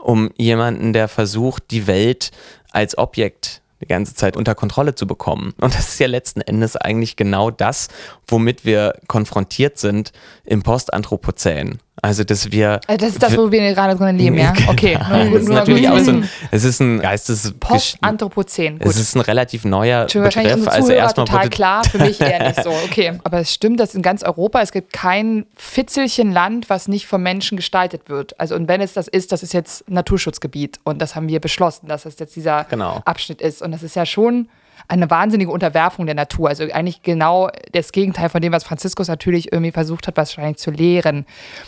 um 0.02 0.30
jemanden, 0.36 0.92
der 0.92 1.08
versucht, 1.08 1.70
die 1.70 1.86
Welt 1.86 2.30
als 2.70 2.96
Objekt 2.96 3.62
die 3.80 3.86
ganze 3.86 4.14
Zeit 4.14 4.36
unter 4.36 4.54
Kontrolle 4.54 4.94
zu 4.94 5.06
bekommen. 5.06 5.54
Und 5.60 5.74
das 5.74 5.90
ist 5.90 6.00
ja 6.00 6.06
letzten 6.06 6.40
Endes 6.40 6.76
eigentlich 6.76 7.16
genau 7.16 7.50
das, 7.50 7.88
womit 8.26 8.64
wir 8.64 8.94
konfrontiert 9.06 9.78
sind 9.78 10.12
im 10.44 10.62
Postanthropozän. 10.62 11.78
Also, 12.02 12.24
dass 12.24 12.50
wir. 12.50 12.80
Also 12.86 13.04
das 13.04 13.14
ist 13.14 13.22
das, 13.22 13.36
wo 13.36 13.50
wir 13.50 13.74
gerade 13.74 13.96
drin 13.96 14.16
leben, 14.16 14.38
ja? 14.38 14.52
Okay. 14.68 14.98
Nur, 15.08 15.34
das 15.34 15.42
ist 15.42 15.48
natürlich 15.48 15.88
auch 15.88 15.98
so 15.98 16.12
ein, 16.12 16.28
es 16.50 16.64
ist 16.64 16.80
ein 16.80 17.00
Geistes. 17.00 17.52
Postanthropozän. 17.58 18.78
Es 18.80 18.96
ist 18.96 19.14
ein 19.16 19.20
relativ 19.20 19.64
neuer 19.64 20.04
Begriff. 20.06 20.24
Wahrscheinlich 20.24 20.68
also 20.68 20.92
erstmal 20.92 21.26
total 21.26 21.50
klar, 21.50 21.84
für 21.84 21.98
mich 21.98 22.20
eher 22.20 22.48
nicht 22.48 22.62
so. 22.62 22.70
Okay. 22.90 23.18
Aber 23.24 23.40
es 23.40 23.52
stimmt, 23.52 23.78
dass 23.78 23.94
in 23.94 24.02
ganz 24.02 24.22
Europa, 24.22 24.60
es 24.62 24.72
gibt 24.72 24.92
kein 24.92 25.46
Fitzelchen 25.54 26.32
Land, 26.32 26.70
was 26.70 26.88
nicht 26.88 27.06
vom 27.06 27.22
Menschen 27.22 27.56
gestaltet 27.56 28.08
wird. 28.08 28.38
Also, 28.40 28.54
und 28.54 28.68
wenn 28.68 28.80
es 28.80 28.94
das 28.94 29.06
ist, 29.06 29.32
das 29.32 29.42
ist 29.42 29.52
jetzt 29.52 29.88
Naturschutzgebiet. 29.88 30.78
Und 30.84 31.00
das 31.00 31.14
haben 31.14 31.28
wir 31.28 31.40
beschlossen, 31.40 31.86
dass 31.88 32.04
das 32.04 32.18
jetzt 32.18 32.34
dieser 32.36 32.64
genau. 32.64 33.02
Abschnitt 33.04 33.40
ist. 33.42 33.62
Und 33.62 33.72
das 33.72 33.82
ist 33.82 33.96
ja 33.96 34.06
schon 34.06 34.48
eine 34.90 35.08
wahnsinnige 35.08 35.52
Unterwerfung 35.52 36.06
der 36.06 36.16
Natur. 36.16 36.48
Also 36.48 36.64
eigentlich 36.64 37.02
genau 37.02 37.48
das 37.72 37.92
Gegenteil 37.92 38.28
von 38.28 38.42
dem, 38.42 38.52
was 38.52 38.64
Franziskus 38.64 39.06
natürlich 39.06 39.52
irgendwie 39.52 39.70
versucht 39.70 40.08
hat, 40.08 40.16
wahrscheinlich 40.16 40.58
zu 40.58 40.72
lehren. 40.72 41.26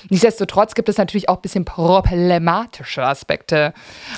Nichtsdestotrotz 0.09 0.75
gibt 0.75 0.89
es 0.89 0.99
natürlich 0.99 1.29
auch 1.29 1.37
ein 1.37 1.43
bisschen 1.43 1.65
problematische 1.65 3.05
Aspekte 3.05 3.75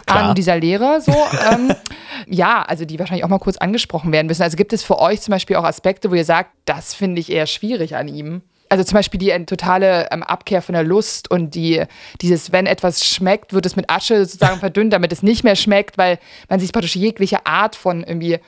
Klar. 0.06 0.30
an 0.30 0.34
dieser 0.34 0.56
Lehre. 0.56 1.02
So, 1.02 1.12
ähm, 1.52 1.74
ja, 2.26 2.62
also 2.62 2.86
die 2.86 2.98
wahrscheinlich 2.98 3.24
auch 3.24 3.28
mal 3.28 3.38
kurz 3.38 3.58
angesprochen 3.58 4.10
werden 4.10 4.26
müssen. 4.26 4.42
Also 4.42 4.56
gibt 4.56 4.72
es 4.72 4.82
für 4.82 4.98
euch 4.98 5.20
zum 5.20 5.32
Beispiel 5.32 5.56
auch 5.56 5.64
Aspekte, 5.64 6.10
wo 6.10 6.14
ihr 6.14 6.24
sagt, 6.24 6.50
das 6.64 6.94
finde 6.94 7.20
ich 7.20 7.30
eher 7.30 7.46
schwierig 7.46 7.96
an 7.96 8.08
ihm? 8.08 8.40
Also 8.70 8.84
zum 8.84 8.94
Beispiel 8.94 9.18
die 9.18 9.30
totale 9.44 10.08
ähm, 10.10 10.22
Abkehr 10.22 10.62
von 10.62 10.72
der 10.72 10.82
Lust 10.82 11.30
und 11.30 11.54
die, 11.54 11.84
dieses, 12.22 12.52
wenn 12.52 12.64
etwas 12.64 13.04
schmeckt, 13.04 13.52
wird 13.52 13.66
es 13.66 13.76
mit 13.76 13.90
Asche 13.90 14.24
sozusagen 14.24 14.60
verdünnt, 14.60 14.94
damit 14.94 15.12
es 15.12 15.22
nicht 15.22 15.44
mehr 15.44 15.56
schmeckt, 15.56 15.98
weil 15.98 16.18
man 16.48 16.58
sich 16.58 16.72
praktisch 16.72 16.96
jegliche 16.96 17.44
Art 17.44 17.76
von 17.76 18.02
irgendwie 18.02 18.40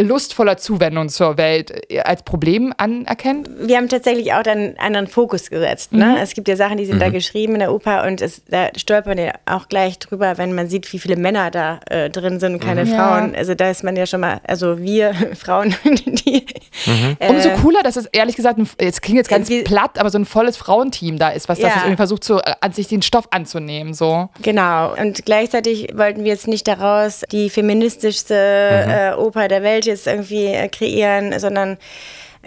lustvoller 0.00 0.58
Zuwendung 0.58 1.08
zur 1.08 1.38
Welt 1.38 1.90
äh, 1.90 2.00
als 2.00 2.22
Problem 2.22 2.74
anerkennt? 2.76 3.48
Wir 3.60 3.76
haben 3.78 3.88
tatsächlich 3.88 4.32
auch 4.34 4.42
dann 4.42 4.58
einen 4.58 4.78
anderen 4.78 5.06
Fokus 5.06 5.48
gesetzt. 5.48 5.92
Ne? 5.92 6.04
Mhm. 6.04 6.16
Es 6.16 6.34
gibt 6.34 6.48
ja 6.48 6.56
Sachen, 6.56 6.76
die 6.76 6.84
sind 6.84 6.96
mhm. 6.96 7.00
da 7.00 7.08
geschrieben 7.08 7.54
in 7.54 7.60
der 7.60 7.72
Oper 7.72 8.04
und 8.06 8.20
es, 8.20 8.42
da 8.48 8.68
stolpert 8.76 9.06
man 9.06 9.18
ja 9.18 9.32
auch 9.46 9.68
gleich 9.68 9.98
drüber, 9.98 10.36
wenn 10.36 10.54
man 10.54 10.68
sieht, 10.68 10.92
wie 10.92 10.98
viele 10.98 11.16
Männer 11.16 11.50
da 11.50 11.80
äh, 11.88 12.10
drin 12.10 12.40
sind 12.40 12.54
und 12.54 12.60
keine 12.60 12.84
mhm. 12.84 12.88
Frauen. 12.88 13.34
Also 13.34 13.54
da 13.54 13.70
ist 13.70 13.84
man 13.84 13.96
ja 13.96 14.06
schon 14.06 14.20
mal, 14.20 14.40
also 14.46 14.78
wir 14.78 15.14
Frauen, 15.34 15.74
die. 15.84 16.46
Mhm. 16.86 17.16
Äh, 17.18 17.30
Umso 17.30 17.50
cooler, 17.62 17.82
dass 17.82 17.96
es 17.96 18.06
ehrlich 18.06 18.36
gesagt, 18.36 18.60
es 18.78 19.00
klingt 19.00 19.16
jetzt 19.16 19.30
ganz 19.30 19.48
wie, 19.48 19.62
platt, 19.62 19.98
aber 19.98 20.10
so 20.10 20.18
ein 20.18 20.26
volles 20.26 20.58
Frauenteam 20.58 21.18
da 21.18 21.30
ist, 21.30 21.48
was 21.48 21.58
ja. 21.58 21.68
das 21.68 21.76
irgendwie 21.78 21.96
versucht, 21.96 22.24
so, 22.24 22.38
äh, 22.38 22.52
an 22.60 22.72
sich 22.72 22.88
den 22.88 23.00
Stoff 23.00 23.28
anzunehmen. 23.30 23.94
So. 23.94 24.28
Genau. 24.42 24.94
Und 24.94 25.24
gleichzeitig 25.24 25.88
wollten 25.94 26.24
wir 26.24 26.32
jetzt 26.32 26.48
nicht 26.48 26.68
daraus 26.68 27.22
die 27.32 27.48
feministischste 27.48 28.34
mhm. 28.34 28.90
äh, 28.90 29.12
Oper 29.14 29.48
der 29.48 29.62
Welt 29.62 29.85
jetzt 29.86 30.06
irgendwie 30.06 30.46
äh, 30.46 30.68
kreieren, 30.68 31.38
sondern 31.38 31.78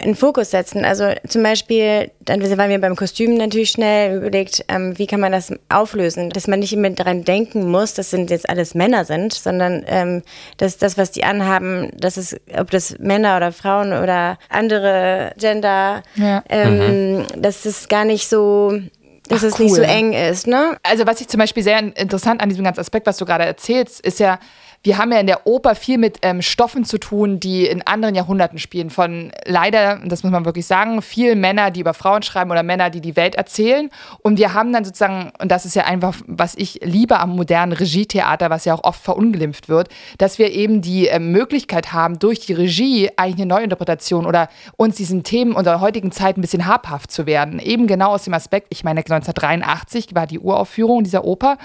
einen 0.02 0.14
Fokus 0.14 0.50
setzen. 0.50 0.84
Also 0.84 1.12
zum 1.28 1.42
Beispiel, 1.42 2.10
dann 2.20 2.40
waren 2.42 2.70
wir 2.70 2.80
beim 2.80 2.96
Kostüm 2.96 3.34
natürlich 3.34 3.70
schnell 3.70 4.16
überlegt, 4.16 4.64
ähm, 4.68 4.98
wie 4.98 5.06
kann 5.06 5.20
man 5.20 5.32
das 5.32 5.52
auflösen, 5.68 6.30
dass 6.30 6.46
man 6.46 6.60
nicht 6.60 6.72
immer 6.72 6.90
daran 6.90 7.24
denken 7.24 7.70
muss, 7.70 7.94
dass 7.94 8.10
sind 8.10 8.30
jetzt 8.30 8.48
alles 8.48 8.74
Männer 8.74 9.04
sind, 9.04 9.32
sondern 9.32 9.84
ähm, 9.86 10.22
dass 10.56 10.78
das, 10.78 10.98
was 10.98 11.10
die 11.10 11.24
anhaben, 11.24 11.90
dass 11.96 12.16
es, 12.16 12.36
ob 12.56 12.70
das 12.70 12.98
Männer 12.98 13.36
oder 13.36 13.52
Frauen 13.52 13.92
oder 13.92 14.38
andere 14.48 15.32
Gender, 15.38 16.02
ja. 16.16 16.42
ähm, 16.48 17.18
mhm. 17.18 17.26
dass 17.36 17.64
es 17.64 17.88
gar 17.88 18.04
nicht 18.04 18.28
so 18.28 18.72
dass 19.28 19.44
Ach, 19.44 19.48
es 19.48 19.60
cool. 19.60 19.66
nicht 19.66 19.76
so 19.76 19.82
eng 19.82 20.12
ist, 20.12 20.48
ne? 20.48 20.76
Also 20.82 21.06
was 21.06 21.20
ich 21.20 21.28
zum 21.28 21.38
Beispiel 21.38 21.62
sehr 21.62 21.78
interessant 21.78 22.42
an 22.42 22.48
diesem 22.48 22.64
ganzen 22.64 22.80
Aspekt, 22.80 23.06
was 23.06 23.16
du 23.16 23.24
gerade 23.24 23.44
erzählst, 23.44 24.04
ist 24.04 24.18
ja, 24.18 24.40
wir 24.82 24.96
haben 24.96 25.12
ja 25.12 25.20
in 25.20 25.26
der 25.26 25.46
Oper 25.46 25.74
viel 25.74 25.98
mit 25.98 26.20
ähm, 26.22 26.40
Stoffen 26.40 26.86
zu 26.86 26.96
tun, 26.96 27.38
die 27.38 27.66
in 27.66 27.82
anderen 27.82 28.14
Jahrhunderten 28.14 28.58
spielen. 28.58 28.88
Von 28.88 29.30
leider, 29.44 30.00
das 30.06 30.22
muss 30.22 30.32
man 30.32 30.46
wirklich 30.46 30.66
sagen, 30.66 31.02
vielen 31.02 31.38
Männer, 31.38 31.70
die 31.70 31.80
über 31.80 31.92
Frauen 31.92 32.22
schreiben 32.22 32.50
oder 32.50 32.62
Männer, 32.62 32.88
die 32.88 33.02
die 33.02 33.14
Welt 33.14 33.34
erzählen. 33.34 33.90
Und 34.22 34.38
wir 34.38 34.54
haben 34.54 34.72
dann 34.72 34.86
sozusagen, 34.86 35.32
und 35.38 35.50
das 35.50 35.66
ist 35.66 35.76
ja 35.76 35.84
einfach, 35.84 36.16
was 36.26 36.54
ich 36.54 36.80
liebe 36.82 37.20
am 37.20 37.36
modernen 37.36 37.72
Regietheater, 37.72 38.48
was 38.48 38.64
ja 38.64 38.74
auch 38.74 38.84
oft 38.84 39.02
verunglimpft 39.02 39.68
wird, 39.68 39.90
dass 40.16 40.38
wir 40.38 40.50
eben 40.50 40.80
die 40.80 41.08
äh, 41.08 41.18
Möglichkeit 41.18 41.92
haben, 41.92 42.18
durch 42.18 42.40
die 42.40 42.54
Regie 42.54 43.10
eigentlich 43.16 43.42
eine 43.42 43.54
Neuinterpretation 43.54 44.24
oder 44.24 44.48
uns 44.76 44.96
diesen 44.96 45.24
Themen 45.24 45.52
unserer 45.52 45.80
heutigen 45.80 46.10
Zeit 46.10 46.38
ein 46.38 46.40
bisschen 46.40 46.64
habhaft 46.64 47.10
zu 47.10 47.26
werden. 47.26 47.58
Eben 47.58 47.86
genau 47.86 48.12
aus 48.12 48.24
dem 48.24 48.32
Aspekt, 48.32 48.68
ich 48.70 48.82
meine, 48.82 49.00
1983 49.00 50.14
war 50.14 50.26
die 50.26 50.38
Uraufführung 50.38 51.04
dieser 51.04 51.26
Oper, 51.26 51.58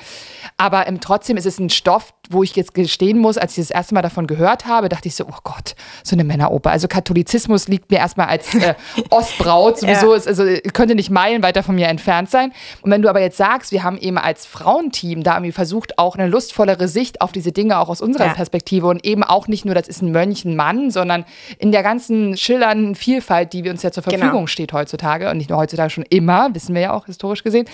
aber 0.57 0.85
ähm, 0.87 0.99
trotzdem 0.99 1.37
ist 1.37 1.45
es 1.45 1.59
ein 1.59 1.69
Stoff, 1.69 2.13
wo 2.29 2.43
ich 2.43 2.55
jetzt 2.55 2.73
gestehen 3.05 3.19
muss, 3.19 3.37
als 3.37 3.57
ich 3.57 3.67
das 3.67 3.71
erste 3.71 3.93
Mal 3.93 4.01
davon 4.01 4.27
gehört 4.27 4.65
habe, 4.65 4.89
dachte 4.89 5.07
ich 5.07 5.15
so, 5.15 5.25
oh 5.25 5.37
Gott, 5.43 5.75
so 6.03 6.15
eine 6.15 6.23
Männeroper. 6.23 6.71
Also 6.71 6.87
Katholizismus 6.87 7.67
liegt 7.67 7.91
mir 7.91 7.97
erstmal 7.97 8.27
als 8.27 8.53
äh, 8.55 8.75
Ostbraut 9.09 9.79
sowieso, 9.79 10.11
ja. 10.11 10.17
ist, 10.17 10.27
also 10.27 10.43
könnte 10.73 10.95
nicht 10.95 11.09
meilenweit 11.09 11.55
von 11.63 11.75
mir 11.75 11.87
entfernt 11.87 12.29
sein. 12.29 12.51
Und 12.81 12.91
wenn 12.91 13.01
du 13.01 13.09
aber 13.09 13.21
jetzt 13.21 13.37
sagst, 13.37 13.71
wir 13.71 13.83
haben 13.83 13.97
eben 13.97 14.17
als 14.17 14.45
Frauenteam 14.45 15.23
da 15.23 15.35
irgendwie 15.35 15.53
versucht, 15.53 15.97
auch 15.97 16.15
eine 16.15 16.27
lustvollere 16.27 16.87
Sicht 16.87 17.21
auf 17.21 17.31
diese 17.31 17.51
Dinge 17.51 17.77
auch 17.79 17.87
aus 17.89 18.01
unserer 18.01 18.25
ja. 18.25 18.33
Perspektive 18.33 18.87
und 18.87 19.05
eben 19.05 19.23
auch 19.23 19.47
nicht 19.47 19.63
nur, 19.63 19.73
das 19.73 19.87
ist 19.87 20.01
ein 20.01 20.11
Mönch, 20.11 20.43
ein 20.43 20.55
Mann, 20.55 20.91
sondern 20.91 21.23
in 21.59 21.71
der 21.71 21.83
ganzen 21.83 22.35
schillernden 22.35 22.95
Vielfalt, 22.95 23.53
die 23.53 23.63
wir 23.63 23.71
uns 23.71 23.83
ja 23.83 23.91
zur 23.91 24.03
genau. 24.03 24.17
Verfügung 24.17 24.39
genau. 24.41 24.47
steht 24.47 24.73
heutzutage 24.73 25.29
und 25.29 25.37
nicht 25.37 25.49
nur 25.49 25.59
heutzutage 25.59 25.89
schon 25.89 26.05
immer, 26.09 26.53
wissen 26.53 26.75
wir 26.75 26.81
ja 26.81 26.93
auch 26.93 27.05
historisch 27.05 27.43
gesehen. 27.43 27.67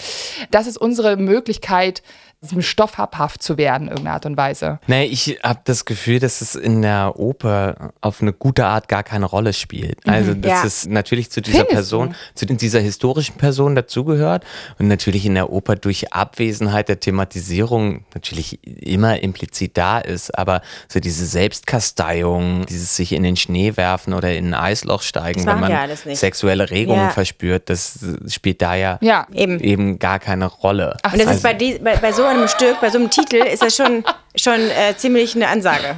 Das 0.51 0.67
ist 0.67 0.77
unsere 0.77 1.17
Möglichkeit, 1.17 2.03
diesem 2.43 2.63
Stoff 2.63 2.97
habhaft 2.97 3.43
zu 3.43 3.57
werden, 3.59 3.83
in 3.83 3.89
irgendeiner 3.89 4.15
Art 4.15 4.25
und 4.25 4.35
Weise. 4.35 4.79
Nee, 4.87 5.05
ich 5.05 5.37
habe 5.43 5.59
das 5.63 5.85
Gefühl, 5.85 6.19
dass 6.19 6.41
es 6.41 6.55
in 6.55 6.81
der 6.81 7.13
Oper 7.19 7.91
auf 8.01 8.19
eine 8.23 8.33
gute 8.33 8.65
Art 8.65 8.87
gar 8.87 9.03
keine 9.03 9.25
Rolle 9.27 9.53
spielt. 9.53 10.07
Mhm. 10.07 10.11
Also, 10.13 10.33
dass 10.33 10.51
ja. 10.51 10.63
es 10.65 10.87
natürlich 10.87 11.29
zu 11.29 11.41
dieser 11.41 11.57
Findest 11.59 11.73
Person, 11.75 12.09
du? 12.09 12.15
zu 12.33 12.45
dieser 12.47 12.79
historischen 12.79 13.35
Person 13.37 13.75
dazugehört 13.75 14.43
und 14.79 14.87
natürlich 14.87 15.27
in 15.27 15.35
der 15.35 15.51
Oper 15.51 15.75
durch 15.75 16.13
Abwesenheit 16.13 16.89
der 16.89 16.99
Thematisierung 16.99 18.05
natürlich 18.15 18.59
immer 18.65 19.21
implizit 19.21 19.77
da 19.77 19.99
ist, 19.99 20.35
aber 20.35 20.61
so 20.87 20.99
diese 20.99 21.27
Selbstkasteiung, 21.27 22.65
dieses 22.65 22.95
sich 22.95 23.11
in 23.13 23.21
den 23.21 23.35
Schnee 23.37 23.77
werfen 23.77 24.15
oder 24.15 24.33
in 24.33 24.47
ein 24.47 24.53
Eisloch 24.55 25.03
steigen, 25.03 25.45
wenn 25.45 25.59
man 25.59 25.71
sexuelle 25.95 26.71
Regungen 26.71 27.01
Ja. 27.01 27.09
verspürt, 27.09 27.69
das 27.69 27.99
spielt 28.29 28.63
da 28.63 28.73
ja, 28.73 28.97
Ja. 29.01 29.27
Eben. 29.31 29.59
eben 29.59 29.99
gar 29.99 30.17
keine 30.17 30.47
Rolle. 30.47 30.97
Ach, 31.03 31.13
Und 31.13 31.19
das 31.19 31.27
Also- 31.27 31.37
ist 31.37 31.43
bei, 31.43 31.53
die, 31.53 31.77
bei, 31.77 31.97
bei 31.97 32.11
so 32.11 32.30
einem 32.31 32.47
Stück, 32.47 32.79
bei 32.81 32.89
so 32.89 32.97
einem 32.97 33.09
Titel, 33.09 33.37
ist 33.37 33.61
das 33.61 33.75
schon, 33.75 34.03
schon 34.35 34.59
äh, 34.59 34.95
ziemlich 34.97 35.35
eine 35.35 35.47
Ansage. 35.47 35.95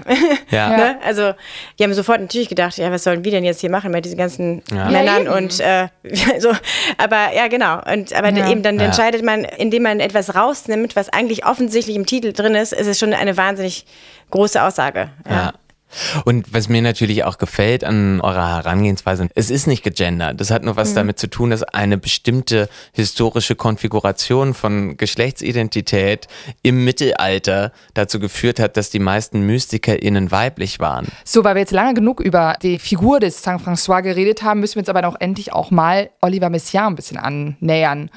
Ja. 0.50 0.70
ne? 0.78 0.98
Also, 1.06 1.34
die 1.80 1.84
haben 1.84 1.94
sofort 1.94 2.20
natürlich 2.22 2.50
gedacht, 2.50 2.78
ja, 2.78 2.92
was 2.92 3.04
sollen 3.04 3.24
wir 3.24 3.32
denn 3.32 3.44
jetzt 3.44 3.62
hier 3.62 3.70
machen 3.70 3.92
mit 3.92 4.06
diesen 4.06 4.18
ganzen 4.18 4.62
Ja. 4.72 4.90
Männern 4.90 5.26
Ja, 5.26 5.36
und 5.36 5.60
äh, 5.60 5.88
so. 6.40 6.52
Aber 6.98 7.34
ja, 7.34 7.48
genau. 7.48 7.80
Und 7.92 8.14
aber 8.14 8.30
Ja. 8.30 8.50
eben 8.50 8.64
dann 8.64 8.78
Ja. 8.80 8.86
entscheidet 8.86 9.24
man, 9.24 9.44
indem 9.46 9.84
man 9.84 10.00
etwas 10.00 10.36
rausnimmt, 10.36 10.96
was 10.96 11.10
eigentlich 11.10 11.46
offensichtlich 11.46 11.96
im 11.96 12.06
Titel 12.06 12.34
drin 12.34 12.56
ist, 12.56 12.74
ist 12.74 12.88
es 12.88 13.00
schon 13.00 13.14
eine 13.14 13.38
wahnsinnig 13.38 13.86
große 14.32 14.62
Aussage. 14.62 15.10
Ja. 15.30 15.54
Und 16.26 16.54
was 16.54 16.70
mir 16.70 16.82
natürlich 16.82 17.24
auch 17.24 17.38
gefällt 17.38 17.84
an 17.84 18.22
eurer 18.22 18.58
Herangehensweise, 18.58 19.30
es 19.36 19.50
ist 19.50 19.68
nicht 19.68 19.84
gegendert. 19.84 20.40
Das 20.40 20.52
hat 20.52 20.64
nur 20.64 20.76
was 20.76 20.94
damit 20.94 21.20
zu 21.20 21.30
tun, 21.30 21.50
dass 21.50 21.64
eine 21.64 21.98
bestimmte 21.98 22.70
historische 22.94 23.56
Konfiguration 23.56 24.54
von 24.54 24.98
Geschlechtsidentität 24.98 26.28
im 26.62 26.84
Mittelalter 26.84 27.72
dazu 27.94 28.20
geführt 28.20 28.60
hat, 28.60 28.78
dass 28.78 28.90
die 28.90 29.00
meisten 29.00 29.46
MystikerInnen 29.46 30.32
weiblich 30.32 30.80
waren. 30.80 31.08
So, 31.24 31.44
weil 31.44 31.56
wir 31.56 31.62
jetzt 31.62 31.72
lange 31.72 31.94
genug 31.94 32.20
über 32.20 32.56
die 32.62 32.80
Figur 32.80 33.20
des 33.20 33.42
Saint 33.42 33.62
François 33.62 34.02
geredet 34.02 34.44
haben, 34.44 34.60
müssen 34.60 34.76
wir 34.76 34.82
uns 34.82 34.90
aber 34.90 35.08
auch 35.08 35.16
endlich 35.20 35.54
auch 35.54 35.72
mal 35.72 36.10
Oliver 36.22 36.50
Messiaen 36.50 36.94
ein 36.94 36.96
bisschen 36.96 37.18
annähern. 37.18 38.10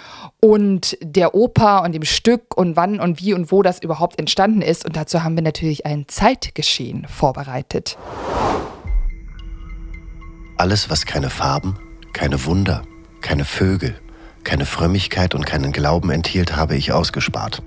Und 0.46 0.96
der 1.02 1.34
Oper 1.34 1.82
und 1.82 1.90
dem 1.90 2.04
Stück 2.04 2.56
und 2.56 2.76
wann 2.76 3.00
und 3.00 3.20
wie 3.20 3.34
und 3.34 3.50
wo 3.50 3.62
das 3.62 3.82
überhaupt 3.82 4.16
entstanden 4.20 4.62
ist. 4.62 4.84
Und 4.84 4.94
dazu 4.94 5.24
haben 5.24 5.34
wir 5.34 5.42
natürlich 5.42 5.86
ein 5.86 6.06
Zeitgeschehen 6.06 7.04
vorbereitet. 7.08 7.98
Alles, 10.56 10.88
was 10.88 11.04
keine 11.04 11.30
Farben, 11.30 11.76
keine 12.12 12.44
Wunder, 12.44 12.82
keine 13.22 13.44
Vögel, 13.44 13.96
keine 14.44 14.66
Frömmigkeit 14.66 15.34
und 15.34 15.44
keinen 15.46 15.72
Glauben 15.72 16.10
enthielt, 16.10 16.54
habe 16.54 16.76
ich 16.76 16.92
ausgespart. 16.92 17.60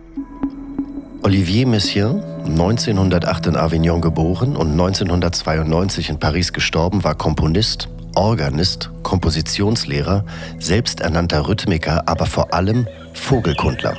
Olivier 1.22 1.68
Messiaen, 1.68 2.24
1908 2.46 3.48
in 3.48 3.58
Avignon 3.58 4.00
geboren 4.00 4.56
und 4.56 4.72
1992 4.72 6.12
in 6.12 6.18
Paris 6.18 6.54
gestorben, 6.54 7.04
war 7.04 7.16
Komponist, 7.16 7.90
Organist, 8.16 8.90
Kompositionslehrer, 9.04 10.26
selbsternannter 10.60 11.48
Rhythmiker, 11.48 12.08
aber 12.08 12.26
vor 12.26 12.54
allem 12.54 12.88
Vogelkundler. 13.14 13.96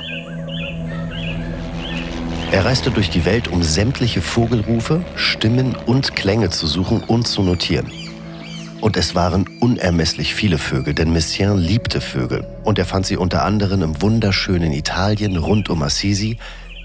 Er 2.51 2.65
reiste 2.65 2.91
durch 2.91 3.09
die 3.09 3.23
Welt, 3.23 3.47
um 3.47 3.63
sämtliche 3.63 4.21
Vogelrufe, 4.21 5.05
Stimmen 5.15 5.75
und 5.85 6.15
Klänge 6.15 6.49
zu 6.49 6.67
suchen 6.67 7.01
und 7.01 7.25
zu 7.25 7.43
notieren. 7.43 7.89
Und 8.81 8.97
es 8.97 9.15
waren 9.15 9.47
unermesslich 9.59 10.33
viele 10.33 10.57
Vögel, 10.57 10.93
denn 10.93 11.13
Messiaen 11.13 11.59
liebte 11.59 12.01
Vögel. 12.01 12.45
Und 12.63 12.79
er 12.79 12.85
fand 12.85 13.05
sie 13.05 13.15
unter 13.15 13.45
anderem 13.45 13.83
im 13.83 14.01
wunderschönen 14.01 14.73
Italien 14.73 15.37
rund 15.37 15.69
um 15.69 15.81
Assisi, 15.83 16.37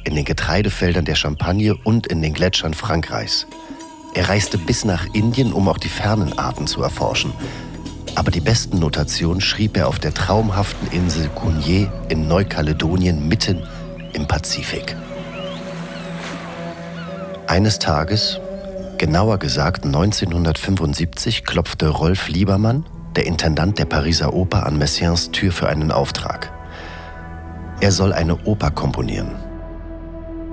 in 0.04 0.14
den 0.14 0.24
Getreidefeldern 0.24 1.04
der 1.04 1.16
Champagne 1.16 1.74
und 1.74 2.06
in 2.06 2.22
den 2.22 2.32
Gletschern 2.32 2.74
Frankreichs. 2.74 3.46
Er 4.16 4.30
reiste 4.30 4.56
bis 4.56 4.86
nach 4.86 5.06
Indien, 5.12 5.52
um 5.52 5.68
auch 5.68 5.76
die 5.76 5.90
fernen 5.90 6.38
Arten 6.38 6.66
zu 6.66 6.82
erforschen. 6.82 7.34
Aber 8.14 8.30
die 8.30 8.40
besten 8.40 8.78
Notationen 8.78 9.42
schrieb 9.42 9.76
er 9.76 9.88
auf 9.88 9.98
der 9.98 10.14
traumhaften 10.14 10.88
Insel 10.90 11.28
Cunier 11.28 11.92
in 12.08 12.26
Neukaledonien 12.26 13.28
mitten 13.28 13.62
im 14.14 14.26
Pazifik. 14.26 14.96
Eines 17.46 17.78
Tages, 17.78 18.40
genauer 18.96 19.38
gesagt 19.38 19.84
1975, 19.84 21.44
klopfte 21.44 21.88
Rolf 21.90 22.28
Liebermann, 22.28 22.86
der 23.16 23.26
Intendant 23.26 23.78
der 23.78 23.84
Pariser 23.84 24.32
Oper, 24.32 24.64
an 24.64 24.78
Messiaens 24.78 25.30
Tür 25.30 25.52
für 25.52 25.68
einen 25.68 25.92
Auftrag. 25.92 26.50
Er 27.82 27.92
soll 27.92 28.14
eine 28.14 28.46
Oper 28.46 28.70
komponieren. 28.70 29.36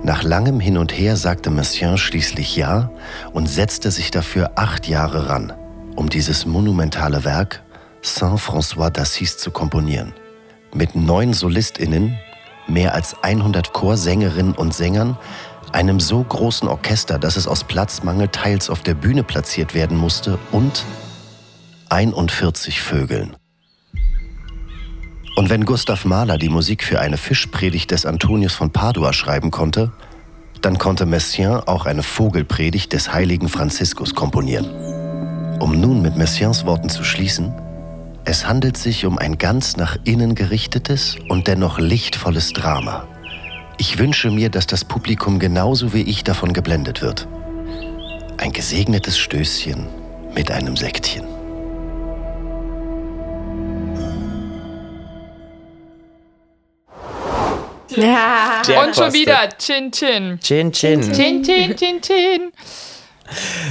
Nach 0.04 0.22
langem 0.22 0.60
Hin 0.60 0.76
und 0.76 0.92
Her 0.92 1.16
sagte 1.16 1.48
Messiaen 1.48 1.96
schließlich 1.96 2.56
Ja 2.56 2.90
und 3.32 3.46
setzte 3.46 3.90
sich 3.90 4.10
dafür 4.10 4.50
acht 4.56 4.86
Jahre 4.86 5.30
ran, 5.30 5.54
um 5.96 6.10
dieses 6.10 6.44
monumentale 6.44 7.24
Werk 7.24 7.62
Saint-François 8.02 8.90
d'Assise 8.90 9.38
zu 9.38 9.50
komponieren. 9.50 10.12
Mit 10.74 10.94
neun 10.94 11.32
SolistInnen, 11.32 12.18
mehr 12.66 12.92
als 12.92 13.16
100 13.22 13.72
Chorsängerinnen 13.72 14.52
und 14.52 14.74
Sängern, 14.74 15.16
einem 15.72 16.00
so 16.00 16.22
großen 16.22 16.68
Orchester, 16.68 17.18
dass 17.18 17.38
es 17.38 17.48
aus 17.48 17.64
Platzmangel 17.64 18.28
teils 18.28 18.68
auf 18.68 18.82
der 18.82 18.92
Bühne 18.92 19.24
platziert 19.24 19.72
werden 19.72 19.96
musste 19.96 20.38
und 20.52 20.84
41 21.88 22.82
Vögeln. 22.82 23.36
Und 25.36 25.50
wenn 25.50 25.64
Gustav 25.64 26.04
Mahler 26.04 26.38
die 26.38 26.48
Musik 26.48 26.84
für 26.84 27.00
eine 27.00 27.16
Fischpredigt 27.16 27.90
des 27.90 28.06
Antonius 28.06 28.54
von 28.54 28.70
Padua 28.70 29.12
schreiben 29.12 29.50
konnte, 29.50 29.92
dann 30.62 30.78
konnte 30.78 31.06
Messiaen 31.06 31.60
auch 31.66 31.86
eine 31.86 32.02
Vogelpredigt 32.02 32.92
des 32.92 33.12
heiligen 33.12 33.48
Franziskus 33.48 34.14
komponieren. 34.14 34.70
Um 35.60 35.80
nun 35.80 36.02
mit 36.02 36.16
Messiaens 36.16 36.64
Worten 36.64 36.88
zu 36.88 37.02
schließen, 37.04 37.52
es 38.24 38.46
handelt 38.46 38.76
sich 38.76 39.04
um 39.04 39.18
ein 39.18 39.36
ganz 39.36 39.76
nach 39.76 39.96
innen 40.04 40.34
gerichtetes 40.34 41.16
und 41.28 41.46
dennoch 41.48 41.78
lichtvolles 41.78 42.52
Drama. 42.52 43.06
Ich 43.76 43.98
wünsche 43.98 44.30
mir, 44.30 44.50
dass 44.50 44.66
das 44.66 44.84
Publikum 44.84 45.38
genauso 45.38 45.92
wie 45.92 46.02
ich 46.02 46.24
davon 46.24 46.52
geblendet 46.52 47.02
wird. 47.02 47.26
Ein 48.38 48.52
gesegnetes 48.52 49.18
Stößchen 49.18 49.86
mit 50.34 50.50
einem 50.50 50.76
Sektchen. 50.76 51.33
Ja. 57.96 58.62
Der 58.66 58.82
und 58.82 58.96
schon 58.96 59.12
wieder 59.12 59.48
Chin 59.58 59.90
Chin. 59.92 60.38
Chin 60.40 60.72
Chin. 60.72 61.00
Chin 61.12 61.42
Chin 61.42 61.76
Chin 61.76 62.00
Chin. 62.00 62.52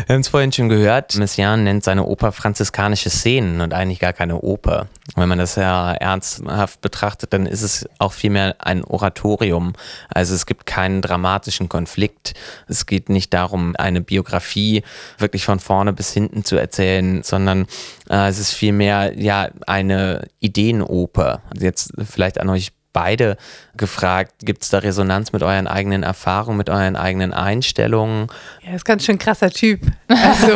Wir 0.08 0.16
haben 0.16 0.22
es 0.22 0.30
vorhin 0.30 0.52
schon 0.52 0.68
gehört, 0.68 1.16
Messiaen 1.16 1.64
nennt 1.64 1.84
seine 1.84 2.06
Oper 2.06 2.32
franziskanische 2.32 3.12
Szenen 3.12 3.62
und 3.62 3.74
eigentlich 3.74 4.00
gar 4.00 4.14
keine 4.14 4.42
Oper. 4.42 4.88
Wenn 5.16 5.30
man 5.30 5.38
das 5.38 5.56
ja 5.56 5.94
ernsthaft 5.94 6.82
betrachtet, 6.82 7.34
dann 7.34 7.46
ist 7.46 7.62
es 7.62 7.88
auch 8.00 8.14
vielmehr 8.14 8.56
ein 8.60 8.84
Oratorium. 8.84 9.74
Also 10.10 10.34
es 10.34 10.48
gibt 10.48 10.66
keinen 10.66 11.02
dramatischen 11.02 11.70
Konflikt. 11.70 12.34
Es 12.68 12.88
geht 12.88 13.10
nicht 13.10 13.34
darum, 13.34 13.76
eine 13.78 14.02
Biografie 14.02 14.84
wirklich 15.20 15.46
von 15.46 15.60
vorne 15.60 15.94
bis 15.94 16.12
hinten 16.12 16.44
zu 16.44 16.56
erzählen, 16.56 17.22
sondern 17.22 17.68
äh, 18.10 18.30
es 18.30 18.40
ist 18.40 18.54
vielmehr 18.54 19.14
ja 19.20 19.50
eine 19.68 20.28
Ideenoper. 20.40 21.42
Jetzt 21.60 21.94
vielleicht 22.04 22.40
an 22.40 22.50
euch 22.50 22.72
beide 22.94 23.38
gefragt, 23.76 24.34
gibt 24.44 24.64
es 24.64 24.70
da 24.70 24.78
Resonanz 24.78 25.34
mit 25.34 25.44
euren 25.44 25.68
eigenen 25.68 26.04
Erfahrungen, 26.04 26.58
mit 26.58 26.70
euren 26.70 26.96
eigenen 26.96 27.34
Einstellungen? 27.34 28.28
Er 28.66 28.76
ist 28.76 28.86
ganz 28.86 29.04
schön 29.04 29.18
krasser 29.18 29.50
Typ. 29.50 29.82
Also, 30.08 30.54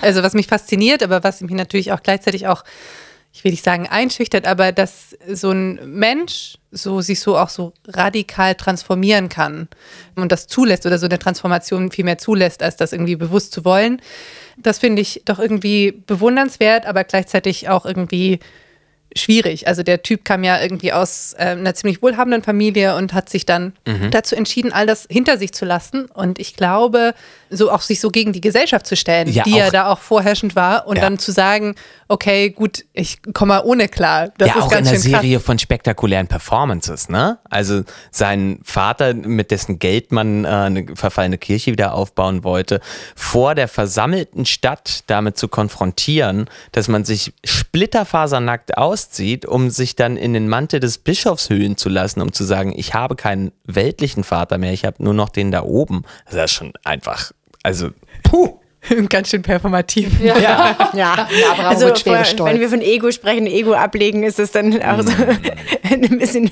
also 0.00 0.22
was 0.22 0.32
mich 0.32 0.46
fasziniert, 0.46 1.02
aber 1.02 1.22
was 1.22 1.42
mich 1.42 1.52
natürlich 1.52 1.92
auch 1.92 2.02
gleichzeitig 2.02 2.48
auch, 2.48 2.64
ich 3.32 3.44
will 3.44 3.50
nicht 3.50 3.64
sagen 3.64 3.86
einschüchtert, 3.86 4.46
aber 4.46 4.72
dass 4.72 5.14
so 5.30 5.50
ein 5.50 5.78
Mensch 5.84 6.56
so 6.70 7.02
sich 7.02 7.20
so 7.20 7.36
auch 7.36 7.50
so 7.50 7.74
radikal 7.86 8.54
transformieren 8.54 9.28
kann 9.28 9.68
und 10.14 10.32
das 10.32 10.46
zulässt 10.46 10.86
oder 10.86 10.98
so 10.98 11.06
eine 11.06 11.18
Transformation 11.18 11.90
viel 11.90 12.04
mehr 12.04 12.18
zulässt, 12.18 12.62
als 12.62 12.76
das 12.76 12.92
irgendwie 12.92 13.16
bewusst 13.16 13.52
zu 13.52 13.64
wollen. 13.64 14.00
Das 14.56 14.78
finde 14.78 15.02
ich 15.02 15.22
doch 15.26 15.38
irgendwie 15.38 15.92
bewundernswert, 16.06 16.86
aber 16.86 17.04
gleichzeitig 17.04 17.68
auch 17.68 17.84
irgendwie 17.84 18.40
schwierig. 19.14 19.68
Also 19.68 19.82
der 19.82 20.02
Typ 20.02 20.24
kam 20.24 20.44
ja 20.44 20.60
irgendwie 20.60 20.92
aus 20.92 21.34
äh, 21.38 21.46
einer 21.46 21.74
ziemlich 21.74 22.02
wohlhabenden 22.02 22.42
Familie 22.42 22.96
und 22.96 23.12
hat 23.12 23.28
sich 23.28 23.46
dann 23.46 23.72
dazu 24.10 24.34
entschieden, 24.34 24.72
all 24.72 24.86
das 24.86 25.06
hinter 25.10 25.38
sich 25.38 25.52
zu 25.52 25.64
lassen. 25.64 26.06
Und 26.06 26.38
ich 26.38 26.54
glaube, 26.56 27.14
so 27.50 27.70
auch 27.70 27.80
sich 27.80 28.00
so 28.00 28.10
gegen 28.10 28.32
die 28.32 28.40
Gesellschaft 28.40 28.86
zu 28.86 28.96
stellen, 28.96 29.28
Ja, 29.28 29.44
die 29.44 29.56
ja 29.56 29.70
da 29.70 29.88
auch 29.88 29.98
vorherrschend 29.98 30.56
war 30.56 30.86
und 30.86 30.96
Ja. 30.96 31.02
dann 31.02 31.18
zu 31.18 31.32
sagen, 31.32 31.74
okay, 32.08 32.50
gut, 32.50 32.84
ich 32.92 33.18
komme 33.34 33.54
mal 33.54 33.62
ohne 33.64 33.88
klar. 33.88 34.28
Das 34.38 34.48
ja, 34.48 34.54
ist 34.56 34.62
auch 34.62 34.70
ganz 34.70 34.88
in 34.88 34.94
einer 34.94 35.02
schön 35.02 35.12
krass. 35.12 35.22
Serie 35.22 35.40
von 35.40 35.58
spektakulären 35.58 36.28
Performances, 36.28 37.08
ne? 37.08 37.38
Also 37.50 37.82
sein 38.10 38.60
Vater, 38.62 39.14
mit 39.14 39.50
dessen 39.50 39.78
Geld 39.78 40.12
man 40.12 40.44
äh, 40.44 40.48
eine 40.48 40.86
verfallene 40.94 41.38
Kirche 41.38 41.72
wieder 41.72 41.94
aufbauen 41.94 42.44
wollte, 42.44 42.80
vor 43.16 43.54
der 43.54 43.68
versammelten 43.68 44.46
Stadt 44.46 45.00
damit 45.08 45.36
zu 45.36 45.48
konfrontieren, 45.48 46.48
dass 46.72 46.88
man 46.88 47.04
sich 47.04 47.32
splitterfasernackt 47.44 48.76
auszieht, 48.78 49.46
um 49.46 49.70
sich 49.70 49.96
dann 49.96 50.16
in 50.16 50.32
den 50.32 50.48
Mantel 50.48 50.80
des 50.80 50.98
Bischofs 50.98 51.48
hüllen 51.50 51.76
zu 51.76 51.88
lassen, 51.88 52.20
um 52.20 52.32
zu 52.32 52.44
sagen, 52.44 52.72
ich 52.76 52.94
habe 52.94 53.16
keinen 53.16 53.52
weltlichen 53.64 54.24
Vater 54.24 54.58
mehr, 54.58 54.72
ich 54.72 54.84
habe 54.84 55.02
nur 55.02 55.14
noch 55.14 55.28
den 55.28 55.50
da 55.50 55.62
oben. 55.62 56.02
Das 56.30 56.34
ist 56.46 56.52
schon 56.52 56.72
einfach, 56.84 57.32
also, 57.66 57.90
puh. 58.22 58.58
Ganz 59.08 59.30
schön 59.30 59.42
performativ. 59.42 60.20
Ja. 60.20 60.38
ja. 60.38 60.76
Ja, 60.94 61.28
aber 61.52 61.68
also 61.68 61.86
mit 61.86 61.98
schwere 61.98 62.16
vor, 62.18 62.24
Stolz. 62.24 62.52
wenn 62.52 62.60
wir 62.60 62.68
von 62.68 62.80
Ego 62.80 63.10
sprechen, 63.10 63.46
Ego 63.48 63.74
ablegen, 63.74 64.22
ist 64.22 64.38
es 64.38 64.52
dann 64.52 64.80
auch 64.82 65.02
so 65.02 65.10
ein 65.90 66.18
bisschen 66.18 66.50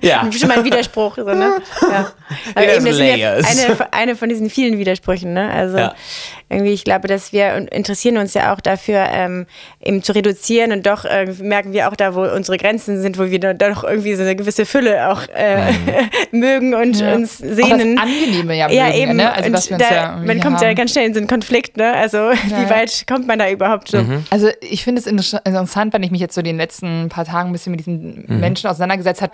Ja. 0.00 0.28
schon 0.32 0.48
mal 0.48 0.58
ein 0.58 0.64
Widerspruch. 0.64 1.16
So, 1.16 1.24
ne? 1.24 1.62
ja. 1.82 2.12
Aber 2.54 2.64
Ja, 2.66 2.74
eben, 2.74 2.84
das 2.84 2.96
sind 2.96 3.18
ja 3.18 3.34
eine, 3.34 3.92
eine 3.92 4.16
von 4.16 4.28
diesen 4.28 4.50
vielen 4.50 4.78
Widersprüchen. 4.78 5.32
Ne? 5.32 5.50
Also 5.50 5.78
Ja. 5.78 5.94
Irgendwie, 6.52 6.72
ich 6.72 6.84
glaube, 6.84 7.08
dass 7.08 7.32
wir 7.32 7.54
interessieren 7.72 8.16
uns 8.18 8.34
ja 8.34 8.52
auch 8.54 8.60
dafür, 8.60 9.06
ähm, 9.10 9.46
eben 9.82 10.02
zu 10.02 10.14
reduzieren 10.14 10.72
und 10.72 10.86
doch 10.86 11.04
äh, 11.04 11.26
merken 11.40 11.72
wir 11.72 11.88
auch 11.88 11.96
da, 11.96 12.14
wo 12.14 12.22
unsere 12.22 12.56
Grenzen 12.58 13.00
sind, 13.00 13.18
wo 13.18 13.30
wir 13.30 13.40
dann 13.40 13.58
doch 13.58 13.84
irgendwie 13.84 14.14
so 14.14 14.22
eine 14.22 14.36
gewisse 14.36 14.66
Fülle 14.66 15.08
auch 15.10 15.22
äh, 15.34 15.72
mögen 16.30 16.74
und 16.74 17.00
uns 17.02 17.42
Auch 17.42 17.46
das 17.48 17.56
sehnen. 17.56 17.98
Angenehme 17.98 18.54
ja, 18.56 18.70
Ja, 18.70 18.86
mögen, 18.86 18.98
eben. 18.98 19.16
Ne? 19.16 19.32
Also, 19.32 19.46
und 19.48 19.52
was 19.54 19.70
wir 19.70 19.76
uns 19.78 19.88
da, 19.88 19.94
ja 19.94 20.10
irgendwie 20.12 20.26
man 20.26 20.40
kommt 20.40 20.60
ja 20.60 20.68
haben. 20.68 20.74
ganz 20.76 20.92
schnell 20.92 21.06
in 21.06 21.14
so 21.14 21.18
einen 21.18 21.28
Konflikt, 21.28 21.76
ne? 21.76 21.92
Also, 21.94 22.18
wie 22.46 22.50
ja. 22.50 22.70
weit 22.70 23.04
kommt 23.08 23.26
man 23.26 23.38
da 23.38 23.50
überhaupt 23.50 23.88
so? 23.88 24.04
Also 24.30 24.48
ich 24.60 24.84
finde 24.84 25.00
es 25.00 25.06
inter- 25.06 25.40
interessant, 25.44 25.92
wenn 25.92 26.02
ich 26.02 26.10
mich 26.10 26.20
jetzt 26.20 26.34
so 26.34 26.42
den 26.42 26.56
letzten 26.58 27.08
paar 27.08 27.24
Tagen 27.24 27.48
ein 27.50 27.52
bisschen 27.52 27.70
mit 27.70 27.80
diesen 27.80 28.24
Menschen 28.40 28.68
auseinandergesetzt 28.68 29.22
habe, 29.22 29.32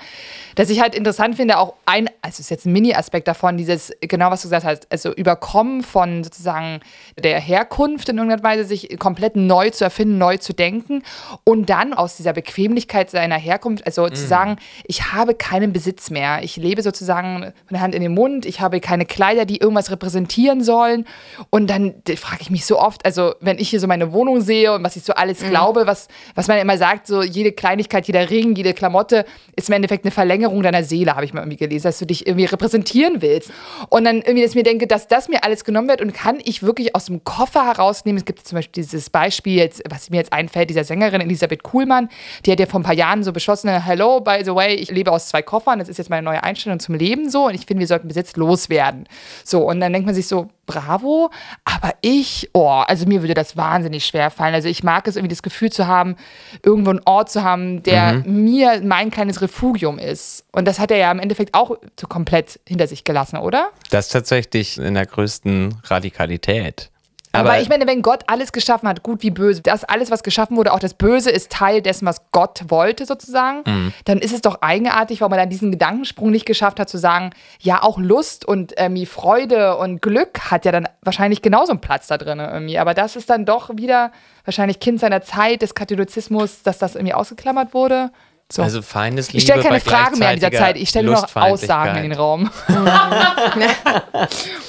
dass 0.54 0.70
ich 0.70 0.80
halt 0.80 0.94
interessant 0.94 1.36
finde, 1.36 1.58
auch 1.58 1.74
ein, 1.86 2.07
also 2.28 2.36
es 2.36 2.40
ist 2.40 2.50
jetzt 2.50 2.66
ein 2.66 2.72
Mini-Aspekt 2.72 3.26
davon, 3.26 3.56
dieses, 3.56 3.90
genau 4.02 4.30
was 4.30 4.42
du 4.42 4.48
gesagt 4.48 4.66
hast, 4.66 4.86
also 4.92 5.14
Überkommen 5.14 5.82
von 5.82 6.22
sozusagen 6.22 6.80
der 7.18 7.40
Herkunft 7.40 8.10
in 8.10 8.18
irgendeiner 8.18 8.42
Weise, 8.42 8.64
sich 8.64 8.98
komplett 8.98 9.34
neu 9.34 9.70
zu 9.70 9.84
erfinden, 9.84 10.18
neu 10.18 10.36
zu 10.36 10.52
denken 10.52 11.02
und 11.44 11.70
dann 11.70 11.94
aus 11.94 12.18
dieser 12.18 12.34
Bequemlichkeit 12.34 13.08
seiner 13.10 13.36
Herkunft, 13.36 13.86
also 13.86 14.08
zu 14.10 14.26
sagen, 14.26 14.56
ich 14.84 15.12
habe 15.12 15.34
keinen 15.34 15.72
Besitz 15.72 16.10
mehr, 16.10 16.40
ich 16.42 16.56
lebe 16.56 16.82
sozusagen 16.82 17.54
von 17.66 17.72
der 17.72 17.80
Hand 17.80 17.94
in 17.94 18.02
den 18.02 18.12
Mund, 18.12 18.44
ich 18.44 18.60
habe 18.60 18.80
keine 18.80 19.06
Kleider, 19.06 19.46
die 19.46 19.56
irgendwas 19.56 19.90
repräsentieren 19.90 20.62
sollen. 20.62 21.06
Und 21.48 21.68
dann 21.70 21.94
frage 22.16 22.42
ich 22.42 22.50
mich 22.50 22.66
so 22.66 22.78
oft, 22.78 23.06
also 23.06 23.34
wenn 23.40 23.58
ich 23.58 23.70
hier 23.70 23.80
so 23.80 23.86
meine 23.86 24.12
Wohnung 24.12 24.42
sehe 24.42 24.74
und 24.74 24.84
was 24.84 24.96
ich 24.96 25.04
so 25.04 25.14
alles 25.14 25.40
glaube, 25.40 25.86
was, 25.86 26.08
was 26.34 26.46
man 26.46 26.58
immer 26.58 26.76
sagt, 26.76 27.06
so 27.06 27.22
jede 27.22 27.52
Kleinigkeit, 27.52 28.06
jeder 28.06 28.28
Ring, 28.28 28.54
jede 28.54 28.74
Klamotte 28.74 29.24
ist 29.56 29.70
im 29.70 29.74
Endeffekt 29.76 30.04
eine 30.04 30.10
Verlängerung 30.10 30.62
deiner 30.62 30.84
Seele, 30.84 31.14
habe 31.14 31.24
ich 31.24 31.32
mal 31.32 31.40
irgendwie 31.40 31.56
gelesen, 31.56 31.84
dass 31.84 31.98
du 31.98 32.06
dich 32.06 32.17
irgendwie 32.26 32.46
repräsentieren 32.46 33.22
willst. 33.22 33.50
Und 33.88 34.04
dann 34.04 34.16
irgendwie, 34.16 34.42
dass 34.42 34.50
ich 34.50 34.56
mir 34.56 34.62
denke, 34.62 34.86
dass 34.86 35.08
das 35.08 35.28
mir 35.28 35.44
alles 35.44 35.64
genommen 35.64 35.88
wird 35.88 36.00
und 36.00 36.12
kann 36.12 36.38
ich 36.44 36.62
wirklich 36.62 36.94
aus 36.94 37.06
dem 37.06 37.24
Koffer 37.24 37.66
herausnehmen. 37.66 38.18
Es 38.18 38.24
gibt 38.24 38.46
zum 38.46 38.56
Beispiel 38.56 38.82
dieses 38.82 39.10
Beispiel, 39.10 39.56
jetzt, 39.56 39.82
was 39.88 40.10
mir 40.10 40.18
jetzt 40.18 40.32
einfällt, 40.32 40.70
dieser 40.70 40.84
Sängerin 40.84 41.20
Elisabeth 41.20 41.62
Kuhlmann, 41.62 42.08
die 42.44 42.52
hat 42.52 42.60
ja 42.60 42.66
vor 42.66 42.80
ein 42.80 42.84
paar 42.84 42.94
Jahren 42.94 43.22
so 43.22 43.32
beschlossen, 43.32 43.68
hello, 43.82 44.20
by 44.20 44.42
the 44.44 44.54
way, 44.54 44.74
ich 44.74 44.90
lebe 44.90 45.12
aus 45.12 45.28
zwei 45.28 45.42
Koffern, 45.42 45.78
das 45.78 45.88
ist 45.88 45.98
jetzt 45.98 46.10
meine 46.10 46.22
neue 46.22 46.42
Einstellung 46.42 46.80
zum 46.80 46.94
Leben 46.94 47.30
so 47.30 47.46
und 47.46 47.54
ich 47.54 47.66
finde, 47.66 47.80
wir 47.80 47.86
sollten 47.86 48.08
Besitz 48.08 48.36
loswerden. 48.36 49.08
So, 49.44 49.68
und 49.68 49.80
dann 49.80 49.92
denkt 49.92 50.06
man 50.06 50.14
sich 50.14 50.26
so, 50.26 50.48
bravo, 50.68 51.30
aber 51.64 51.94
ich, 52.02 52.50
oh, 52.52 52.68
also 52.68 53.06
mir 53.06 53.22
würde 53.22 53.34
das 53.34 53.56
wahnsinnig 53.56 54.04
schwer 54.04 54.30
fallen. 54.30 54.54
Also 54.54 54.68
ich 54.68 54.84
mag 54.84 55.08
es 55.08 55.16
irgendwie 55.16 55.34
das 55.34 55.42
Gefühl 55.42 55.72
zu 55.72 55.88
haben, 55.88 56.14
irgendwo 56.62 56.90
einen 56.90 57.00
Ort 57.04 57.30
zu 57.30 57.42
haben, 57.42 57.82
der 57.82 58.22
mir 58.24 58.80
mein 58.84 59.10
kleines 59.10 59.42
Refugium 59.42 59.98
ist. 59.98 60.44
Und 60.52 60.68
das 60.68 60.78
hat 60.78 60.92
er 60.92 60.98
ja 60.98 61.10
im 61.10 61.18
Endeffekt 61.18 61.54
auch 61.54 61.76
so 61.98 62.06
komplett 62.06 62.60
hinter 62.68 62.86
sich 62.86 63.02
gelassen, 63.02 63.38
oder? 63.38 63.70
Das 63.90 64.08
tatsächlich 64.08 64.78
in 64.78 64.94
der 64.94 65.06
größten 65.06 65.78
Radikalität. 65.84 66.90
Aber, 67.38 67.60
ich 67.60 67.68
meine, 67.68 67.86
wenn 67.86 68.02
Gott 68.02 68.24
alles 68.26 68.52
geschaffen 68.52 68.88
hat, 68.88 69.02
gut 69.02 69.22
wie 69.22 69.30
böse, 69.30 69.62
das 69.62 69.84
alles, 69.84 70.10
was 70.10 70.22
geschaffen 70.22 70.56
wurde, 70.56 70.72
auch 70.72 70.78
das 70.78 70.94
Böse 70.94 71.30
ist 71.30 71.50
Teil 71.52 71.82
dessen, 71.82 72.06
was 72.06 72.30
Gott 72.32 72.64
wollte 72.68 73.06
sozusagen, 73.06 73.92
dann 74.04 74.18
ist 74.18 74.32
es 74.32 74.40
doch 74.40 74.62
eigenartig, 74.62 75.20
warum 75.20 75.30
man 75.30 75.38
dann 75.38 75.50
diesen 75.50 75.70
Gedankensprung 75.70 76.30
nicht 76.30 76.46
geschafft 76.46 76.80
hat, 76.80 76.88
zu 76.88 76.98
sagen, 76.98 77.30
ja, 77.60 77.82
auch 77.82 77.98
Lust 77.98 78.44
und 78.44 78.78
irgendwie 78.78 79.06
Freude 79.06 79.76
und 79.76 80.02
Glück 80.02 80.50
hat 80.50 80.64
ja 80.64 80.72
dann 80.72 80.88
wahrscheinlich 81.02 81.42
genauso 81.42 81.72
einen 81.72 81.80
Platz 81.80 82.06
da 82.06 82.18
drin 82.18 82.38
irgendwie. 82.40 82.78
Aber 82.78 82.94
das 82.94 83.16
ist 83.16 83.30
dann 83.30 83.44
doch 83.44 83.70
wieder 83.76 84.12
wahrscheinlich 84.44 84.80
Kind 84.80 85.00
seiner 85.00 85.22
Zeit 85.22 85.62
des 85.62 85.74
Katholizismus, 85.74 86.62
dass 86.62 86.78
das 86.78 86.94
irgendwie 86.94 87.14
ausgeklammert 87.14 87.74
wurde. 87.74 88.10
So. 88.50 88.62
also 88.62 88.80
Feindesliebe 88.80 89.38
ich 89.38 89.44
stelle 89.44 89.62
keine 89.62 89.78
Fragen 89.78 90.18
mehr 90.18 90.32
in 90.32 90.40
dieser 90.40 90.50
Zeit, 90.50 90.78
ich 90.78 90.88
stelle 90.88 91.10
nur 91.10 91.20
noch 91.20 91.36
Aussagen 91.36 91.96
in 91.96 92.02
den. 92.04 92.18
Raum. 92.18 92.50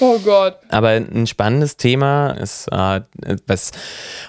oh 0.01 0.19
Gott. 0.19 0.57
Aber 0.67 0.89
ein 0.89 1.25
spannendes 1.27 1.77
Thema 1.77 2.31
ist, 2.31 2.67
äh, 2.73 2.99
was 3.47 3.71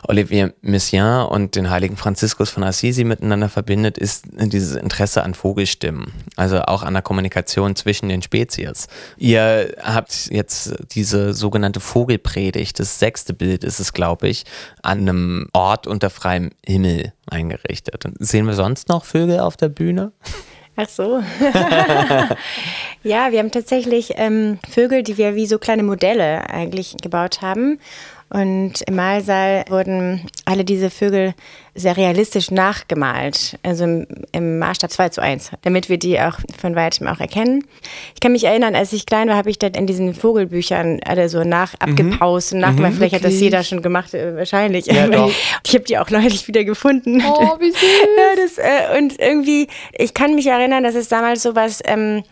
Olivier 0.07 0.55
Messiaen 0.62 1.26
und 1.26 1.57
den 1.57 1.68
heiligen 1.68 1.96
Franziskus 1.96 2.51
von 2.51 2.62
Assisi 2.62 3.03
miteinander 3.03 3.48
verbindet, 3.48 3.98
ist 3.98 4.26
dieses 4.30 4.76
Interesse 4.76 5.24
an 5.24 5.34
Vogelstimmen. 5.34 6.12
Also 6.36 6.62
auch 6.62 6.84
an 6.84 6.94
der 6.94 7.03
Kommunikation 7.03 7.74
zwischen 7.74 8.09
den 8.09 8.22
Spezies. 8.22 8.86
Ihr 9.16 9.74
habt 9.82 10.30
jetzt 10.30 10.74
diese 10.92 11.34
sogenannte 11.34 11.80
Vogelpredigt, 11.80 12.78
das 12.78 13.01
sechste 13.01 13.34
Bild 13.34 13.64
ist 13.64 13.80
es, 13.80 13.92
glaube 13.92 14.28
ich, 14.28 14.44
an 14.82 15.01
einem 15.01 15.48
Ort 15.53 15.88
unter 15.88 16.09
freiem 16.09 16.51
Himmel 16.64 17.12
eingerichtet. 17.26 18.05
Sehen 18.18 18.46
wir 18.46 18.55
sonst 18.55 18.88
noch 18.88 19.05
Vögel 19.05 19.39
auf 19.45 19.57
der 19.57 19.68
Bühne? 19.68 20.12
Ach 20.76 20.88
so. 20.88 21.22
ja, 23.03 23.32
wir 23.32 23.38
haben 23.38 23.51
tatsächlich 23.51 24.14
ähm, 24.16 24.59
Vögel, 24.68 25.03
die 25.03 25.18
wir 25.18 25.34
wie 25.34 25.47
so 25.47 25.59
kleine 25.59 25.82
Modelle 25.82 26.49
eigentlich 26.49 26.97
gebaut 27.03 27.43
haben. 27.43 27.78
Und 28.33 28.83
im 28.87 28.95
Malsaal 28.95 29.64
wurden 29.68 30.28
alle 30.45 30.64
diese 30.64 30.89
Vögel 30.89 31.35
sehr 31.74 31.97
realistisch 31.97 32.51
nachgemalt, 32.51 33.59
also 33.62 33.85
im, 33.85 34.07
im 34.33 34.59
Maßstab 34.59 34.91
2 34.91 35.09
zu 35.09 35.22
1, 35.22 35.51
damit 35.62 35.89
wir 35.89 35.99
die 35.99 36.20
auch 36.20 36.39
von 36.61 36.76
weitem 36.76 37.09
auch 37.09 37.20
erkennen. 37.20 37.64
Ich 38.14 38.20
kann 38.20 38.33
mich 38.33 38.45
erinnern, 38.45 38.74
als 38.74 38.93
ich 38.93 39.07
klein 39.07 39.28
war, 39.28 39.37
habe 39.37 39.51
ich 39.51 39.59
dann 39.59 39.72
in 39.74 39.87
diesen 39.87 40.14
Vogelbüchern 40.14 41.01
alle 41.05 41.28
so 41.28 41.43
nach 41.43 41.74
abgepaust 41.81 42.53
und 42.53 42.61
nachgemalt. 42.61 42.95
Vielleicht 42.95 43.14
hat 43.14 43.24
das 43.24 43.33
Wirklich? 43.33 43.43
jeder 43.43 43.64
schon 43.64 43.83
gemacht, 43.83 44.14
äh, 44.14 44.37
wahrscheinlich. 44.37 44.87
Ja, 44.87 45.09
doch. 45.09 45.31
Ich 45.66 45.74
habe 45.74 45.85
die 45.85 45.99
auch 45.99 46.11
neulich 46.11 46.49
wieder 46.49 46.64
gefunden. 46.64 47.22
Oh, 47.24 47.57
wie 47.61 47.70
süß. 47.70 47.81
Ja, 47.81 48.43
das, 48.43 48.59
äh, 48.59 48.99
und 48.99 49.20
irgendwie, 49.20 49.68
ich 49.93 50.14
kann 50.14 50.35
mich 50.35 50.47
erinnern, 50.47 50.83
dass 50.83 50.95
es 50.95 51.09
damals 51.09 51.43
so 51.43 51.55
was 51.55 51.81
ähm, 51.85 52.24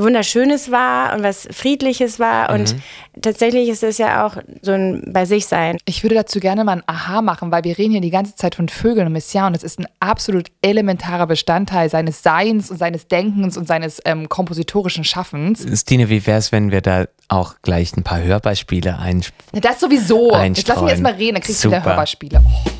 Wunderschönes 0.00 0.70
war 0.70 1.14
und 1.14 1.22
was 1.22 1.48
Friedliches 1.50 2.18
war. 2.18 2.52
Und 2.52 2.76
tatsächlich 3.20 3.68
ist 3.68 3.82
es 3.82 3.98
ja 3.98 4.26
auch 4.26 4.36
so 4.62 4.72
ein 4.72 5.02
bei 5.06 5.24
sich 5.24 5.46
sein. 5.46 5.78
Ich 5.84 6.02
würde 6.02 6.14
dazu 6.14 6.40
gerne 6.40 6.64
mal 6.64 6.78
ein 6.78 6.82
Aha 6.86 7.22
machen, 7.22 7.50
weil 7.50 7.64
wir 7.64 7.78
reden 7.78 7.92
hier 7.92 8.00
die 8.00 8.10
ganze 8.10 8.34
Zeit 8.34 8.54
von 8.54 8.68
Vögeln 8.68 9.06
und 9.06 9.12
Messiaen 9.12 9.48
und 9.48 9.56
es 9.56 9.62
ist 9.62 9.78
ein 9.78 9.86
absolut 10.00 10.48
elementarer 10.62 11.26
Bestandteil 11.26 11.88
seines 11.90 12.22
Seins 12.22 12.70
und 12.70 12.78
seines 12.78 13.08
Denkens 13.08 13.56
und 13.56 13.66
seines 13.66 14.00
ähm, 14.04 14.28
kompositorischen 14.28 15.04
Schaffens. 15.04 15.66
Stine, 15.80 16.08
wie 16.08 16.26
wäre 16.26 16.38
es, 16.38 16.52
wenn 16.52 16.70
wir 16.70 16.80
da 16.80 17.06
auch 17.28 17.56
gleich 17.62 17.96
ein 17.96 18.02
paar 18.02 18.22
Hörbeispiele 18.22 18.98
einspielen? 18.98 19.62
Das 19.62 19.80
sowieso. 19.80 20.34
Jetzt 20.36 20.68
lass 20.68 20.80
mich 20.80 20.90
jetzt 20.90 21.02
mal 21.02 21.12
reden, 21.12 21.34
dann 21.34 21.42
kriegst 21.42 21.64
du 21.64 21.68
wieder 21.68 21.78
Super. 21.78 21.90
Hörbeispiele. 21.90 22.42
Oh. 22.44 22.70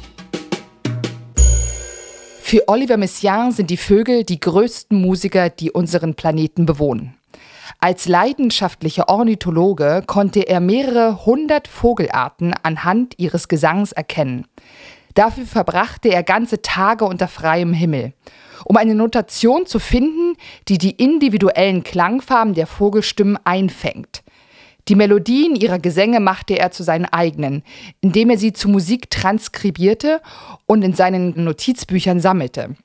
Für 2.47 2.69
Oliver 2.69 2.99
Messiaen 2.99 3.53
sind 3.53 3.71
die 3.71 3.79
Vögel 3.79 4.23
die 4.23 4.39
größten 4.39 5.01
Musiker, 5.01 5.49
die 5.49 5.71
unseren 5.71 6.15
Planeten 6.15 6.67
bewohnen. 6.67 7.15
Als 7.81 8.07
leidenschaftlicher 8.07 9.09
Ornithologe 9.09 10.03
konnte 10.07 10.41
er 10.41 10.61
mehrere 10.61 11.25
hundert 11.25 11.69
Vogelarten 11.69 12.53
anhand 12.63 13.15
ihres 13.17 13.49
Gesangs 13.49 13.93
erkennen. 13.93 14.47
Dafür 15.15 15.47
verbrachte 15.47 16.11
er 16.11 16.23
ganze 16.23 16.61
Tage 16.61 17.07
unter 17.07 17.29
freiem 17.29 17.73
Himmel, 17.73 18.13
um 18.67 18.77
eine 18.77 18.95
Notation 18.95 19.65
zu 19.65 19.79
finden, 19.79 20.37
die 20.69 20.77
die 20.77 20.91
individuellen 20.91 21.83
Klangfarben 21.83 22.53
der 22.53 22.67
Vogelstimmen 22.67 23.39
einfängt. 23.45 24.23
Die 24.89 24.95
Melodien 24.97 25.57
ihrer 25.57 25.79
Gesänge 25.79 26.21
machte 26.21 26.59
er 26.59 26.71
zu 26.71 26.83
seinen 26.83 27.07
eigenen, 27.07 27.63
indem 28.03 28.31
er 28.31 28.39
sie 28.39 28.53
zu 28.53 28.69
Musik 28.69 29.11
transkribierte 29.11 30.21
und 30.67 30.83
in 30.83 30.93
seinen 30.93 31.43
Notizbüchern 31.43 32.21
sammelte. 32.21 32.77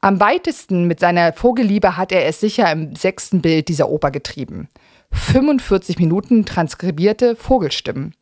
Am 0.00 0.20
weitesten 0.20 0.86
mit 0.86 1.00
seiner 1.00 1.32
Vogelliebe 1.32 1.96
hat 1.96 2.12
er 2.12 2.26
es 2.26 2.40
sicher 2.40 2.70
im 2.70 2.94
sechsten 2.94 3.40
Bild 3.40 3.68
dieser 3.68 3.88
Oper 3.88 4.10
getrieben. 4.10 4.68
45 5.12 5.98
Minuten 5.98 6.44
transkribierte 6.44 7.36
Vogelstimmen. 7.36 8.14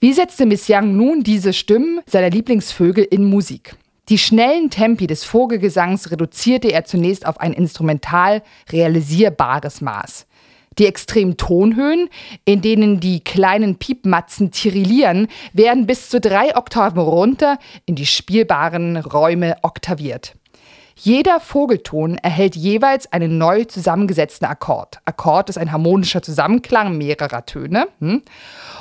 Wie 0.00 0.12
setzte 0.12 0.46
Messiaen 0.46 0.96
nun 0.96 1.22
diese 1.22 1.52
Stimmen 1.52 2.00
seiner 2.06 2.30
Lieblingsvögel 2.30 3.04
in 3.04 3.24
Musik? 3.24 3.76
Die 4.08 4.18
schnellen 4.18 4.70
Tempi 4.70 5.06
des 5.06 5.24
Vogelgesangs 5.24 6.10
reduzierte 6.10 6.68
er 6.68 6.84
zunächst 6.84 7.26
auf 7.26 7.40
ein 7.40 7.52
instrumental 7.52 8.42
realisierbares 8.70 9.82
Maß. 9.82 10.26
Die 10.78 10.86
extremen 10.86 11.36
Tonhöhen, 11.36 12.08
in 12.44 12.62
denen 12.62 13.00
die 13.00 13.20
kleinen 13.20 13.76
Piepmatzen 13.76 14.50
tirillieren, 14.50 15.28
werden 15.52 15.86
bis 15.86 16.08
zu 16.08 16.20
drei 16.20 16.56
Oktaven 16.56 17.00
runter 17.00 17.58
in 17.86 17.96
die 17.96 18.06
spielbaren 18.06 18.96
Räume 18.96 19.56
oktaviert. 19.62 20.34
Jeder 21.00 21.38
Vogelton 21.38 22.18
erhält 22.18 22.56
jeweils 22.56 23.12
einen 23.12 23.38
neu 23.38 23.64
zusammengesetzten 23.64 24.48
Akkord. 24.48 24.98
Akkord 25.04 25.48
ist 25.48 25.56
ein 25.56 25.70
harmonischer 25.70 26.22
Zusammenklang 26.22 26.98
mehrerer 26.98 27.46
Töne, 27.46 27.86
hm? 28.00 28.22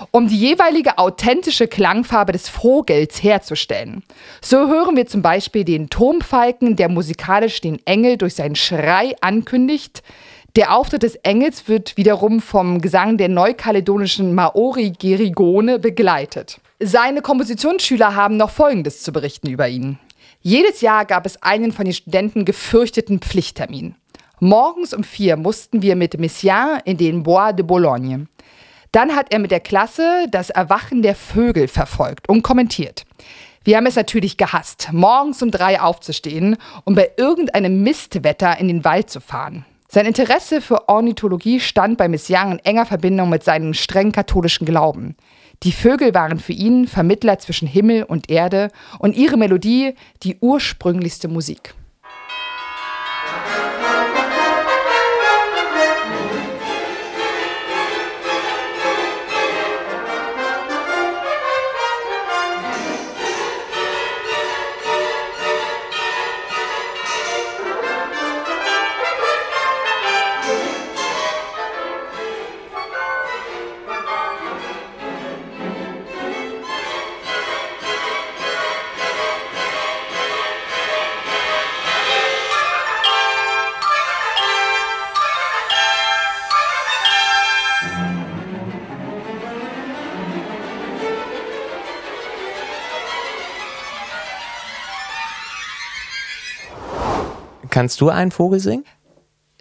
um 0.10 0.28
die 0.28 0.38
jeweilige 0.38 0.98
authentische 0.98 1.68
Klangfarbe 1.68 2.32
des 2.32 2.50
Vogels 2.50 3.22
herzustellen. 3.22 4.04
So 4.42 4.68
hören 4.68 4.96
wir 4.96 5.06
zum 5.06 5.22
Beispiel 5.22 5.64
den 5.64 5.90
Turmfalken, 5.90 6.76
der 6.76 6.90
musikalisch 6.90 7.62
den 7.62 7.86
Engel 7.86 8.18
durch 8.18 8.34
seinen 8.34 8.56
Schrei 8.56 9.16
ankündigt. 9.22 10.02
Der 10.58 10.76
Auftritt 10.76 11.04
des 11.04 11.14
Engels 11.18 11.68
wird 11.68 11.98
wiederum 11.98 12.42
vom 12.42 12.82
Gesang 12.82 13.20
der 13.20 13.30
neukaledonischen 13.30 14.34
Maori 14.34 14.90
Gerigone 14.90 15.78
begleitet. 15.78 16.60
Seine 16.80 17.22
Kompositionsschüler 17.22 18.16
haben 18.16 18.38
noch 18.38 18.50
Folgendes 18.50 19.04
zu 19.04 19.12
berichten 19.12 19.52
über 19.52 19.68
ihn. 19.68 20.00
Jedes 20.42 20.82
Jahr 20.82 21.06
gab 21.06 21.28
es 21.28 21.44
einen 21.44 21.72
von 21.72 21.86
den 21.86 21.94
Studenten 21.94 22.44
gefürchteten 22.44 23.20
Pflichttermin. 23.20 23.94
Morgens 24.40 24.96
um 24.96 25.04
vier 25.04 25.38
mussten 25.38 25.84
wir 25.84 25.96
mit 25.96 26.20
Messiaen 26.20 26.82
in 26.86 26.98
den 26.98 27.22
Bois 27.22 27.54
de 27.54 27.64
Boulogne. 27.64 28.26
Dann 28.92 29.16
hat 29.16 29.32
er 29.32 29.38
mit 29.38 29.52
der 29.52 29.60
Klasse 29.60 30.26
das 30.32 30.50
Erwachen 30.50 31.04
der 31.04 31.14
Vögel 31.14 31.68
verfolgt 31.68 32.28
und 32.30 32.42
kommentiert. 32.42 33.06
Wir 33.64 33.78
haben 33.78 33.86
es 33.86 33.96
natürlich 33.96 34.38
gehasst, 34.38 34.90
morgens 34.92 35.40
um 35.44 35.52
drei 35.52 35.80
aufzustehen 35.80 36.58
und 36.84 36.96
bei 36.96 37.12
irgendeinem 37.16 37.84
Mistwetter 37.84 38.60
in 38.60 38.68
den 38.68 38.84
Wald 38.84 39.12
zu 39.12 39.20
fahren. 39.20 39.64
Sein 39.90 40.06
Interesse 40.06 40.60
für 40.60 40.90
Ornithologie 40.90 41.62
stand 41.62 41.98
bei 41.98 42.10
Messiaen 42.10 42.52
in 42.52 42.60
enger 42.60 42.86
Verbindung 42.86 43.30
mit 43.30 43.46
seinem 43.46 43.74
streng 43.74 44.12
katholischen 44.12 44.66
Glauben. 44.66 45.16
Die 45.64 45.72
Vögel 45.72 46.14
waren 46.14 46.40
für 46.40 46.52
ihn 46.52 46.88
Vermittler 46.88 47.40
zwischen 47.40 47.70
Himmel 47.70 48.04
und 48.04 48.30
Erde 48.30 48.70
und 49.00 49.16
ihre 49.16 49.38
Melodie 49.38 49.96
die 50.24 50.38
ursprünglichste 50.42 51.30
Musik. 51.30 51.74
Kannst 97.88 98.02
du 98.02 98.10
einen 98.10 98.32
Vogel 98.32 98.60
singen? 98.60 98.84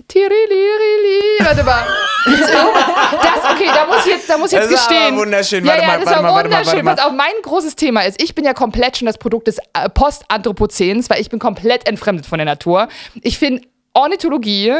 Tirilirili. 0.09 1.45
Warte 1.45 1.62
mal. 1.62 1.87
Das, 2.24 3.53
okay, 3.53 3.68
da 3.72 3.87
muss 3.87 4.05
ich 4.05 4.12
jetzt, 4.12 4.29
da 4.29 4.37
muss 4.37 4.53
ich 4.53 4.59
jetzt 4.59 4.72
Das 4.72 4.89
gestehen. 4.89 5.16
wunderschön. 5.16 5.64
Ja, 5.64 5.74
Warte 5.74 5.83
ja, 5.83 5.87
mal, 5.87 5.97
das 5.99 6.07
warte 6.07 6.16
war 6.16 6.22
mal, 6.24 6.35
warte 6.35 6.49
mal, 6.51 6.57
wunderschön. 6.59 6.85
warte 6.85 7.03
Pass 7.03 7.07
auf, 7.09 7.12
mein 7.16 7.33
großes 7.45 7.77
Thema 7.77 8.01
ist, 8.01 8.20
ich 8.20 8.35
bin 8.35 8.45
ja 8.45 8.53
komplett 8.53 8.97
schon 8.97 9.07
das 9.07 9.16
Produkt 9.18 9.47
des 9.47 9.59
äh, 9.74 9.89
Postanthropozäns, 9.89 11.09
weil 11.09 11.20
ich 11.20 11.31
bin 11.31 11.39
komplett 11.39 11.87
entfremdet 11.89 12.27
von 12.27 12.39
der 12.39 12.47
Natur. 12.47 12.89
Ich 13.22 13.39
finde 13.39 13.62
Ornithologie 13.97 14.73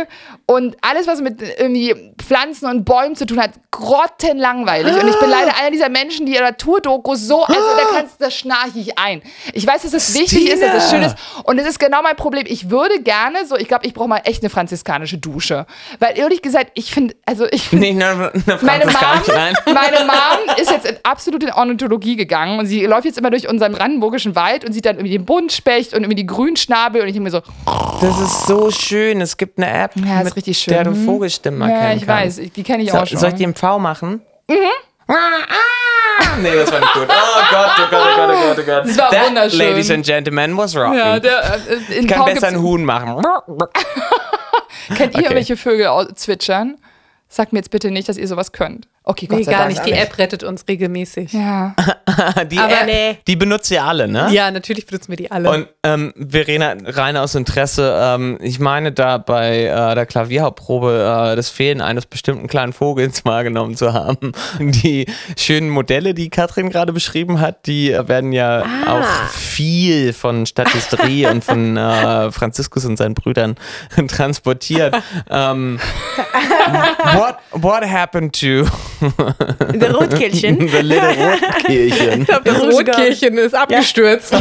und 0.47 0.77
alles, 0.83 1.07
was 1.07 1.21
mit 1.21 1.41
irgendwie 1.43 1.95
Pflanzen 2.19 2.67
und 2.67 2.85
Bäumen 2.85 3.17
zu 3.17 3.27
tun 3.27 3.41
hat, 3.41 3.51
grottenlangweilig. 3.71 4.93
Und 5.03 5.09
ich 5.09 5.19
bin 5.19 5.31
leider 5.31 5.57
einer 5.59 5.71
dieser 5.71 5.89
Menschen, 5.89 6.27
die 6.27 6.35
ihre 6.35 6.45
Naturdokus 6.45 7.23
so, 7.27 7.43
also 7.45 7.61
da 7.61 7.97
kannst 7.99 8.21
da 8.21 8.31
schnarche 8.31 8.79
ich 8.79 8.99
ein. 8.99 9.23
Ich 9.53 9.67
weiß, 9.67 9.83
dass 9.83 9.93
es 9.93 10.15
wichtig 10.15 10.49
ist, 10.51 10.63
dass 10.63 10.85
es 10.85 10.91
schön 10.91 11.03
ist. 11.03 11.17
Und 11.45 11.59
es 11.59 11.67
ist 11.67 11.79
genau 11.79 12.03
mein 12.03 12.17
Problem. 12.17 12.45
Ich 12.47 12.71
würde 12.71 13.01
gerne 13.01 13.47
so, 13.47 13.57
ich 13.57 13.69
glaube, 13.69 13.87
ich 13.87 13.95
brauche 13.95 14.09
mal 14.09 14.21
echt 14.25 14.43
eine 14.43 14.51
franziskanische 14.51 15.19
Dusche. 15.19 15.67
Weil 15.99 16.19
ehrlich 16.19 16.43
gesagt, 16.43 16.71
ich 16.75 16.91
finde, 16.93 17.15
also 17.27 17.47
ich 17.51 17.69
finde. 17.69 17.87
Eine 17.87 18.05
Meine 18.63 18.87
Mom, 18.87 18.93
meine 19.75 20.05
Mom 20.05 20.57
ist 20.61 20.71
jetzt 20.71 20.87
in- 20.87 20.97
absolut 21.03 21.43
in 21.43 21.53
Ornithologie 21.53 22.17
gegangen 22.17 22.59
und 22.59 22.67
sie 22.67 22.85
läuft 22.85 23.05
jetzt 23.07 23.19
immer 23.19 23.31
durch 23.31 23.49
unseren 23.49 23.73
brandenburgischen 23.73 24.35
Wald 24.37 24.65
und 24.65 24.73
sieht 24.73 24.85
dann 24.87 24.97
irgendwie 24.97 25.17
den 25.17 25.25
Buntspecht 25.25 25.93
und 25.95 26.01
irgendwie 26.03 26.17
die 26.17 26.27
Grünschnabel 26.27 27.01
und 27.03 27.09
ich 27.09 27.15
denke 27.15 27.25
mir 27.25 27.31
so, 27.31 27.41
Das 28.01 28.21
ist 28.21 28.47
so 28.47 28.71
schön. 28.71 29.06
Es 29.21 29.37
gibt 29.37 29.59
eine 29.59 29.71
App, 29.71 29.93
Ja, 29.97 30.23
mit 30.23 30.35
richtig 30.37 30.59
schön. 30.59 30.75
der 30.75 30.85
du. 30.85 30.95
Vogelstimmen 30.95 31.61
ja, 31.69 31.75
erkennen 31.75 32.01
ich 32.01 32.07
kannst. 32.07 32.25
weiß, 32.25 32.39
ich- 32.39 32.53
die 32.53 32.63
kenne 32.63 32.83
ich 32.83 32.91
So, 32.91 32.99
auch 32.99 33.07
schon. 33.07 33.19
soll 33.19 33.29
ich 33.31 33.35
die 33.37 33.45
im 33.45 33.55
V 33.55 33.79
machen? 33.79 34.23
Mhm. 34.49 34.55
Ah, 35.09 35.15
ah. 35.15 36.25
Nee, 36.43 36.55
das 36.55 36.73
war 36.73 36.81
nicht 36.81 36.93
gut. 36.95 37.07
Oh 37.09 37.43
Gott, 37.51 37.67
oh 37.79 37.83
Gott, 37.91 38.01
oh 38.03 38.17
Gott, 38.17 38.31
oh 38.31 38.49
Gott, 38.49 38.59
oh 38.59 38.63
Gott. 38.65 38.85
Das 38.87 38.99
war 38.99 39.11
That, 39.11 39.27
wunderschön. 39.29 39.59
Ladies 39.59 39.91
and 39.91 40.05
Gentlemen, 40.05 40.57
was 40.57 40.75
rocking. 40.77 40.99
ja, 40.99 41.21
der, 41.21 41.45
äh, 41.69 41.95
in 41.99 42.05
ich 42.05 42.09
kann 42.09 42.19
V 42.21 42.25
besser 42.35 42.49
einen 42.49 42.61
Huhn 42.63 42.85
machen. 42.85 43.23
Kennt 44.89 45.01
ihr 45.01 45.07
Okay. 45.07 45.19
irgendwelche 45.23 45.57
Vögel 45.57 45.89
zwitschern? 46.15 46.77
Sagt 47.29 47.53
mir 47.53 47.59
jetzt 47.59 47.71
bitte 47.71 47.91
nicht, 47.91 48.09
dass 48.09 48.17
ihr 48.19 48.29
sowas 48.29 48.53
könnt. 48.53 48.89
Okay, 49.09 49.27
Gott 49.27 49.39
Nee, 49.39 49.45
sei 49.45 49.53
gar 49.53 49.61
Dank. 49.61 49.71
nicht. 49.71 49.87
Die 49.87 49.93
App 49.93 50.19
rettet 50.19 50.43
uns 50.43 50.65
regelmäßig. 50.69 51.33
Ja, 51.33 51.75
Ja. 51.77 51.77
Die 52.51 52.59
Aber 52.59 52.73
App, 52.73 52.87
nee. 52.87 53.19
die 53.27 53.37
benutzt 53.37 53.71
ihr 53.71 53.83
alle, 53.85 54.09
ne? 54.09 54.29
natürlich 54.51 54.87
benutzen 54.87 55.09
wir 55.11 55.17
die 55.17 55.31
alle. 55.31 55.51
Und 55.51 55.69
ähm, 55.83 56.13
Verena, 56.17 56.75
rein 56.85 57.17
aus 57.17 57.35
Interesse, 57.35 57.97
ähm, 58.01 58.39
ich 58.41 58.59
meine 58.59 58.93
da 58.93 59.19
bei 59.19 59.65
äh, 59.65 59.95
der 59.95 60.07
Klavierhauptprobe 60.07 61.31
äh, 61.33 61.37
das 61.37 61.51
Fehlen 61.51 61.81
eines 61.81 62.07
bestimmten 62.07 62.47
kleinen 62.47 62.73
Vogels 62.73 63.25
wahrgenommen 63.25 63.77
zu 63.77 63.93
haben. 63.93 64.33
Die 64.61 65.07
schönen 65.37 65.69
Modelle, 65.71 66.15
die 66.15 66.31
Katrin 66.31 66.71
gerade 66.71 66.93
beschrieben 66.93 67.41
hat, 67.41 67.67
die 67.67 67.91
werden 67.91 68.33
ja 68.33 68.65
auch 68.87 69.31
viel 69.31 70.13
von 70.13 70.47
Statisterie 70.47 71.29
und 71.31 71.45
von 71.45 71.77
äh, 71.77 72.31
Franziskus 72.33 72.85
und 72.85 72.97
seinen 72.97 73.15
Brüdern 73.15 73.57
transportiert. 74.09 74.95
ähm, 75.31 75.79
what, 77.15 77.37
what 77.53 77.85
happened 77.85 78.33
to 78.41 78.65
The 79.01 79.87
Rotkehlchen. 79.93 80.69
the 80.69 80.79
little 80.79 81.09
Rotkirchen? 81.11 82.27
das 82.45 82.63
Rotkirchen 82.63 83.39
ist 83.39 83.55
abgestürzt. 83.55 84.33
ja, 84.33 84.41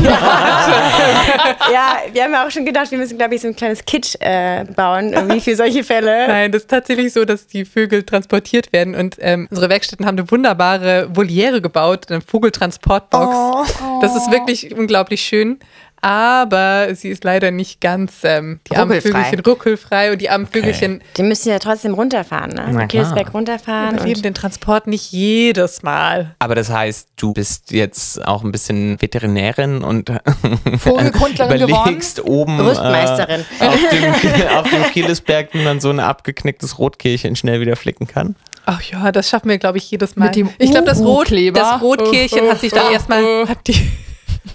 wir 2.11 2.23
haben 2.23 2.33
ja 2.33 2.45
auch 2.45 2.51
schon 2.51 2.65
gedacht, 2.65 2.91
wir 2.91 2.97
müssen, 2.97 3.17
glaube 3.17 3.35
ich, 3.35 3.41
so 3.41 3.47
ein 3.47 3.55
kleines 3.55 3.83
Kit 3.85 4.17
äh, 4.19 4.63
bauen, 4.75 5.13
irgendwie 5.13 5.41
für 5.41 5.55
solche 5.55 5.83
Fälle. 5.83 6.27
Nein, 6.27 6.51
das 6.51 6.63
ist 6.63 6.69
tatsächlich 6.69 7.11
so, 7.13 7.25
dass 7.25 7.47
die 7.47 7.65
Vögel 7.65 8.03
transportiert 8.03 8.71
werden. 8.73 8.95
Und 8.95 9.17
ähm, 9.19 9.47
unsere 9.49 9.69
Werkstätten 9.69 10.05
haben 10.05 10.17
eine 10.17 10.29
wunderbare 10.31 11.09
Voliere 11.13 11.61
gebaut, 11.61 12.09
eine 12.09 12.21
Vogeltransportbox. 12.21 13.73
Das 14.01 14.15
ist 14.15 14.31
wirklich 14.31 14.75
unglaublich 14.75 15.21
schön. 15.21 15.59
Aber 16.05 16.93
sie 16.93 17.09
ist 17.09 17.23
leider 17.23 17.49
nicht 17.49 17.81
ganz 17.81 18.17
ähm, 18.21 18.59
die 18.69 18.75
Ruckelfrei. 18.75 19.23
Vögelchen 19.23 19.39
ruckelfrei 19.39 20.11
und 20.11 20.21
die 20.21 20.29
armen 20.29 20.45
Vögelchen 20.45 21.01
Die 21.17 21.23
müssen 21.23 21.49
ja 21.49 21.57
trotzdem 21.57 21.95
runterfahren, 21.95 22.51
ne? 22.51 22.69
Na. 22.71 22.85
Kielsberg 22.85 23.33
runterfahren. 23.33 23.97
erleben 23.97 24.17
Und 24.17 24.25
den 24.25 24.35
Transport 24.35 24.85
nicht 24.85 25.11
jedes 25.11 25.81
Mal. 25.81 26.35
Aber 26.37 26.53
das 26.53 26.69
heißt, 26.69 27.09
du 27.15 27.33
bist 27.33 27.71
jetzt 27.71 28.23
auch 28.23 28.43
ein 28.43 28.51
bisschen 28.51 29.01
Veterinärin 29.01 29.81
und 29.83 30.11
Vogelkundlerin 30.77 31.61
geworden? 31.61 31.71
überlegst 31.71 32.23
oben 32.23 32.59
Rüstmeisterin. 32.59 33.43
Äh, 33.59 33.65
auf, 33.65 33.79
dem, 33.89 34.47
auf 34.57 34.69
dem 34.69 34.83
Kielesberg, 34.91 35.55
wie 35.55 35.63
man 35.63 35.79
so 35.79 35.89
ein 35.89 35.99
abgeknicktes 35.99 36.77
Rotkirchen 36.77 37.35
schnell 37.35 37.61
wieder 37.61 37.75
flicken 37.75 38.05
kann. 38.05 38.35
Ach 38.67 38.83
ja, 38.83 39.11
das 39.11 39.27
schaffen 39.27 39.49
wir, 39.49 39.57
glaube 39.57 39.79
ich, 39.79 39.89
jedes 39.89 40.15
Mal. 40.15 40.25
Mit 40.25 40.35
dem 40.35 40.49
ich 40.59 40.69
glaube, 40.69 40.85
das, 40.85 40.99
Rot, 40.99 41.31
das 41.31 41.81
Rotkirchen 41.81 42.47
hat 42.47 42.59
sich 42.59 42.71
dann 42.71 42.91
erstmal, 42.91 43.47
hat 43.47 43.65
die, 43.65 43.91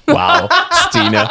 Wow, 0.07 0.49
Stine. 0.89 1.29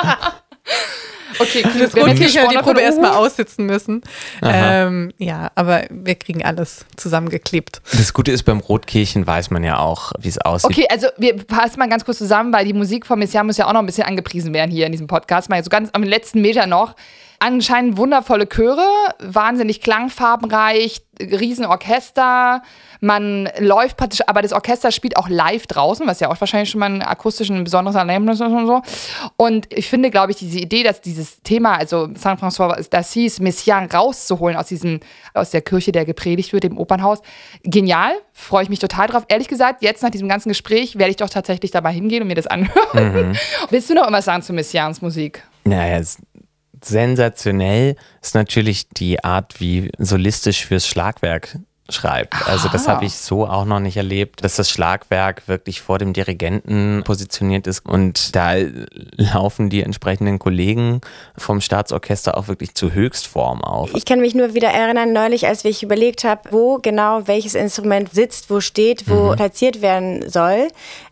Okay, 1.40 1.64
das 1.64 1.96
wir 1.96 2.04
Rotkirchen 2.04 2.42
hat 2.42 2.52
die 2.52 2.58
Probe 2.58 2.82
erstmal 2.82 3.12
aussitzen 3.12 3.66
müssen. 3.66 4.02
Ähm, 4.42 5.12
ja, 5.18 5.52
aber 5.56 5.84
wir 5.90 6.16
kriegen 6.16 6.44
alles 6.44 6.86
zusammengeklebt. 6.98 7.82
Das 7.94 8.14
Gute 8.14 8.32
ist, 8.32 8.44
beim 8.44 8.60
Rotkirchen 8.60 9.26
weiß 9.26 9.52
man 9.52 9.64
ja 9.64 9.78
auch, 9.78 10.12
wie 10.20 10.30
es 10.30 10.40
aussieht. 10.40 10.70
Okay, 10.70 10.88
also 10.90 11.08
wir 11.18 11.36
fassen 11.48 11.80
mal 11.80 11.90
ganz 11.90 12.04
kurz 12.04 12.18
zusammen, 12.18 12.52
weil 12.52 12.66
die 12.66 12.74
Musik 12.74 13.06
von 13.06 13.20
Messiaen 13.20 13.46
muss 13.46 13.58
ja 13.58 13.68
auch 13.68 13.74
noch 13.74 13.80
ein 13.80 13.86
bisschen 13.86 14.06
angepriesen 14.06 14.54
werden 14.54 14.72
hier 14.72 14.86
in 14.86 14.92
diesem 14.92 15.08
Podcast. 15.08 15.50
Mal 15.50 15.64
so 15.64 15.70
ganz 15.70 15.90
am 15.94 16.04
letzten 16.04 16.42
Meter 16.42 16.68
noch. 16.68 16.96
Anscheinend 17.40 17.98
wundervolle 17.98 18.48
Chöre, 18.48 18.86
wahnsinnig 19.20 19.82
klangfarbenreich, 19.82 21.02
Riesenorchester. 21.22 22.62
Man 23.02 23.50
läuft 23.60 23.98
praktisch, 23.98 24.22
aber 24.28 24.42
das 24.42 24.52
Orchester 24.52 24.92
spielt 24.92 25.16
auch 25.16 25.30
live 25.30 25.68
draußen, 25.68 26.06
was 26.06 26.20
ja 26.20 26.30
auch 26.30 26.40
wahrscheinlich 26.40 26.70
schon 26.70 26.80
mal 26.80 26.90
ein 26.90 27.02
akustisch 27.02 27.50
ein 27.50 27.64
besonderes 27.64 27.96
Erlebnis 27.96 28.42
ist 28.42 28.48
und 28.48 28.68
so. 28.68 28.82
Und 29.38 29.74
ich 29.74 29.90
finde, 29.90 30.10
glaube 30.12 30.32
ich, 30.32 30.38
diese 30.38 30.60
Idee, 30.60 30.84
dass 30.84 31.02
dieses 31.02 31.42
Thema, 31.42 31.78
also 31.78 32.10
Saint-François 32.14 32.78
d'Assise, 32.90 33.42
Messiaen 33.42 33.90
rauszuholen 33.90 34.58
aus 34.58 34.68
diesem, 34.68 35.00
aus 35.34 35.52
der 35.52 35.62
Kirche, 35.62 35.92
der 35.92 36.06
gepredigt 36.06 36.52
wird, 36.52 36.64
dem 36.64 36.78
Opernhaus, 36.78 37.20
genial. 37.64 38.14
Freue 38.34 38.64
ich 38.64 38.70
mich 38.70 38.80
total 38.80 39.08
drauf. 39.08 39.24
Ehrlich 39.30 39.48
gesagt, 39.48 39.82
jetzt 39.82 40.04
nach 40.04 40.12
diesem 40.12 40.28
ganzen 40.28 40.50
Gespräch 40.50 40.98
werde 40.98 41.12
ich 41.12 41.18
doch 41.18 41.30
tatsächlich 41.30 41.72
dabei 41.72 41.94
hingehen 41.94 42.22
und 42.22 42.28
mir 42.28 42.36
das 42.36 42.48
anhören. 42.48 43.38
Willst 43.70 43.90
du 43.90 43.94
noch 43.94 44.04
irgendwas 44.04 44.26
sagen 44.26 44.42
zu 44.42 44.54
Messiaens 44.54 45.02
Musik? 45.02 45.44
Naja, 45.66 45.98
es 45.98 46.18
sensationell 46.84 47.96
ist 48.22 48.36
natürlich 48.36 48.90
die 48.90 49.24
Art, 49.24 49.60
wie 49.60 49.92
solistisch 49.98 50.66
fürs 50.66 50.88
Schlagwerk 50.88 51.60
schreibt. 51.92 52.48
Also 52.48 52.70
das 52.70 52.88
habe 52.88 53.06
ich 53.06 53.16
so 53.16 53.48
auch 53.48 53.66
noch 53.66 53.80
nicht 53.80 53.98
erlebt, 53.98 54.44
dass 54.44 54.56
das 54.56 54.70
Schlagwerk 54.70 55.48
wirklich 55.48 55.82
vor 55.82 55.98
dem 55.98 56.14
Dirigenten 56.14 57.04
positioniert 57.04 57.68
ist 57.68 57.86
und 57.86 58.36
da 58.36 58.54
laufen 59.16 59.70
die 59.70 59.82
entsprechenden 59.82 60.40
Kollegen 60.40 61.02
vom 61.38 61.62
Staatsorchester 61.62 62.38
auch 62.38 62.48
wirklich 62.48 62.76
zu 62.76 62.94
Höchstform 62.94 63.64
auf. 63.64 63.94
Ich 63.96 64.06
kann 64.06 64.22
mich 64.22 64.36
nur 64.36 64.54
wieder 64.54 64.70
erinnern, 64.70 65.14
neulich, 65.14 65.48
als 65.48 65.66
ich 65.66 65.84
überlegt 65.84 66.24
habe, 66.24 66.52
wo 66.52 66.78
genau 66.78 67.28
welches 67.28 67.56
Instrument 67.56 68.14
sitzt, 68.14 68.50
wo 68.50 68.62
steht, 68.62 69.10
wo 69.10 69.32
mhm. 69.32 69.36
platziert 69.36 69.82
werden 69.82 70.30
soll. 70.30 70.68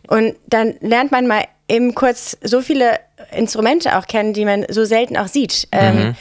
Und 0.06 0.36
dann 0.46 0.76
lernt 0.80 1.12
man 1.12 1.26
mal 1.26 1.44
eben 1.68 1.94
kurz 1.94 2.36
so 2.42 2.60
viele 2.60 2.98
Instrumente 3.32 3.96
auch 3.96 4.06
kennen, 4.06 4.32
die 4.32 4.44
man 4.44 4.64
so 4.68 4.84
selten 4.84 5.16
auch 5.16 5.28
sieht. 5.28 5.68
Ähm, 5.72 5.94
mhm. 5.94 6.00
Ähm, 6.00 6.14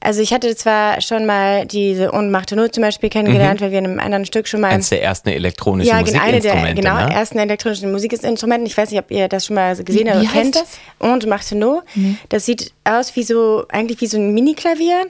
also 0.00 0.22
ich 0.22 0.32
hatte 0.32 0.56
zwar 0.56 1.00
schon 1.00 1.26
mal 1.26 1.66
diese 1.66 2.10
Und 2.12 2.30
machte 2.30 2.56
Not 2.56 2.74
zum 2.74 2.82
Beispiel 2.82 3.10
kennengelernt, 3.10 3.60
mhm. 3.60 3.64
weil 3.64 3.70
wir 3.72 3.78
in 3.78 3.84
einem 3.86 4.00
anderen 4.00 4.24
Stück 4.24 4.48
schon 4.48 4.60
mal... 4.60 4.68
Eines 4.68 4.88
der 4.88 5.02
ersten 5.02 5.28
elektronischen 5.28 5.88
ja, 5.88 6.00
Musikinstrumente. 6.00 6.48
Ja, 6.48 6.54
eine 6.54 6.74
der 6.74 6.82
genau, 6.82 7.06
ne? 7.06 7.14
ersten 7.14 7.38
elektronischen 7.38 7.92
Musikinstrumenten. 7.92 8.66
Ich 8.66 8.76
weiß 8.76 8.90
nicht, 8.90 9.00
ob 9.00 9.10
ihr 9.10 9.28
das 9.28 9.46
schon 9.46 9.56
mal 9.56 9.76
gesehen 9.76 10.08
habt 10.08 10.20
oder 10.20 10.30
kennt. 10.30 10.56
Das? 10.56 10.78
Und 10.98 11.26
machte 11.26 11.56
Not. 11.56 11.84
Mhm. 11.94 12.18
Das 12.30 12.46
sieht 12.46 12.72
aus 12.84 13.14
wie 13.14 13.22
so, 13.22 13.64
eigentlich 13.68 14.00
wie 14.00 14.06
so 14.06 14.16
ein 14.16 14.32
Mini-Klavier. 14.32 15.06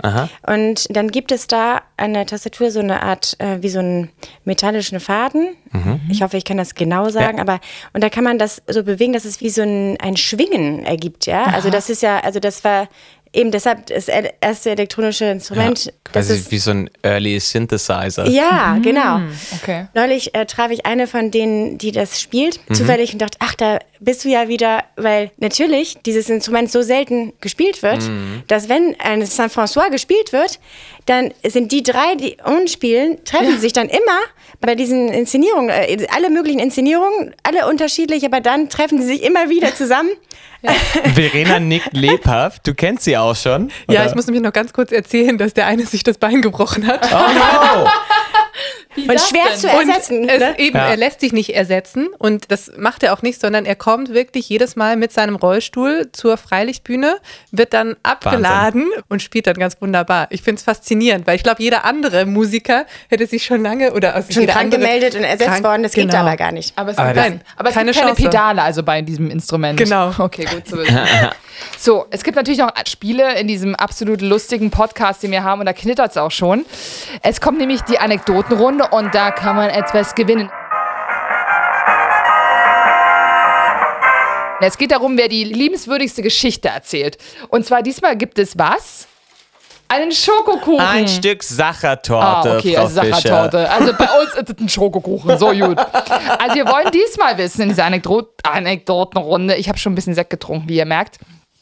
Und 0.46 0.94
dann 0.94 1.10
gibt 1.10 1.32
es 1.32 1.46
da 1.46 1.82
an 1.96 2.14
der 2.14 2.26
Tastatur 2.26 2.70
so 2.70 2.80
eine 2.80 3.02
Art, 3.02 3.36
äh, 3.38 3.62
wie 3.62 3.68
so 3.68 3.78
einen 3.78 4.10
metallischen 4.44 5.00
Faden. 5.00 5.48
Mhm. 5.72 6.00
Ich 6.10 6.22
hoffe, 6.22 6.36
ich 6.36 6.44
kann 6.44 6.56
das 6.56 6.74
genau 6.74 7.10
sagen, 7.10 7.36
ja. 7.36 7.42
aber 7.42 7.60
und 7.92 8.02
da 8.02 8.08
kann 8.08 8.24
man 8.24 8.38
das 8.38 8.62
so 8.66 8.82
bewegen, 8.82 9.12
dass 9.12 9.24
es 9.24 9.40
wie 9.40 9.50
so 9.50 9.62
ein, 9.62 9.96
ein 10.00 10.16
Schwingen 10.16 10.84
ergibt, 10.84 11.26
ja. 11.26 11.44
Aha. 11.44 11.54
Also 11.54 11.70
das 11.70 11.90
ist 11.90 12.02
ja, 12.02 12.18
also 12.20 12.40
das 12.40 12.64
war 12.64 12.88
Eben 13.32 13.52
deshalb 13.52 13.86
das 13.86 14.08
erste 14.08 14.70
elektronische 14.70 15.26
Instrument. 15.26 15.84
Ja, 15.84 15.92
quasi 16.04 16.34
ist, 16.34 16.50
wie 16.50 16.58
so 16.58 16.72
ein 16.72 16.90
Early 17.02 17.38
Synthesizer. 17.38 18.26
Ja, 18.26 18.74
mhm. 18.76 18.82
genau. 18.82 19.20
Okay. 19.62 19.86
Neulich 19.94 20.34
äh, 20.34 20.46
traf 20.46 20.72
ich 20.72 20.84
eine 20.84 21.06
von 21.06 21.30
denen, 21.30 21.78
die 21.78 21.92
das 21.92 22.20
spielt, 22.20 22.58
mhm. 22.68 22.74
zufällig 22.74 23.12
und 23.12 23.22
dachte, 23.22 23.38
ach, 23.40 23.54
da 23.54 23.78
bist 24.00 24.24
du 24.24 24.28
ja 24.30 24.48
wieder, 24.48 24.82
weil 24.96 25.30
natürlich 25.36 25.98
dieses 26.04 26.28
Instrument 26.28 26.72
so 26.72 26.82
selten 26.82 27.32
gespielt 27.40 27.82
wird, 27.82 28.02
mhm. 28.02 28.42
dass 28.48 28.68
wenn 28.68 28.96
ein 28.98 29.24
Saint-François 29.24 29.90
gespielt 29.90 30.32
wird, 30.32 30.58
dann 31.06 31.32
sind 31.46 31.72
die 31.72 31.82
drei, 31.82 32.14
die 32.14 32.36
uns 32.44 32.72
spielen, 32.72 33.24
treffen 33.24 33.54
ja. 33.54 33.58
sich 33.58 33.72
dann 33.72 33.88
immer 33.88 34.20
bei 34.60 34.74
diesen 34.74 35.08
Inszenierungen, 35.08 35.70
äh, 35.70 36.06
alle 36.14 36.30
möglichen 36.30 36.60
Inszenierungen, 36.60 37.34
alle 37.42 37.68
unterschiedlich, 37.68 38.24
aber 38.24 38.40
dann 38.40 38.68
treffen 38.68 39.00
sie 39.00 39.06
sich 39.06 39.22
immer 39.22 39.48
wieder 39.48 39.74
zusammen. 39.74 40.10
Ja. 40.62 40.72
Verena 41.14 41.58
nickt 41.58 41.94
lebhaft. 41.94 42.66
Du 42.66 42.74
kennst 42.74 43.04
sie 43.04 43.16
auch 43.16 43.34
schon. 43.34 43.70
Oder? 43.88 43.98
Ja, 43.98 44.06
ich 44.06 44.14
muss 44.14 44.26
nämlich 44.26 44.42
noch 44.42 44.52
ganz 44.52 44.72
kurz 44.72 44.92
erzählen, 44.92 45.38
dass 45.38 45.54
der 45.54 45.66
eine 45.66 45.86
sich 45.86 46.02
das 46.02 46.18
Bein 46.18 46.42
gebrochen 46.42 46.86
hat. 46.86 47.08
Oh 47.12 47.16
no! 47.16 47.88
Wie 48.94 49.08
und 49.08 49.20
schwer 49.20 49.44
denn? 49.50 49.58
zu 49.58 49.68
ersetzen. 49.68 50.28
Es, 50.28 50.40
ne? 50.40 50.58
eben, 50.58 50.76
ja. 50.76 50.88
Er 50.88 50.96
lässt 50.96 51.20
sich 51.20 51.32
nicht 51.32 51.54
ersetzen 51.54 52.08
und 52.18 52.50
das 52.50 52.72
macht 52.76 53.02
er 53.02 53.12
auch 53.12 53.22
nicht, 53.22 53.40
sondern 53.40 53.66
er 53.66 53.76
kommt 53.76 54.12
wirklich 54.12 54.48
jedes 54.48 54.76
Mal 54.76 54.96
mit 54.96 55.12
seinem 55.12 55.36
Rollstuhl 55.36 56.10
zur 56.12 56.36
Freilichtbühne, 56.36 57.18
wird 57.50 57.72
dann 57.72 57.96
abgeladen 58.02 58.82
Wahnsinn. 58.82 59.02
und 59.08 59.22
spielt 59.22 59.46
dann 59.46 59.56
ganz 59.56 59.80
wunderbar. 59.80 60.26
Ich 60.30 60.42
finde 60.42 60.58
es 60.58 60.64
faszinierend, 60.64 61.26
weil 61.26 61.36
ich 61.36 61.42
glaube, 61.42 61.62
jeder 61.62 61.84
andere 61.84 62.26
Musiker 62.26 62.86
hätte 63.08 63.26
sich 63.26 63.44
schon 63.44 63.62
lange 63.62 63.92
oder 63.92 64.16
aus 64.16 64.32
schon 64.32 64.48
angemeldet 64.50 65.14
und 65.14 65.22
ersetzt 65.22 65.50
krank, 65.50 65.64
worden. 65.64 65.82
Das 65.82 65.92
genau. 65.92 66.06
geht 66.06 66.16
aber 66.16 66.36
gar 66.36 66.52
nicht. 66.52 66.76
Aber 66.76 66.90
es, 66.90 66.98
aber 66.98 67.12
gibt, 67.12 67.24
kein, 67.24 67.40
aber 67.56 67.68
es 67.68 67.74
keine, 67.74 67.92
gibt 67.92 68.04
keine 68.04 68.14
Pedale 68.14 68.62
also 68.62 68.82
bei 68.82 69.02
diesem 69.02 69.30
Instrument. 69.30 69.78
Genau. 69.78 70.12
Okay, 70.20 70.44
gut 70.44 70.66
zu 70.66 70.76
wissen. 70.76 70.98
so, 71.78 72.06
es 72.10 72.22
gibt 72.22 72.36
natürlich 72.36 72.60
noch 72.60 72.70
Spiele 72.86 73.38
in 73.38 73.48
diesem 73.48 73.74
absolut 73.74 74.20
lustigen 74.20 74.70
Podcast, 74.70 75.22
den 75.22 75.30
wir 75.30 75.42
haben 75.42 75.60
und 75.60 75.66
da 75.66 75.72
knittert 75.72 76.10
es 76.10 76.16
auch 76.16 76.30
schon. 76.30 76.66
Es 77.22 77.40
kommt 77.40 77.58
nämlich 77.58 77.80
die 77.82 77.98
Anekdotenrunde 78.40 78.88
und 78.90 79.14
da 79.14 79.30
kann 79.30 79.56
man 79.56 79.70
etwas 79.70 80.14
gewinnen. 80.14 80.50
Es 84.62 84.76
geht 84.76 84.92
darum, 84.92 85.16
wer 85.16 85.28
die 85.28 85.44
liebenswürdigste 85.44 86.22
Geschichte 86.22 86.68
erzählt. 86.68 87.16
Und 87.48 87.64
zwar 87.64 87.82
diesmal 87.82 88.16
gibt 88.16 88.38
es 88.38 88.58
was? 88.58 89.06
Einen 89.88 90.12
Schokokuchen. 90.12 90.80
Ein 90.80 91.08
Stück 91.08 91.42
Sachertorte. 91.42 92.50
Ah, 92.50 92.56
okay, 92.58 92.74
Frau 92.74 92.82
also 92.82 92.94
Sachertorte. 92.94 93.70
Also 93.70 93.92
bei 93.94 94.04
uns 94.20 94.34
ist 94.34 94.50
es 94.50 94.58
ein 94.60 94.68
Schokokuchen. 94.68 95.38
So 95.38 95.50
gut. 95.50 95.78
Also 95.78 96.54
wir 96.54 96.66
wollen 96.66 96.90
diesmal 96.92 97.38
wissen 97.38 97.62
in 97.62 97.68
dieser 97.70 97.86
Anekdotenrunde. 97.86 99.56
Ich 99.56 99.68
habe 99.68 99.78
schon 99.78 99.92
ein 99.92 99.96
bisschen 99.96 100.14
Sekt 100.14 100.30
getrunken, 100.30 100.68
wie 100.68 100.76
ihr 100.76 100.84
merkt. 100.84 101.18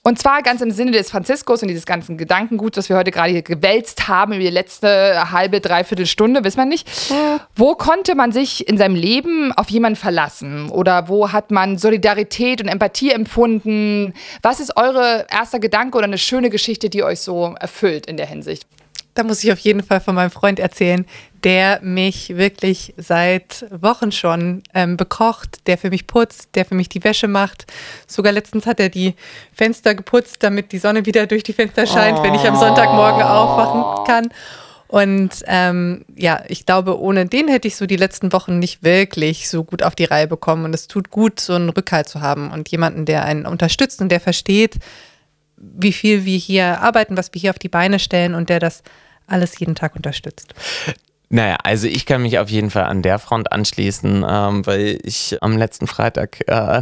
Und 0.09 0.19
zwar 0.19 0.41
ganz 0.41 0.63
im 0.63 0.71
Sinne 0.71 0.93
des 0.93 1.11
Franziskus 1.11 1.61
und 1.61 1.69
dieses 1.69 1.85
ganzen 1.85 2.17
Gedankenguts, 2.17 2.77
das 2.77 2.89
wir 2.89 2.97
heute 2.97 3.11
gerade 3.11 3.31
hier 3.31 3.43
gewälzt 3.43 4.09
haben 4.09 4.33
über 4.33 4.43
die 4.43 4.49
letzte 4.49 5.31
halbe, 5.33 5.61
dreiviertel 5.61 6.07
Stunde, 6.07 6.45
wissen 6.45 6.57
wir 6.57 6.65
nicht. 6.65 6.89
Wo 7.55 7.75
konnte 7.75 8.15
man 8.15 8.33
sich 8.33 8.67
in 8.67 8.79
seinem 8.79 8.95
Leben 8.95 9.53
auf 9.53 9.69
jemanden 9.69 9.97
verlassen? 9.97 10.71
Oder 10.71 11.11
wo 11.11 11.31
hat 11.33 11.51
man 11.51 11.77
Solidarität 11.77 12.63
und 12.63 12.69
Empathie 12.69 13.11
empfunden? 13.11 14.15
Was 14.41 14.61
ist 14.61 14.79
eure 14.79 15.27
erster 15.31 15.59
Gedanke 15.59 15.99
oder 15.99 16.07
eine 16.07 16.17
schöne 16.17 16.49
Geschichte, 16.49 16.89
die 16.89 17.03
euch 17.03 17.21
so 17.21 17.55
erfüllt 17.61 18.07
in 18.07 18.17
der 18.17 18.25
Hinsicht? 18.25 18.67
Da 19.19 19.25
muss 19.25 19.43
ich 19.43 19.51
auf 19.51 19.59
jeden 19.59 19.83
Fall 19.83 19.99
von 19.99 20.15
meinem 20.15 20.31
Freund 20.31 20.61
erzählen, 20.61 21.05
der 21.43 21.81
mich 21.83 22.37
wirklich 22.37 22.95
seit 22.97 23.67
Wochen 23.73 24.13
schon 24.13 24.63
ähm, 24.75 24.97
bekocht, 24.97 25.67
der 25.67 25.77
für 25.77 25.91
mich 25.91 26.07
putzt, 26.07 26.51
der 26.55 26.65
für 26.65 26.77
mich 26.77 26.89
die 26.89 27.03
Wäsche 27.03 27.27
macht. 27.27 27.67
Sogar 28.07 28.33
letztens 28.33 28.65
hat 28.65 28.79
er 28.79 28.91
die 28.91 29.17
Fenster 29.53 29.97
geputzt, 29.97 30.37
damit 30.45 30.71
die 30.71 30.79
Sonne 30.79 31.05
wieder 31.05 31.27
durch 31.27 31.43
die 31.43 31.53
Fenster 31.53 31.85
scheint, 31.89 32.21
oh. 32.21 32.23
wenn 32.23 32.37
ich 32.37 32.43
am 32.43 32.55
Sonntagmorgen 32.55 33.23
aufwachen 33.23 34.05
kann. 34.05 34.29
Und 34.87 35.43
ähm, 35.49 36.05
ja, 36.15 36.45
ich 36.47 36.65
glaube, 36.65 37.01
ohne 37.01 37.27
den 37.27 37.49
hätte 37.49 37.67
ich 37.67 37.75
so 37.75 37.87
die 37.87 37.97
letzten 37.97 38.33
Wochen 38.33 38.61
nicht 38.61 38.85
wirklich 38.85 39.49
so 39.49 39.65
gut 39.65 39.83
auf 39.83 39.97
die 39.97 40.05
Reihe 40.05 40.29
bekommen. 40.29 40.65
Und 40.65 40.77
es 40.77 40.87
tut 40.87 41.11
gut, 41.11 41.41
so 41.41 41.55
einen 41.55 41.71
Rückhalt 41.71 42.09
zu 42.09 42.21
haben 42.21 42.53
und 42.53 42.69
jemanden, 42.69 43.05
der 43.05 43.25
einen 43.25 43.47
unterstützt 43.47 44.01
und 44.01 44.11
der 44.11 44.21
versteht, 44.21 44.77
wie 45.57 45.93
viel 45.93 46.25
wir 46.25 46.39
hier 46.39 46.81
arbeiten, 46.83 47.17
was 47.17 47.35
wir 47.35 47.41
hier 47.41 47.51
auf 47.51 47.59
die 47.59 47.69
Beine 47.69 47.99
stellen 47.99 48.37
und 48.37 48.49
der 48.49 48.61
das 48.61 48.85
alles 49.29 49.59
jeden 49.59 49.75
Tag 49.75 49.95
unterstützt. 49.97 50.55
Naja, 51.31 51.59
also 51.63 51.87
ich 51.87 52.07
kann 52.07 52.23
mich 52.23 52.39
auf 52.39 52.49
jeden 52.49 52.71
Fall 52.71 52.85
an 52.85 53.03
der 53.03 53.19
Front 53.19 53.53
anschließen, 53.53 54.25
ähm, 54.27 54.67
weil 54.67 54.99
ich 55.03 55.37
am 55.43 55.59
letzten 55.59 55.87
Freitag 55.87 56.41
äh, 56.47 56.81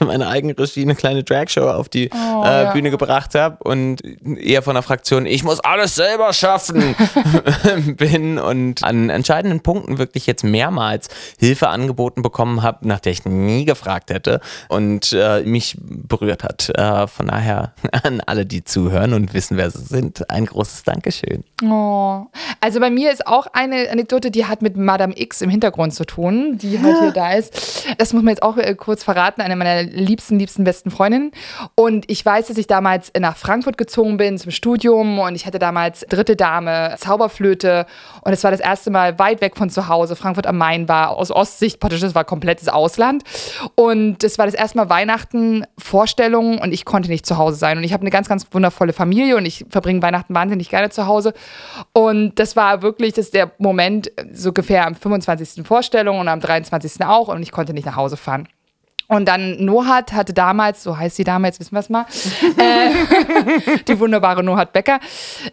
meine 0.04 0.28
eigene 0.28 0.58
Regie 0.58 0.82
eine 0.82 0.94
kleine 0.94 1.24
Dragshow 1.24 1.70
auf 1.70 1.88
die 1.88 2.10
oh, 2.12 2.42
äh, 2.44 2.64
ja. 2.64 2.72
Bühne 2.72 2.90
gebracht 2.90 3.34
habe 3.34 3.56
und 3.64 4.02
eher 4.24 4.60
von 4.60 4.74
der 4.74 4.82
Fraktion, 4.82 5.24
ich 5.24 5.42
muss 5.42 5.60
alles 5.60 5.94
selber 5.94 6.34
schaffen, 6.34 6.94
bin 7.96 8.38
und 8.38 8.84
an 8.84 9.08
entscheidenden 9.08 9.60
Punkten 9.60 9.96
wirklich 9.96 10.26
jetzt 10.26 10.44
mehrmals 10.44 11.08
Hilfe 11.38 11.68
angeboten 11.68 12.20
bekommen 12.20 12.62
habe, 12.62 12.86
nach 12.86 13.00
der 13.00 13.12
ich 13.12 13.24
nie 13.24 13.64
gefragt 13.64 14.10
hätte 14.10 14.40
und 14.68 15.14
äh, 15.14 15.42
mich 15.44 15.78
berührt 15.80 16.44
hat. 16.44 16.68
Äh, 16.76 17.06
von 17.06 17.28
daher 17.28 17.72
an 18.02 18.20
alle, 18.26 18.44
die 18.44 18.64
zuhören 18.64 19.14
und 19.14 19.32
wissen, 19.32 19.56
wer 19.56 19.70
sie 19.70 19.82
sind, 19.82 20.28
ein 20.30 20.44
großes 20.44 20.82
Dankeschön. 20.82 21.42
Oh. 21.64 22.26
Also 22.60 22.80
bei 22.80 22.90
mir 22.90 23.10
ist 23.12 23.26
auch 23.26 23.46
eine 23.54 23.77
eine 23.78 23.90
Anekdote, 23.90 24.30
die 24.30 24.46
hat 24.46 24.62
mit 24.62 24.76
Madame 24.76 25.14
X 25.16 25.40
im 25.40 25.50
Hintergrund 25.50 25.94
zu 25.94 26.04
tun, 26.04 26.58
die 26.58 26.80
halt 26.80 26.98
hier 27.00 27.12
da 27.12 27.32
ist. 27.32 27.86
Das 27.98 28.12
muss 28.12 28.22
man 28.22 28.32
jetzt 28.32 28.42
auch 28.42 28.56
äh, 28.56 28.74
kurz 28.74 29.04
verraten, 29.04 29.40
eine 29.40 29.56
meiner 29.56 29.82
liebsten, 29.82 30.38
liebsten 30.38 30.64
besten 30.64 30.90
Freundinnen. 30.90 31.32
Und 31.74 32.10
ich 32.10 32.24
weiß, 32.24 32.48
dass 32.48 32.58
ich 32.58 32.66
damals 32.66 33.12
nach 33.18 33.36
Frankfurt 33.36 33.78
gezogen 33.78 34.16
bin 34.16 34.38
zum 34.38 34.50
Studium 34.50 35.18
und 35.18 35.34
ich 35.34 35.46
hatte 35.46 35.58
damals 35.58 36.00
dritte 36.08 36.36
Dame, 36.36 36.94
Zauberflöte 36.98 37.86
und 38.22 38.32
es 38.32 38.44
war 38.44 38.50
das 38.50 38.60
erste 38.60 38.90
Mal 38.90 39.18
weit 39.18 39.40
weg 39.40 39.56
von 39.56 39.70
zu 39.70 39.88
Hause. 39.88 40.16
Frankfurt 40.16 40.46
am 40.46 40.58
Main 40.58 40.88
war 40.88 41.10
aus 41.10 41.30
Ostsicht 41.30 41.80
praktisch, 41.80 42.00
das 42.00 42.14
war 42.14 42.24
komplettes 42.24 42.68
Ausland. 42.68 43.24
Und 43.74 44.22
es 44.24 44.38
war 44.38 44.46
das 44.46 44.54
erste 44.54 44.78
Mal 44.78 44.90
Weihnachten, 44.90 45.64
Vorstellungen 45.78 46.58
und 46.58 46.72
ich 46.72 46.84
konnte 46.84 47.08
nicht 47.08 47.26
zu 47.26 47.38
Hause 47.38 47.56
sein. 47.56 47.78
Und 47.78 47.84
ich 47.84 47.92
habe 47.92 48.02
eine 48.02 48.10
ganz, 48.10 48.28
ganz 48.28 48.46
wundervolle 48.50 48.92
Familie 48.92 49.36
und 49.36 49.46
ich 49.46 49.64
verbringe 49.68 50.02
Weihnachten 50.02 50.34
wahnsinnig 50.34 50.68
gerne 50.68 50.90
zu 50.90 51.06
Hause. 51.06 51.32
Und 51.92 52.38
das 52.38 52.56
war 52.56 52.82
wirklich 52.82 53.12
das 53.14 53.30
der 53.30 53.50
Moment, 53.58 53.67
Moment 53.68 54.10
so 54.32 54.48
ungefähr 54.48 54.86
am 54.86 54.94
25. 54.94 55.66
Vorstellung 55.66 56.18
und 56.20 56.28
am 56.28 56.40
23. 56.40 57.04
auch 57.04 57.28
und 57.28 57.42
ich 57.42 57.52
konnte 57.52 57.74
nicht 57.74 57.86
nach 57.86 57.96
Hause 57.96 58.16
fahren. 58.16 58.48
Und 59.08 59.26
dann 59.26 59.64
Nohat 59.64 60.12
hatte 60.12 60.34
damals, 60.34 60.82
so 60.82 60.98
heißt 60.98 61.16
sie 61.16 61.24
damals, 61.24 61.58
wissen 61.58 61.72
wir 61.72 61.80
es 61.80 61.88
mal, 61.88 62.04
äh, 62.58 63.78
die 63.88 63.98
wunderbare 63.98 64.42
Nohat 64.42 64.74
Becker, 64.74 65.00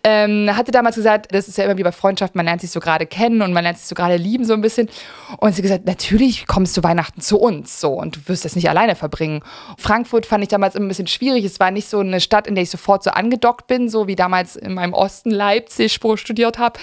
ähm, 0.03 0.49
hatte 0.53 0.72
damals 0.72 0.97
gesagt, 0.97 1.34
das 1.34 1.47
ist 1.47 1.58
ja 1.58 1.64
immer 1.64 1.78
wie 1.78 1.84
bei 1.84 1.93
Freundschaft, 1.93 2.36
man 2.36 2.45
lernt 2.45 2.60
sich 2.60 2.72
so 2.72 2.82
gerade 2.82 3.06
kennen 3.06 3.41
und 3.41 3.53
man 3.53 3.64
lernt 3.64 3.78
sich 3.78 3.88
so 3.88 3.95
gerade 3.95 4.18
lieben 4.18 4.43
so 4.43 4.53
ein 4.53 4.60
bisschen. 4.60 4.89
Und 5.38 5.56
sie 5.56 5.62
gesagt, 5.62 5.86
natürlich 5.86 6.47
kommst 6.47 6.76
du 6.76 6.84
Weihnachten 6.84 7.22
zu 7.22 7.39
uns 7.39 7.80
so 7.80 7.93
und 7.93 8.18
du 8.18 8.20
wirst 8.28 8.43
das 8.43 8.58
nicht 8.58 8.70
alleine 8.70 8.93
verbringen. 8.93 9.41
Frankfurt 9.78 10.26
fand 10.26 10.43
ich 10.43 10.49
damals 10.49 10.76
immer 10.76 10.88
ein 10.88 10.89
bisschen 10.89 11.08
schwierig. 11.08 11.45
Es 11.45 11.58
war 11.62 11.72
nicht 11.72 11.89
so 11.89 11.99
eine 11.99 12.20
Stadt, 12.20 12.47
in 12.47 12.56
der 12.56 12.64
ich 12.64 12.70
sofort 12.70 13.03
so 13.03 13.12
angedockt 13.12 13.68
bin, 13.68 13.88
so 13.88 14.06
wie 14.08 14.18
damals 14.18 14.58
in 14.58 14.74
meinem 14.74 14.93
Osten 14.93 15.32
Leipzig, 15.32 15.97
wo 16.01 16.16
ich 16.16 16.20
studiert 16.20 16.60
habe. 16.60 16.78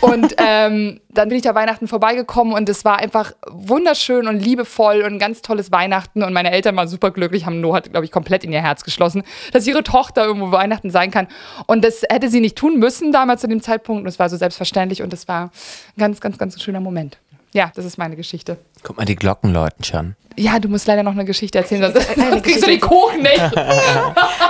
Und 0.00 0.36
ähm, 0.38 1.00
dann 1.08 1.28
bin 1.28 1.36
ich 1.36 1.42
da 1.42 1.56
Weihnachten 1.56 1.88
vorbeigekommen 1.88 2.54
und 2.54 2.68
es 2.68 2.84
war 2.84 2.98
einfach 2.98 3.32
wunderschön 3.50 4.28
und 4.28 4.38
liebevoll 4.38 5.02
und 5.02 5.14
ein 5.14 5.18
ganz 5.18 5.42
tolles 5.42 5.72
Weihnachten. 5.72 6.03
Weihnachten 6.04 6.22
und 6.22 6.32
meine 6.32 6.50
Eltern 6.50 6.76
waren 6.76 6.88
super 6.88 7.10
glücklich, 7.10 7.46
haben 7.46 7.60
Noah, 7.60 7.80
glaube 7.80 8.04
ich, 8.04 8.12
komplett 8.12 8.44
in 8.44 8.52
ihr 8.52 8.62
Herz 8.62 8.84
geschlossen, 8.84 9.22
dass 9.52 9.66
ihre 9.66 9.82
Tochter 9.82 10.24
irgendwo 10.24 10.50
Weihnachten 10.52 10.90
sein 10.90 11.10
kann. 11.10 11.28
Und 11.66 11.84
das 11.84 12.02
hätte 12.08 12.28
sie 12.28 12.40
nicht 12.40 12.56
tun 12.56 12.78
müssen 12.78 13.12
damals 13.12 13.40
zu 13.40 13.48
dem 13.48 13.62
Zeitpunkt. 13.62 14.02
Und 14.02 14.08
es 14.08 14.18
war 14.18 14.28
so 14.28 14.36
selbstverständlich 14.36 15.02
und 15.02 15.12
es 15.12 15.28
war 15.28 15.44
ein 15.44 15.98
ganz, 15.98 16.20
ganz, 16.20 16.38
ganz 16.38 16.60
schöner 16.62 16.80
Moment. 16.80 17.18
Ja, 17.54 17.70
das 17.72 17.84
ist 17.84 17.98
meine 17.98 18.16
Geschichte. 18.16 18.58
Guck 18.82 18.96
mal, 18.96 19.04
die 19.04 19.14
Glocken 19.14 19.52
läuten 19.52 19.84
schon. 19.84 20.16
Ja, 20.36 20.58
du 20.58 20.68
musst 20.68 20.88
leider 20.88 21.04
noch 21.04 21.12
eine 21.12 21.24
Geschichte 21.24 21.58
erzählen, 21.58 21.82
sonst, 21.82 22.08
sonst 22.16 22.42
kriegst 22.42 22.62
du 22.62 22.66
den 22.66 22.80
Geschichte. 22.80 22.88
Kuchen 22.88 23.22
nicht. 23.22 23.40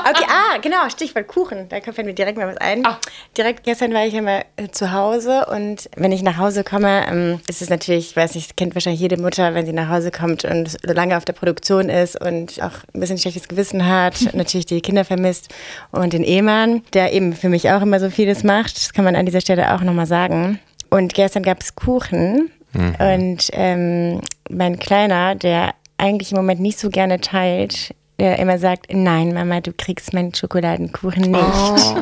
Okay, 0.06 0.26
ah, 0.28 0.58
genau, 0.60 0.88
Stichwort 0.90 1.26
Kuchen. 1.28 1.66
Da 1.70 1.80
fällt 1.80 2.06
mir 2.06 2.12
direkt 2.12 2.36
mal 2.36 2.46
was 2.46 2.58
ein. 2.58 2.84
Ah. 2.84 2.98
Direkt 3.36 3.64
gestern 3.64 3.94
war 3.94 4.06
ich 4.06 4.12
ja 4.12 4.20
mal 4.20 4.44
äh, 4.56 4.68
zu 4.68 4.92
Hause 4.92 5.46
und 5.46 5.88
wenn 5.96 6.12
ich 6.12 6.22
nach 6.22 6.36
Hause 6.36 6.62
komme, 6.62 7.06
ähm, 7.08 7.40
ist 7.48 7.62
es 7.62 7.70
natürlich, 7.70 8.10
ich 8.10 8.16
weiß 8.16 8.34
nicht, 8.34 8.54
kennt 8.56 8.74
wahrscheinlich 8.74 9.00
jede 9.00 9.16
Mutter, 9.16 9.54
wenn 9.54 9.64
sie 9.64 9.72
nach 9.72 9.88
Hause 9.88 10.10
kommt 10.10 10.44
und 10.44 10.70
so 10.70 10.92
lange 10.92 11.16
auf 11.16 11.24
der 11.24 11.32
Produktion 11.32 11.88
ist 11.88 12.20
und 12.20 12.62
auch 12.62 12.84
ein 12.94 13.00
bisschen 13.00 13.16
schlechtes 13.16 13.48
Gewissen 13.48 13.88
hat, 13.88 14.14
natürlich 14.34 14.66
die 14.66 14.82
Kinder 14.82 15.06
vermisst 15.06 15.48
und 15.90 16.12
den 16.12 16.22
Ehemann, 16.22 16.82
der 16.92 17.14
eben 17.14 17.32
für 17.32 17.48
mich 17.48 17.70
auch 17.70 17.80
immer 17.80 17.98
so 17.98 18.10
vieles 18.10 18.44
macht. 18.44 18.76
Das 18.76 18.92
kann 18.92 19.06
man 19.06 19.16
an 19.16 19.24
dieser 19.24 19.40
Stelle 19.40 19.74
auch 19.74 19.80
nochmal 19.80 20.06
sagen. 20.06 20.60
Und 20.90 21.14
gestern 21.14 21.42
gab 21.42 21.62
es 21.62 21.74
Kuchen 21.74 22.50
und 22.74 23.48
ähm, 23.52 24.20
mein 24.50 24.78
Kleiner, 24.78 25.34
der 25.34 25.74
eigentlich 25.98 26.32
im 26.32 26.36
Moment 26.36 26.60
nicht 26.60 26.78
so 26.78 26.90
gerne 26.90 27.20
teilt, 27.20 27.94
der 28.18 28.38
immer 28.38 28.58
sagt, 28.58 28.92
nein, 28.92 29.32
Mama, 29.32 29.60
du 29.60 29.72
kriegst 29.72 30.12
meinen 30.12 30.34
Schokoladenkuchen 30.34 31.30
nicht. 31.30 31.94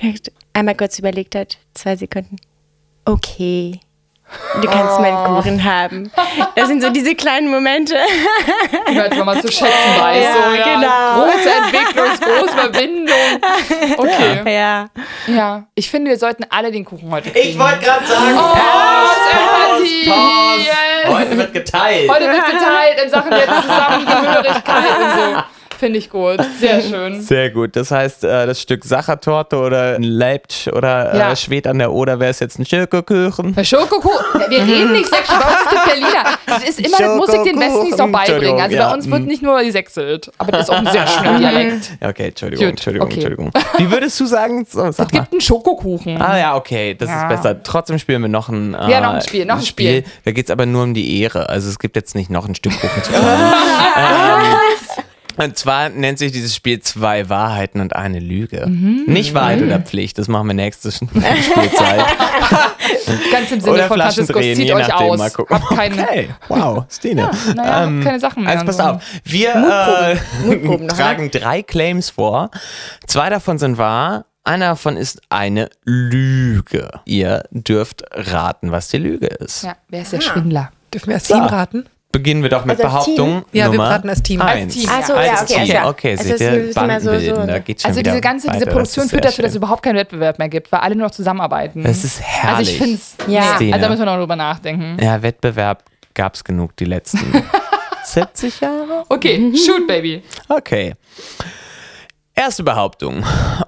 Der 0.02 0.12
Einmal 0.52 0.74
kurz 0.74 0.98
überlegt 0.98 1.34
hat, 1.34 1.58
zwei 1.74 1.96
Sekunden. 1.96 2.36
Okay. 3.04 3.80
Du 4.60 4.68
kannst 4.68 5.00
meinen 5.00 5.24
Kuchen 5.26 5.62
haben. 5.62 6.10
Das 6.56 6.68
sind 6.68 6.82
so 6.82 6.90
diese 6.90 7.14
kleinen 7.14 7.50
Momente. 7.50 7.94
Wenn 8.86 9.24
man 9.24 9.40
zu 9.40 9.48
schätzen 9.48 9.68
weiß. 9.98 10.24
Ja, 10.24 10.32
so, 10.32 10.54
ja, 10.54 10.74
genau. 10.74 11.24
Große 11.24 11.50
Entwicklung, 11.50 12.06
große 12.20 12.54
Überwindung. 12.54 13.03
Ja. 14.46 14.88
Ja, 15.26 15.64
ich 15.74 15.90
finde, 15.90 16.10
wir 16.10 16.18
sollten 16.18 16.44
alle 16.50 16.70
den 16.70 16.84
Kuchen 16.84 17.10
heute 17.10 17.30
kriegen. 17.30 17.48
Ich 17.50 17.58
wollte 17.58 17.78
gerade 17.80 18.06
sagen, 18.06 18.26
Sympathie. 18.26 20.08
Pause. 20.10 20.64
Yes. 20.64 21.14
heute 21.14 21.36
wird 21.38 21.52
geteilt. 21.52 22.10
Heute 22.10 22.24
wird 22.26 22.46
geteilt 22.46 23.00
in 23.04 23.10
Sachen 23.10 23.30
der 23.30 23.46
Zusammengehörigkeit 23.62 24.98
und 25.00 25.10
so. 25.36 25.42
Finde 25.84 25.98
ich 25.98 26.08
gut. 26.08 26.38
Sehr 26.58 26.80
schön. 26.80 27.20
Sehr 27.20 27.50
gut. 27.50 27.76
Das 27.76 27.90
heißt, 27.90 28.24
äh, 28.24 28.46
das 28.46 28.58
Stück 28.58 28.86
Sachertorte 28.86 29.58
oder 29.58 29.96
ein 29.96 30.02
Leipzig 30.02 30.72
oder 30.72 31.14
Ja. 31.14 31.32
äh, 31.32 31.36
Schwed 31.36 31.66
an 31.66 31.78
der 31.78 31.92
Oder 31.92 32.18
wäre 32.20 32.30
es 32.30 32.40
jetzt 32.40 32.58
ein 32.58 32.64
Schokokuchen. 32.64 33.52
Bei 33.52 33.64
Schokokuchen, 33.64 34.40
wir 34.48 34.60
reden 34.62 34.92
nicht 34.92 35.10
sächsisch, 35.10 35.28
bei 35.28 35.44
uns 35.44 35.72
ist 35.74 35.84
Berliner. 35.84 36.24
Das 36.46 36.64
ist 36.64 36.80
immer, 36.80 36.96
das 36.96 37.16
muss 37.18 37.34
ich 37.34 37.42
den 37.42 37.60
Westis 37.60 38.00
auch 38.00 38.08
beibringen. 38.08 38.60
Also 38.62 38.76
Ja, 38.76 38.88
bei 38.88 38.94
uns 38.94 39.10
wird 39.10 39.24
mm. 39.24 39.26
nicht 39.26 39.42
nur 39.42 39.60
gesächselt, 39.62 40.30
aber 40.38 40.52
das 40.52 40.62
ist 40.62 40.70
auch 40.70 40.78
ein 40.78 40.86
sehr 40.86 41.06
schöner 41.06 41.38
Dialekt. 41.38 41.90
Ja, 42.00 42.08
Okay, 42.08 42.28
Entschuldigung, 42.28 42.64
Gut, 42.64 42.70
Entschuldigung, 42.70 43.06
okay. 43.06 43.14
Entschuldigung. 43.16 43.50
Wie 43.76 43.90
würdest 43.90 44.18
du 44.20 44.24
sagen? 44.24 44.66
So, 44.66 44.84
Es 44.84 44.96
gibt 44.96 45.32
einen 45.32 45.40
Schokokuchen. 45.42 46.18
Ah 46.22 46.38
ja, 46.38 46.56
okay, 46.56 46.94
das 46.94 47.10
Ja. 47.10 47.24
ist 47.24 47.28
besser. 47.28 47.62
Trotzdem 47.62 47.98
spielen 47.98 48.22
wir 48.22 48.28
noch 48.30 48.48
ein, 48.48 48.72
äh, 48.72 48.90
Ja, 48.90 49.02
noch 49.02 49.12
ein 49.12 49.20
Spiel, 49.20 49.44
noch 49.44 49.56
ein 49.56 49.62
Spiel. 49.66 50.04
Da 50.24 50.30
geht 50.30 50.46
es 50.46 50.50
aber 50.50 50.64
nur 50.64 50.82
um 50.84 50.94
die 50.94 51.20
Ehre. 51.20 51.50
Also 51.50 51.68
es 51.68 51.78
gibt 51.78 51.94
jetzt 51.96 52.14
nicht 52.14 52.30
noch 52.30 52.48
ein 52.48 52.54
Stück 52.54 52.72
Kuchen 52.80 53.02
zu 53.02 53.12
teilen. 53.12 53.52
ähm, 53.98 55.04
und 55.36 55.56
zwar 55.58 55.88
nennt 55.88 56.18
sich 56.18 56.32
dieses 56.32 56.54
Spiel 56.54 56.80
zwei 56.80 57.28
Wahrheiten 57.28 57.80
und 57.80 57.94
eine 57.96 58.18
Lüge. 58.20 58.66
Mhm. 58.66 59.04
Nicht 59.06 59.34
Wahrheit 59.34 59.62
oder 59.62 59.80
Pflicht, 59.80 60.18
das 60.18 60.28
machen 60.28 60.46
wir 60.48 60.54
nächste 60.54 60.90
Spielzeit. 60.92 62.04
Ganz 63.32 63.50
im 63.52 63.60
Sinne 63.60 63.72
oder 63.74 63.88
von 63.88 63.98
drehen, 63.98 64.56
zieht 64.56 64.66
je 64.66 64.74
euch 64.74 64.88
nachdem. 64.88 65.10
aus. 65.10 65.18
Mal 65.18 65.30
gucken. 65.30 65.56
Habt 65.56 65.68
keinen, 65.76 65.98
Okay, 66.00 66.28
wow, 66.48 66.84
Stine. 66.90 67.30
naja, 67.54 67.72
habt 67.80 68.02
keine 68.04 68.20
Sachen 68.20 68.44
mehr. 68.44 68.52
Also 68.52 68.64
pass 68.66 68.76
So. 68.76 68.82
auf, 68.84 69.02
wir 69.24 69.50
äh, 69.54 70.46
Mutproben 70.46 70.86
noch, 70.86 70.96
tragen 70.96 71.30
drei 71.30 71.62
Claims 71.62 72.10
vor. 72.10 72.50
Zwei 73.06 73.30
davon 73.30 73.58
sind 73.58 73.78
wahr, 73.78 74.26
einer 74.44 74.68
davon 74.68 74.96
ist 74.96 75.20
eine 75.30 75.70
Lüge. 75.84 76.90
Ihr 77.04 77.44
dürft 77.50 78.04
raten, 78.12 78.72
was 78.72 78.88
die 78.88 78.98
Lüge 78.98 79.26
ist. 79.26 79.64
Ja, 79.64 79.76
wer 79.88 80.02
ist 80.02 80.12
der 80.12 80.20
Schwindler? 80.20 80.70
Dürfen 80.92 81.08
wir 81.08 81.14
als 81.16 81.24
Team 81.24 81.42
raten? 81.42 81.86
Beginnen 82.14 82.42
wir 82.42 82.48
doch 82.50 82.64
mit 82.64 82.78
Also? 82.80 82.82
Behauptung 82.84 83.44
Ja, 83.52 83.64
wir 83.66 83.72
Nummer 83.78 83.90
raten 83.90 84.08
als 84.08 84.22
Team. 84.22 84.40
Als 84.40 84.72
Team, 84.72 84.88
Ach 84.90 85.04
so, 85.04 85.14
Als 85.14 85.26
ja, 85.26 85.34
okay. 85.42 85.66
Team. 85.66 85.76
also- 85.76 85.88
okay, 85.90 86.10
also 86.12 86.22
seht 86.24 86.34
es 86.34 86.40
ihr, 86.40 86.52
wir 86.52 87.00
so- 87.00 87.18
so- 87.34 87.46
da 87.46 87.58
geht's 87.58 87.82
schon 87.82 87.88
Also 87.90 88.02
diese 88.02 88.20
ganze 88.20 88.50
diese. 88.50 88.66
Produktion 88.66 89.08
führt 89.08 89.24
dazu, 89.24 89.42
dass 89.42 89.50
es 89.50 89.56
überhaupt 89.56 89.82
keinen 89.82 89.96
Wettbewerb 89.96 90.38
mehr 90.38 90.48
gibt, 90.48 90.70
weil 90.72 90.80
alle 90.80 90.94
nur 90.96 91.08
noch 91.08 91.14
zusammenarbeiten. 91.14 91.82
Das 91.82 92.04
ist 92.04 92.20
herrlich. 92.22 92.56
Also 92.58 92.70
ich 92.70 92.78
finde 92.78 92.94
es, 92.94 93.14
Ja. 93.26 93.32
ja, 93.42 93.54
Stine. 93.56 93.72
also 93.74 93.82
da 93.84 93.90
müssen 93.90 94.00
wir 94.02 94.06
noch 94.06 94.18
drüber 94.18 94.36
nachdenken. 94.36 94.96
Ja, 95.02 95.20
Wettbewerb 95.22 95.82
gab 96.14 96.34
es 96.34 96.44
genug 96.44 96.76
die 96.76 96.84
letzten 96.84 97.18
70 98.04 98.60
Jahre. 98.60 99.04
Okay, 99.08 99.52
shoot, 99.56 99.86
Baby. 99.86 100.22
Okay. 100.48 100.94
Erste 102.36 102.64
Behauptung. 102.64 103.24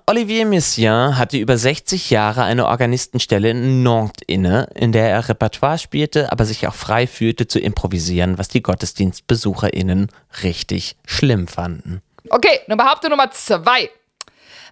Olivier 0.07 0.45
Messiaen 0.45 1.17
hatte 1.17 1.39
über 1.39 1.57
60 1.57 2.11
Jahre 2.11 2.43
eine 2.43 2.67
Organistenstelle 2.67 3.51
in 3.51 3.85
Nantes 3.85 4.25
inne, 4.27 4.69
in 4.75 4.91
der 4.91 5.09
er 5.09 5.29
Repertoire 5.29 5.79
spielte, 5.79 6.33
aber 6.33 6.45
sich 6.45 6.67
auch 6.67 6.75
frei 6.75 7.07
fühlte 7.07 7.47
zu 7.47 7.61
improvisieren, 7.61 8.39
was 8.39 8.49
die 8.49 8.63
GottesdienstbesucherInnen 8.63 10.09
richtig 10.43 10.97
schlimm 11.07 11.47
fanden. 11.47 12.03
Okay, 12.29 12.59
nun 12.67 12.77
Behauptung 12.77 13.11
Nummer 13.11 13.31
zwei. 13.31 13.89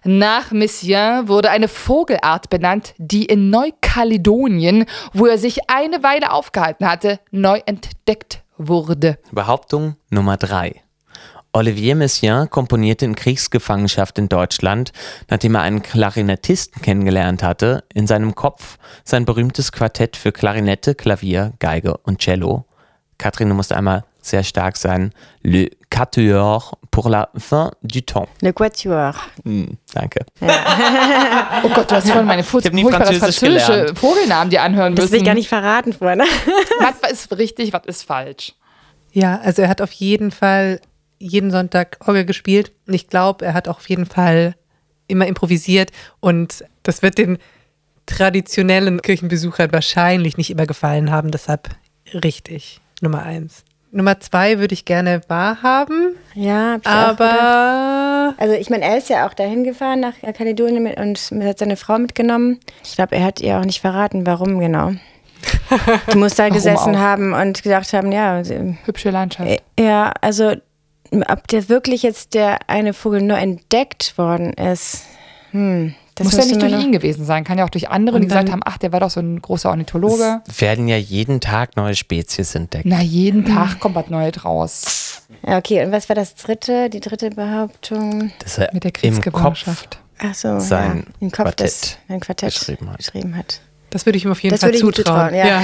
Nach 0.03 0.51
Messiaen 0.51 1.29
wurde 1.29 1.49
eine 1.49 1.69
Vogelart 1.69 2.49
benannt, 2.49 2.95
die 2.97 3.23
in 3.23 3.49
Neukaledonien, 3.49 4.85
wo 5.13 5.25
er 5.25 5.37
sich 5.37 5.69
eine 5.69 6.03
Weile 6.03 6.31
aufgehalten 6.31 6.85
hatte, 6.85 7.21
neu 7.31 7.61
entdeckt 7.65 8.43
wurde. 8.57 9.17
Behauptung 9.31 9.95
Nummer 10.09 10.35
drei. 10.35 10.84
Olivier 11.55 11.95
Messiaen 11.95 12.49
komponierte 12.49 13.05
in 13.05 13.15
Kriegsgefangenschaft 13.15 14.17
in 14.17 14.27
Deutschland, 14.27 14.91
nachdem 15.29 15.55
er 15.55 15.61
einen 15.61 15.81
Klarinettisten 15.81 16.81
kennengelernt 16.81 17.43
hatte, 17.43 17.85
in 17.93 18.07
seinem 18.07 18.35
Kopf 18.35 18.77
sein 19.05 19.23
berühmtes 19.23 19.71
Quartett 19.71 20.17
für 20.17 20.33
Klarinette, 20.33 20.95
Klavier, 20.95 21.53
Geige 21.59 21.95
und 21.99 22.19
Cello. 22.19 22.65
Katrin, 23.17 23.47
du 23.47 23.55
musst 23.55 23.71
einmal 23.71 24.03
sehr 24.21 24.43
stark 24.43 24.75
sein. 24.75 25.13
Le 25.43 25.69
Quatuor 25.89 26.77
pour 26.91 27.09
la 27.09 27.29
fin 27.37 27.71
du 27.83 28.01
temps. 28.01 28.27
Le 28.41 28.51
Quatuor. 28.51 29.13
Hm, 29.45 29.77
danke. 29.93 30.25
Oh 30.41 31.69
Gott, 31.73 31.89
du 31.89 31.95
hast 31.95 32.07
vorhin 32.09 32.25
meine 32.25 32.43
Furz 32.43 32.65
hab 32.65 32.73
nie 32.73 32.83
Französisch 32.83 33.19
französische 33.19 33.71
gelernt. 33.71 33.97
Vogelnamen 33.97 34.49
dir 34.49 34.61
anhören 34.61 34.93
Das 34.93 35.03
müssen. 35.05 35.13
will 35.13 35.19
ich 35.19 35.25
gar 35.25 35.35
nicht 35.35 35.47
verraten 35.47 35.93
vorne. 35.93 36.25
Was 36.79 37.11
ist 37.11 37.37
richtig, 37.37 37.71
was 37.71 37.85
ist 37.85 38.03
falsch? 38.03 38.55
Ja, 39.13 39.39
also 39.39 39.61
er 39.61 39.69
hat 39.69 39.79
auf 39.79 39.93
jeden 39.93 40.31
Fall 40.31 40.81
jeden 41.19 41.51
Sonntag 41.51 41.97
Orgel 42.05 42.25
gespielt. 42.25 42.71
Und 42.87 42.93
ich 42.93 43.07
glaube, 43.07 43.45
er 43.45 43.53
hat 43.53 43.67
auch 43.67 43.77
auf 43.77 43.89
jeden 43.89 44.05
Fall 44.05 44.55
immer 45.07 45.27
improvisiert. 45.27 45.91
Und 46.19 46.63
das 46.83 47.01
wird 47.01 47.17
den 47.17 47.37
traditionellen 48.05 49.01
Kirchenbesuchern 49.01 49.71
wahrscheinlich 49.71 50.37
nicht 50.37 50.49
immer 50.51 50.65
gefallen 50.65 51.11
haben. 51.11 51.31
Deshalb 51.31 51.69
richtig. 52.13 52.81
Nummer 53.01 53.23
eins. 53.23 53.63
Nummer 53.91 54.19
zwei 54.19 54.59
würde 54.59 54.73
ich 54.73 54.83
gerne 54.83 55.21
wahrhaben, 55.29 56.15
Ja, 56.33 56.75
ich 56.75 56.83
gedacht. 56.83 57.21
aber 57.21 58.33
Also 58.37 58.53
ich 58.55 58.69
meine, 58.69 58.83
er 58.83 58.97
ist 58.97 59.09
ja 59.09 59.25
auch 59.25 59.33
dahin 59.33 59.63
gefahren 59.63 60.01
nach 60.01 60.13
Kaledonien 60.33 60.87
und 60.95 61.31
hat 61.45 61.59
seine 61.59 61.77
Frau 61.77 61.97
mitgenommen. 61.97 62.59
Ich 62.83 62.95
glaube, 62.95 63.15
er 63.15 63.23
hat 63.23 63.39
ihr 63.39 63.57
auch 63.57 63.63
nicht 63.63 63.79
verraten, 63.79 64.25
warum 64.27 64.59
genau. 64.59 64.91
Die 66.11 66.17
muss 66.17 66.35
da 66.35 66.49
gesessen 66.49 66.95
auch? 66.95 66.99
haben 66.99 67.33
und 67.33 67.63
gesagt 67.63 67.93
haben, 67.93 68.11
ja, 68.11 68.41
Hübsche 68.85 69.11
Landschaft. 69.11 69.49
äh, 69.49 69.59
ja, 69.79 70.11
also 70.19 70.55
ob 71.11 71.47
der 71.47 71.69
wirklich 71.69 72.03
jetzt 72.03 72.33
der 72.33 72.59
eine 72.69 72.93
Vogel 72.93 73.21
nur 73.21 73.37
entdeckt 73.37 74.17
worden 74.17 74.53
ist, 74.53 75.03
hm, 75.51 75.95
das 76.15 76.25
Muss 76.25 76.37
ja 76.37 76.45
nicht 76.45 76.61
durch 76.61 76.71
noch- 76.71 76.81
ihn 76.81 76.91
gewesen 76.93 77.25
sein, 77.25 77.43
kann 77.43 77.57
ja 77.57 77.65
auch 77.65 77.69
durch 77.69 77.89
andere, 77.89 78.19
die 78.21 78.27
gesagt 78.27 78.49
haben, 78.49 78.61
ach, 78.63 78.77
der 78.77 78.93
war 78.93 79.01
doch 79.01 79.09
so 79.09 79.19
ein 79.19 79.41
großer 79.41 79.69
Ornithologe. 79.69 80.41
Es 80.47 80.61
werden 80.61 80.87
ja 80.87 80.95
jeden 80.95 81.41
Tag 81.41 81.75
neue 81.75 81.93
Spezies 81.95 82.55
entdeckt. 82.55 82.85
Na, 82.85 83.01
jeden 83.01 83.43
Tag 83.45 83.79
kommt 83.81 83.95
was 83.95 84.09
Neues 84.09 84.45
raus. 84.45 85.23
Ja, 85.45 85.57
okay, 85.57 85.83
und 85.85 85.91
was 85.91 86.07
war 86.07 86.15
das 86.15 86.35
dritte, 86.35 86.89
die 86.89 87.01
dritte 87.01 87.31
Behauptung? 87.31 88.31
Dass 88.39 88.57
er 88.59 88.69
Mit 88.73 88.85
der 88.85 88.91
Kriegsgefangenschaft. 88.91 89.99
Ach 90.19 90.33
so, 90.33 90.57
Sein 90.59 91.03
ja, 91.05 91.13
im 91.19 91.31
Kopf 91.31 91.43
Quartett 91.43 91.67
das 91.67 91.97
ein 92.07 92.19
Quartett 92.21 92.53
geschrieben 92.53 92.89
hat. 92.89 92.97
geschrieben 92.99 93.35
hat. 93.35 93.59
das 93.89 94.05
würde 94.05 94.17
ich 94.17 94.23
ihm 94.23 94.31
auf 94.31 94.39
jeden 94.41 94.53
Das 94.53 94.61
Fall 94.61 94.69
würde 94.69 94.77
ich 94.77 94.83
ihm 94.85 94.93
zutrauen. 94.93 95.31
zutrauen, 95.33 95.35
ja. 95.35 95.61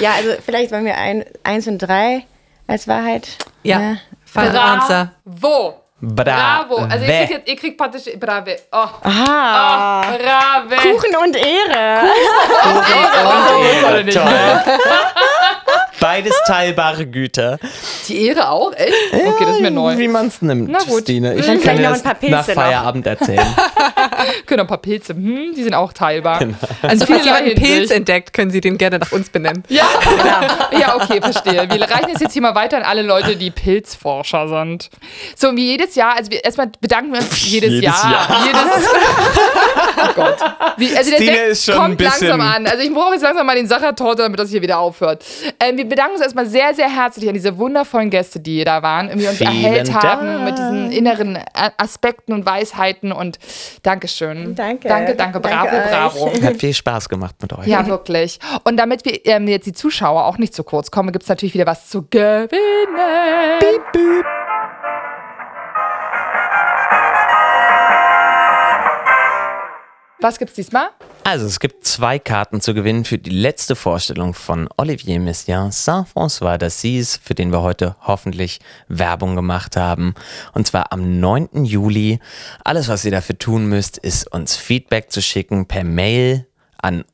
Ja, 0.00 0.10
also 0.16 0.30
vielleicht 0.44 0.72
wollen 0.72 0.84
wir 0.84 0.96
ein, 0.96 1.24
eins 1.44 1.68
und 1.68 1.78
drei 1.78 2.24
als 2.72 2.88
Wahrheit. 2.88 3.28
Ja. 3.62 3.96
Final 4.24 4.56
Answer. 4.56 5.12
Bravo. 5.24 5.78
Bravo. 6.00 6.76
Also 6.78 7.04
ihr 7.04 7.12
Brave. 7.12 7.26
kriegt, 7.26 7.30
jetzt, 7.30 7.48
ihr 7.48 7.56
kriegt 7.56 7.78
praktisch 7.78 8.04
Brave. 8.18 8.56
Oh, 8.72 8.88
Aha. 9.02 10.00
oh 10.00 10.68
Brave. 10.68 10.76
Kuchen 10.82 11.14
und 11.22 11.36
Ehre. 11.36 12.02
Oh, 12.64 12.82
Toll. 14.10 14.14
Beides 16.02 16.34
teilbare 16.46 17.06
Güter. 17.06 17.58
Die 18.08 18.26
Ehre 18.26 18.50
auch? 18.50 18.72
Echt? 18.74 18.92
Okay, 19.12 19.44
das 19.46 19.56
ist 19.56 19.62
mir 19.62 19.70
neu. 19.70 19.96
Wie 19.96 20.08
man 20.08 20.26
es 20.26 20.42
nimmt, 20.42 20.68
Na 20.70 20.78
gut. 20.80 21.02
Stine. 21.02 21.34
Ich 21.36 21.46
Dann 21.46 21.60
kann 21.62 21.76
dir 21.76 21.82
noch 21.84 21.90
das 21.90 21.98
ein 22.00 22.04
paar 22.04 22.14
Pilze 22.16 22.34
nach 22.34 22.46
noch. 22.48 22.54
Feierabend 22.54 23.06
erzählen. 23.06 23.46
Können 24.46 24.56
noch 24.58 24.64
ein 24.64 24.66
paar 24.66 24.78
Pilze. 24.78 25.14
Hm, 25.14 25.52
die 25.56 25.62
sind 25.62 25.74
auch 25.74 25.92
teilbar. 25.92 26.40
Genau. 26.40 26.56
Also 26.82 27.06
Falls 27.06 27.24
jemand 27.24 27.42
einen. 27.46 27.54
Pilz 27.54 27.90
entdeckt, 27.90 28.32
können 28.32 28.50
Sie 28.50 28.60
den 28.60 28.76
gerne 28.78 28.98
nach 28.98 29.12
uns 29.12 29.30
benennen. 29.30 29.62
Ja, 29.72 29.86
ja, 30.78 30.96
okay, 30.96 31.20
verstehe. 31.20 31.68
Wir 31.70 31.80
reichen 31.82 32.10
es 32.14 32.20
jetzt 32.20 32.32
hier 32.32 32.42
mal 32.42 32.54
weiter 32.54 32.76
an 32.78 32.82
alle 32.82 33.02
Leute, 33.02 33.36
die 33.36 33.50
Pilzforscher 33.50 34.48
sind. 34.48 34.90
So, 35.36 35.54
wie 35.56 35.66
jedes 35.66 35.94
Jahr, 35.94 36.16
also 36.16 36.30
wir, 36.30 36.44
erstmal 36.44 36.68
bedanken 36.80 37.12
wir 37.12 37.20
uns 37.20 37.48
jedes, 37.50 37.70
Jedes 37.70 37.84
Jahr. 37.84 38.10
Jahr. 38.10 38.46
Jedes 38.46 38.88
oh 39.98 40.12
Gott. 40.14 40.36
Wie, 40.76 40.96
also 40.96 41.10
der 41.10 41.18
Sekt 41.18 41.48
ist 41.48 41.64
schon 41.66 41.74
ein 41.74 41.80
kommt 41.80 41.98
bisschen- 41.98 42.28
langsam 42.28 42.40
an. 42.40 42.66
Also 42.66 42.82
ich 42.82 42.92
brauche 42.92 43.12
jetzt 43.14 43.22
langsam 43.22 43.46
mal 43.46 43.56
den 43.56 43.66
Sachertorte, 43.66 44.22
damit 44.22 44.38
das 44.40 44.50
hier 44.50 44.62
wieder 44.62 44.78
aufhört. 44.78 45.24
Ähm, 45.60 45.76
wir 45.76 45.84
bedanken 45.92 46.12
uns 46.14 46.22
erstmal 46.22 46.46
sehr, 46.46 46.72
sehr 46.72 46.88
herzlich 46.88 47.28
an 47.28 47.34
diese 47.34 47.58
wundervollen 47.58 48.08
Gäste, 48.08 48.40
die 48.40 48.64
da 48.64 48.82
waren, 48.82 49.08
irgendwie 49.08 49.28
uns 49.28 49.36
Vielen 49.36 49.50
erhellt 49.64 49.92
haben 49.92 50.26
Dank. 50.26 50.44
mit 50.44 50.56
diesen 50.58 50.90
inneren 50.90 51.36
A- 51.36 51.70
Aspekten 51.76 52.32
und 52.32 52.46
Weisheiten 52.46 53.12
und 53.12 53.38
Dankeschön. 53.82 54.54
Danke. 54.54 54.88
Danke, 54.88 55.14
danke, 55.14 55.38
bravo, 55.40 55.66
Danke 55.70 55.88
bravo. 55.90 56.32
Hat 56.42 56.56
viel 56.56 56.72
Spaß 56.72 57.10
gemacht 57.10 57.34
mit 57.42 57.52
euch. 57.52 57.66
Ja, 57.66 57.86
wirklich. 57.86 58.38
Und 58.64 58.78
damit 58.78 59.04
wir 59.04 59.26
ähm, 59.26 59.46
jetzt 59.48 59.66
die 59.66 59.74
Zuschauer 59.74 60.24
auch 60.24 60.38
nicht 60.38 60.54
zu 60.54 60.64
kurz 60.64 60.90
kommen, 60.90 61.12
gibt 61.12 61.24
es 61.24 61.28
natürlich 61.28 61.52
wieder 61.52 61.66
was 61.66 61.90
zu 61.90 62.06
gewinnen. 62.08 62.48
Was 70.22 70.38
gibt's 70.38 70.54
diesmal? 70.54 70.88
Also, 71.24 71.46
es 71.46 71.58
gibt 71.58 71.84
zwei 71.84 72.20
Karten 72.20 72.60
zu 72.60 72.74
gewinnen 72.74 73.04
für 73.04 73.18
die 73.18 73.30
letzte 73.30 73.74
Vorstellung 73.74 74.34
von 74.34 74.68
Olivier 74.76 75.18
Messiaen 75.18 75.72
Saint-François 75.72 76.58
d'Assise, 76.58 77.18
für 77.20 77.34
den 77.34 77.50
wir 77.50 77.62
heute 77.62 77.96
hoffentlich 78.02 78.60
Werbung 78.86 79.34
gemacht 79.34 79.76
haben. 79.76 80.14
Und 80.54 80.68
zwar 80.68 80.92
am 80.92 81.18
9. 81.18 81.64
Juli. 81.64 82.20
Alles, 82.62 82.86
was 82.86 83.04
ihr 83.04 83.10
dafür 83.10 83.36
tun 83.36 83.66
müsst, 83.66 83.98
ist 83.98 84.32
uns 84.32 84.54
Feedback 84.54 85.10
zu 85.10 85.20
schicken 85.20 85.66
per 85.66 85.82
Mail 85.82 86.46
an 86.80 87.04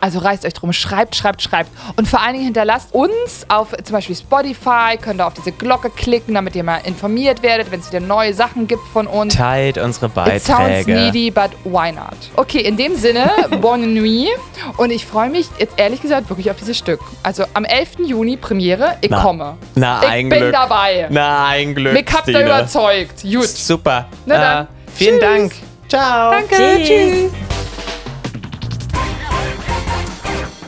Also 0.00 0.18
reißt 0.18 0.44
euch 0.44 0.54
drum, 0.54 0.72
schreibt, 0.72 1.14
schreibt, 1.16 1.42
schreibt. 1.42 1.70
Und 1.96 2.06
vor 2.08 2.20
allen 2.22 2.32
Dingen 2.34 2.44
hinterlasst 2.44 2.92
uns 2.94 3.46
auf 3.48 3.68
zum 3.82 3.94
Beispiel 3.94 4.16
Spotify, 4.16 4.96
könnt 5.00 5.20
ihr 5.20 5.26
auf 5.26 5.34
diese 5.34 5.52
Glocke 5.52 5.90
klicken, 5.90 6.34
damit 6.34 6.54
ihr 6.56 6.64
mal 6.64 6.78
informiert 6.84 7.42
werdet, 7.42 7.70
wenn 7.70 7.80
es 7.80 7.88
wieder 7.90 8.00
neue 8.00 8.34
Sachen 8.34 8.66
gibt 8.66 8.86
von 8.92 9.06
uns. 9.06 9.34
Teilt 9.34 9.78
unsere 9.78 10.06
It 10.06 10.12
sounds 10.42 10.46
Beiträge. 10.84 10.92
needy, 10.94 11.30
but 11.30 11.50
why 11.64 11.92
not? 11.92 12.16
Okay, 12.36 12.60
in 12.60 12.76
dem 12.76 12.96
Sinne, 12.96 13.30
bonne 13.60 13.86
nuit. 13.86 14.28
Und 14.76 14.90
ich 14.90 15.06
freue 15.06 15.30
mich 15.30 15.46
jetzt 15.58 15.74
ehrlich 15.78 16.00
gesagt 16.02 16.28
wirklich 16.28 16.50
auf 16.50 16.56
dieses 16.56 16.76
Stück. 16.76 17.00
Also 17.22 17.44
am 17.54 17.64
11. 17.64 17.98
Juni 18.06 18.36
Premiere, 18.36 18.96
ich 19.00 19.10
Na, 19.10 19.22
komme. 19.22 19.56
Na, 19.74 20.00
ich 20.02 20.08
ein 20.08 20.28
bin 20.28 20.38
Glück. 20.40 20.52
dabei. 20.52 21.06
Na, 21.10 21.46
ein 21.48 21.74
Glück. 21.74 21.92
Mich 21.92 22.06
habt 22.12 22.28
ihr 22.28 22.40
überzeugt. 22.44 23.22
Gut. 23.22 23.48
Super. 23.48 24.08
Na 24.26 24.38
dann. 24.38 24.64
Äh, 24.64 24.68
vielen 24.94 25.18
Tschüss. 25.18 25.28
Dank. 25.28 25.52
Ciao. 25.88 26.30
Danke, 26.32 26.82
tschüss. 26.82 27.45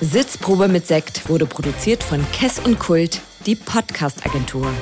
Sitzprobe 0.00 0.68
mit 0.68 0.86
Sekt 0.86 1.28
wurde 1.28 1.44
produziert 1.44 2.04
von 2.04 2.24
Kess 2.32 2.60
und 2.60 2.78
Kult, 2.78 3.20
die 3.46 3.56
Podcast-Agentur. 3.56 4.72